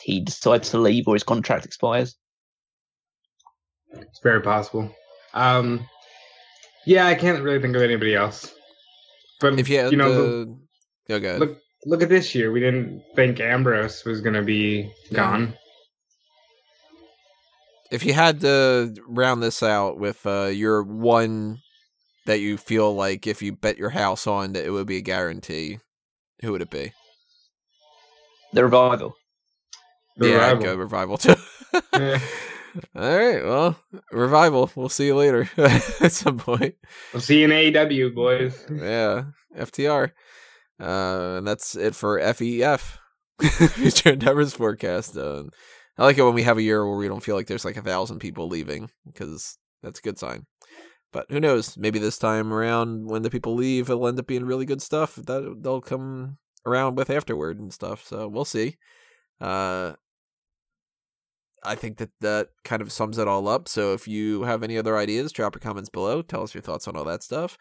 he 0.00 0.20
decides 0.20 0.70
to 0.70 0.78
leave 0.78 1.06
or 1.06 1.14
his 1.14 1.22
contract 1.22 1.66
expires. 1.66 2.16
It's 3.92 4.20
very 4.22 4.40
possible. 4.40 4.90
Um, 5.34 5.86
yeah, 6.86 7.06
I 7.06 7.14
can't 7.14 7.42
really 7.42 7.60
think 7.60 7.76
of 7.76 7.82
anybody 7.82 8.14
else. 8.14 8.52
But 9.40 9.58
If 9.58 9.68
you 9.68 9.90
you 9.90 9.96
know, 9.96 10.12
the, 10.12 10.58
oh, 11.14 11.38
look 11.38 11.58
look 11.86 12.02
at 12.02 12.08
this 12.08 12.34
year. 12.34 12.50
We 12.52 12.60
didn't 12.60 13.02
think 13.14 13.40
Ambrose 13.40 14.04
was 14.04 14.20
going 14.20 14.34
to 14.34 14.42
be 14.42 14.90
Yeah. 15.10 15.16
gone. 15.16 15.54
if 17.90 18.04
you 18.04 18.12
had 18.12 18.40
to 18.40 18.94
round 19.06 19.42
this 19.42 19.62
out 19.62 19.98
with 19.98 20.26
uh, 20.26 20.46
your 20.46 20.82
one 20.82 21.58
that 22.26 22.40
you 22.40 22.56
feel 22.56 22.94
like 22.94 23.26
if 23.26 23.42
you 23.42 23.52
bet 23.52 23.76
your 23.78 23.90
house 23.90 24.26
on 24.26 24.54
that 24.54 24.64
it 24.64 24.70
would 24.70 24.86
be 24.86 24.96
a 24.96 25.02
guarantee, 25.02 25.78
who 26.42 26.52
would 26.52 26.62
it 26.62 26.70
be? 26.70 26.92
The 28.52 28.64
revival. 28.64 29.14
The 30.16 30.28
yeah, 30.28 30.46
I'd 30.46 30.52
Revival. 30.52 30.64
go 30.64 30.74
revival 30.76 31.18
too. 31.18 31.34
Yeah. 31.92 32.18
All 32.94 33.16
right, 33.16 33.44
well, 33.44 33.78
revival. 34.10 34.70
We'll 34.74 34.88
see 34.88 35.06
you 35.06 35.16
later 35.16 35.48
at 35.56 36.12
some 36.12 36.38
point. 36.38 36.74
We'll 37.12 37.20
see 37.20 37.40
you 37.40 37.44
in 37.44 37.50
AEW, 37.50 38.14
boys. 38.14 38.64
Yeah, 38.70 39.24
FTR. 39.56 40.10
Uh, 40.80 41.36
and 41.38 41.46
that's 41.46 41.76
it 41.76 41.94
for 41.94 42.18
FEF. 42.18 42.98
Future 43.40 44.10
Endeavors 44.10 44.54
forecast. 44.54 45.16
Uh, 45.16 45.44
I 45.98 46.04
like 46.04 46.18
it 46.18 46.22
when 46.22 46.34
we 46.34 46.42
have 46.42 46.58
a 46.58 46.62
year 46.62 46.86
where 46.86 46.96
we 46.98 47.08
don't 47.08 47.22
feel 47.22 47.36
like 47.36 47.46
there's 47.46 47.64
like 47.64 47.76
a 47.76 47.82
thousand 47.82 48.18
people 48.18 48.48
leaving 48.48 48.90
because 49.06 49.58
that's 49.82 50.00
a 50.00 50.02
good 50.02 50.18
sign. 50.18 50.46
But 51.12 51.30
who 51.30 51.38
knows? 51.38 51.76
Maybe 51.76 52.00
this 52.00 52.18
time 52.18 52.52
around, 52.52 53.06
when 53.08 53.22
the 53.22 53.30
people 53.30 53.54
leave, 53.54 53.88
it'll 53.88 54.08
end 54.08 54.18
up 54.18 54.26
being 54.26 54.44
really 54.44 54.66
good 54.66 54.82
stuff 54.82 55.14
that 55.14 55.58
they'll 55.60 55.80
come 55.80 56.38
around 56.66 56.96
with 56.96 57.10
afterward 57.10 57.60
and 57.60 57.72
stuff. 57.72 58.04
So 58.04 58.26
we'll 58.26 58.44
see. 58.44 58.78
Uh, 59.40 59.92
I 61.64 61.74
think 61.74 61.98
that 61.98 62.10
that 62.20 62.48
kind 62.64 62.82
of 62.82 62.92
sums 62.92 63.18
it 63.18 63.28
all 63.28 63.48
up. 63.48 63.68
So 63.68 63.92
if 63.92 64.06
you 64.06 64.42
have 64.42 64.62
any 64.62 64.78
other 64.78 64.96
ideas, 64.96 65.32
drop 65.32 65.54
your 65.54 65.60
comments 65.60 65.88
below. 65.88 66.22
Tell 66.22 66.42
us 66.42 66.54
your 66.54 66.62
thoughts 66.62 66.86
on 66.88 66.96
all 66.96 67.04
that 67.04 67.22
stuff. 67.22 67.56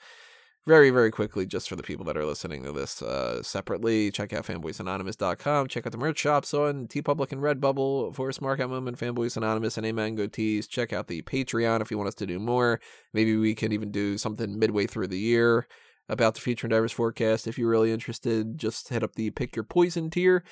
Very, 0.66 0.92
very 0.92 1.12
quickly, 1.12 1.46
just 1.46 1.68
for 1.68 1.76
the 1.76 1.84
people 1.84 2.06
that 2.06 2.16
are 2.16 2.26
listening 2.26 2.64
to 2.64 2.72
this 2.72 3.02
uh, 3.02 3.44
separately, 3.44 4.10
check 4.12 4.32
out 4.32 4.46
fanboysanonymous.com. 4.46 5.68
Check 5.68 5.86
out 5.86 5.92
the 5.92 5.98
merch 5.98 6.20
shops 6.20 6.54
on 6.54 6.88
TeePublic 6.88 7.34
and 7.34 7.42
Redbubble 7.42 8.16
for 8.16 8.30
Smark 8.30 8.62
Out 8.62 8.70
Moment, 8.70 8.98
Fanboys 8.98 9.36
Anonymous, 9.36 9.78
and 9.78 9.86
Amango 9.86 10.32
Tees. 10.32 10.66
Check 10.66 10.94
out 10.94 11.08
the 11.08 11.22
Patreon 11.24 11.82
if 11.82 11.92
you 11.92 11.98
want 11.98 12.08
us 12.08 12.16
to 12.16 12.26
do 12.26 12.40
more. 12.40 12.80
Maybe 13.12 13.36
we 13.36 13.56
can 13.56 13.74
even 13.74 13.92
do 13.92 14.18
something 14.18 14.58
midway 14.58 14.88
through 14.88 15.08
the 15.08 15.20
year 15.20 15.68
about 16.08 16.36
the 16.36 16.42
Future 16.42 16.68
Endeavors 16.68 16.94
forecast. 16.94 17.46
If 17.46 17.58
you're 17.58 17.70
really 17.70 17.92
interested, 17.92 18.58
just 18.58 18.88
hit 18.88 19.04
up 19.04 19.16
the 19.16 19.32
Pick 19.32 19.58
Your 19.58 19.64
Poison 19.64 20.10
tier. 20.10 20.46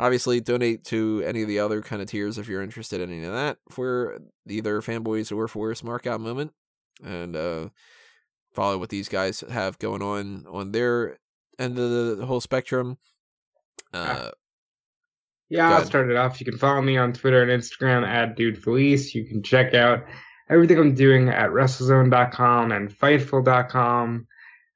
Obviously, 0.00 0.40
donate 0.40 0.82
to 0.84 1.22
any 1.26 1.42
of 1.42 1.48
the 1.48 1.58
other 1.58 1.82
kind 1.82 2.00
of 2.00 2.08
tiers 2.08 2.38
if 2.38 2.48
you're 2.48 2.62
interested 2.62 3.02
in 3.02 3.10
any 3.10 3.24
of 3.24 3.34
that 3.34 3.58
for 3.68 4.18
either 4.48 4.80
fanboys 4.80 5.30
or 5.30 5.46
for 5.46 5.70
Smark 5.74 6.06
Out 6.06 6.20
Moment. 6.22 6.52
And 7.04 7.36
uh, 7.36 7.68
follow 8.54 8.78
what 8.78 8.88
these 8.88 9.10
guys 9.10 9.44
have 9.50 9.78
going 9.78 10.00
on 10.02 10.46
on 10.50 10.72
their 10.72 11.18
end 11.58 11.78
of 11.78 12.16
the 12.18 12.24
whole 12.26 12.40
spectrum. 12.40 12.96
Uh, 13.92 14.30
Yeah, 15.50 15.68
I'll 15.70 15.84
start 15.84 16.10
it 16.10 16.16
off. 16.16 16.40
You 16.40 16.46
can 16.46 16.56
follow 16.58 16.80
me 16.80 16.96
on 16.96 17.12
Twitter 17.12 17.42
and 17.42 17.50
Instagram 17.50 18.06
at 18.06 18.36
Dude 18.36 18.56
Felice. 18.62 19.14
You 19.14 19.24
can 19.24 19.42
check 19.42 19.74
out 19.74 20.04
everything 20.48 20.78
I'm 20.78 20.94
doing 20.94 21.28
at 21.28 21.50
WrestleZone.com 21.50 22.72
and 22.72 22.90
Fightful.com 22.90 24.26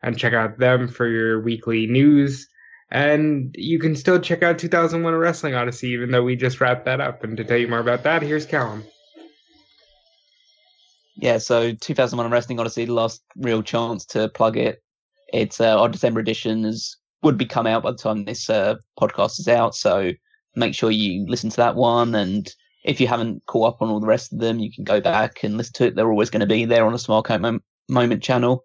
and 0.02 0.18
check 0.18 0.34
out 0.34 0.58
them 0.58 0.88
for 0.88 1.06
your 1.06 1.40
weekly 1.40 1.86
news. 1.86 2.48
And 2.90 3.54
you 3.58 3.78
can 3.78 3.96
still 3.96 4.20
check 4.20 4.42
out 4.42 4.58
2001 4.58 5.12
A 5.12 5.18
Wrestling 5.18 5.54
Odyssey, 5.54 5.88
even 5.88 6.10
though 6.10 6.22
we 6.22 6.36
just 6.36 6.60
wrapped 6.60 6.84
that 6.84 7.00
up. 7.00 7.24
And 7.24 7.36
to 7.36 7.44
tell 7.44 7.56
you 7.56 7.68
more 7.68 7.80
about 7.80 8.02
that, 8.04 8.22
here's 8.22 8.46
Callum. 8.46 8.84
Yeah, 11.16 11.38
so 11.38 11.72
2001 11.72 12.26
A 12.26 12.28
Wrestling 12.28 12.60
Odyssey, 12.60 12.86
last 12.86 13.22
real 13.36 13.62
chance 13.62 14.04
to 14.06 14.28
plug 14.28 14.56
it. 14.56 14.82
It's 15.32 15.60
uh, 15.60 15.80
our 15.80 15.88
December 15.88 16.20
edition 16.20 16.64
is 16.64 16.96
would 17.22 17.38
be 17.38 17.46
come 17.46 17.66
out 17.66 17.82
by 17.82 17.90
the 17.90 17.96
time 17.96 18.24
this 18.24 18.48
uh, 18.50 18.76
podcast 19.00 19.40
is 19.40 19.48
out. 19.48 19.74
So 19.74 20.12
make 20.54 20.74
sure 20.74 20.90
you 20.90 21.26
listen 21.26 21.50
to 21.50 21.56
that 21.56 21.74
one. 21.74 22.14
And 22.14 22.48
if 22.84 23.00
you 23.00 23.08
haven't 23.08 23.44
caught 23.46 23.74
up 23.74 23.82
on 23.82 23.88
all 23.88 23.98
the 23.98 24.06
rest 24.06 24.32
of 24.32 24.38
them, 24.38 24.58
you 24.58 24.70
can 24.70 24.84
go 24.84 25.00
back 25.00 25.42
and 25.42 25.56
listen 25.56 25.72
to 25.74 25.86
it. 25.86 25.96
They're 25.96 26.10
always 26.10 26.30
going 26.30 26.40
to 26.40 26.46
be 26.46 26.64
there 26.66 26.86
on 26.86 26.92
the 26.92 27.22
Coat 27.22 27.60
Moment 27.88 28.22
channel. 28.22 28.64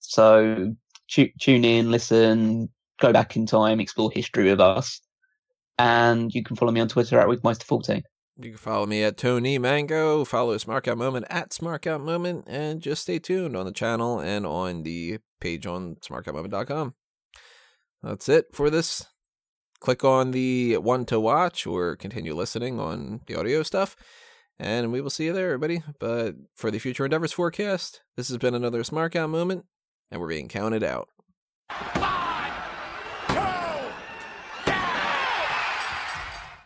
So 0.00 0.74
tu- 1.08 1.30
tune 1.40 1.64
in, 1.64 1.90
listen, 1.90 2.68
go 3.00 3.12
back 3.12 3.36
in 3.36 3.46
time, 3.46 3.80
explore 3.80 4.10
history 4.12 4.50
with 4.50 4.60
us. 4.60 5.00
And 5.78 6.32
you 6.32 6.42
can 6.42 6.56
follow 6.56 6.72
me 6.72 6.80
on 6.80 6.88
Twitter 6.88 7.18
at 7.18 7.26
Weekmeister14. 7.26 8.02
You 8.36 8.50
can 8.50 8.58
follow 8.58 8.86
me 8.86 9.04
at 9.04 9.16
Tony 9.16 9.58
Mango, 9.58 10.24
follow 10.24 10.56
Smark 10.56 10.88
Out 10.88 10.98
Moment 10.98 11.26
at 11.30 11.50
Smark 11.50 11.86
Out 11.86 12.00
Moment, 12.00 12.44
and 12.48 12.80
just 12.80 13.02
stay 13.02 13.20
tuned 13.20 13.56
on 13.56 13.64
the 13.64 13.72
channel 13.72 14.18
and 14.18 14.44
on 14.44 14.82
the 14.82 15.18
page 15.40 15.66
on 15.66 15.96
smarkoutmoment.com. 15.96 16.94
That's 18.02 18.28
it 18.28 18.46
for 18.52 18.70
this. 18.70 19.06
Click 19.78 20.02
on 20.02 20.32
the 20.32 20.78
one 20.78 21.04
to 21.06 21.20
watch 21.20 21.64
or 21.66 21.94
continue 21.94 22.34
listening 22.34 22.80
on 22.80 23.20
the 23.26 23.38
audio 23.38 23.62
stuff, 23.62 23.94
and 24.58 24.90
we 24.90 25.00
will 25.00 25.10
see 25.10 25.26
you 25.26 25.32
there, 25.32 25.52
everybody. 25.52 25.84
But 26.00 26.34
for 26.56 26.72
the 26.72 26.80
Future 26.80 27.04
Endeavors 27.04 27.32
forecast, 27.32 28.02
this 28.16 28.28
has 28.28 28.38
been 28.38 28.54
another 28.54 28.82
Smark 28.82 29.14
Out 29.14 29.30
Moment, 29.30 29.64
and 30.10 30.20
we're 30.20 30.28
being 30.28 30.48
counted 30.48 30.82
out. 30.82 31.08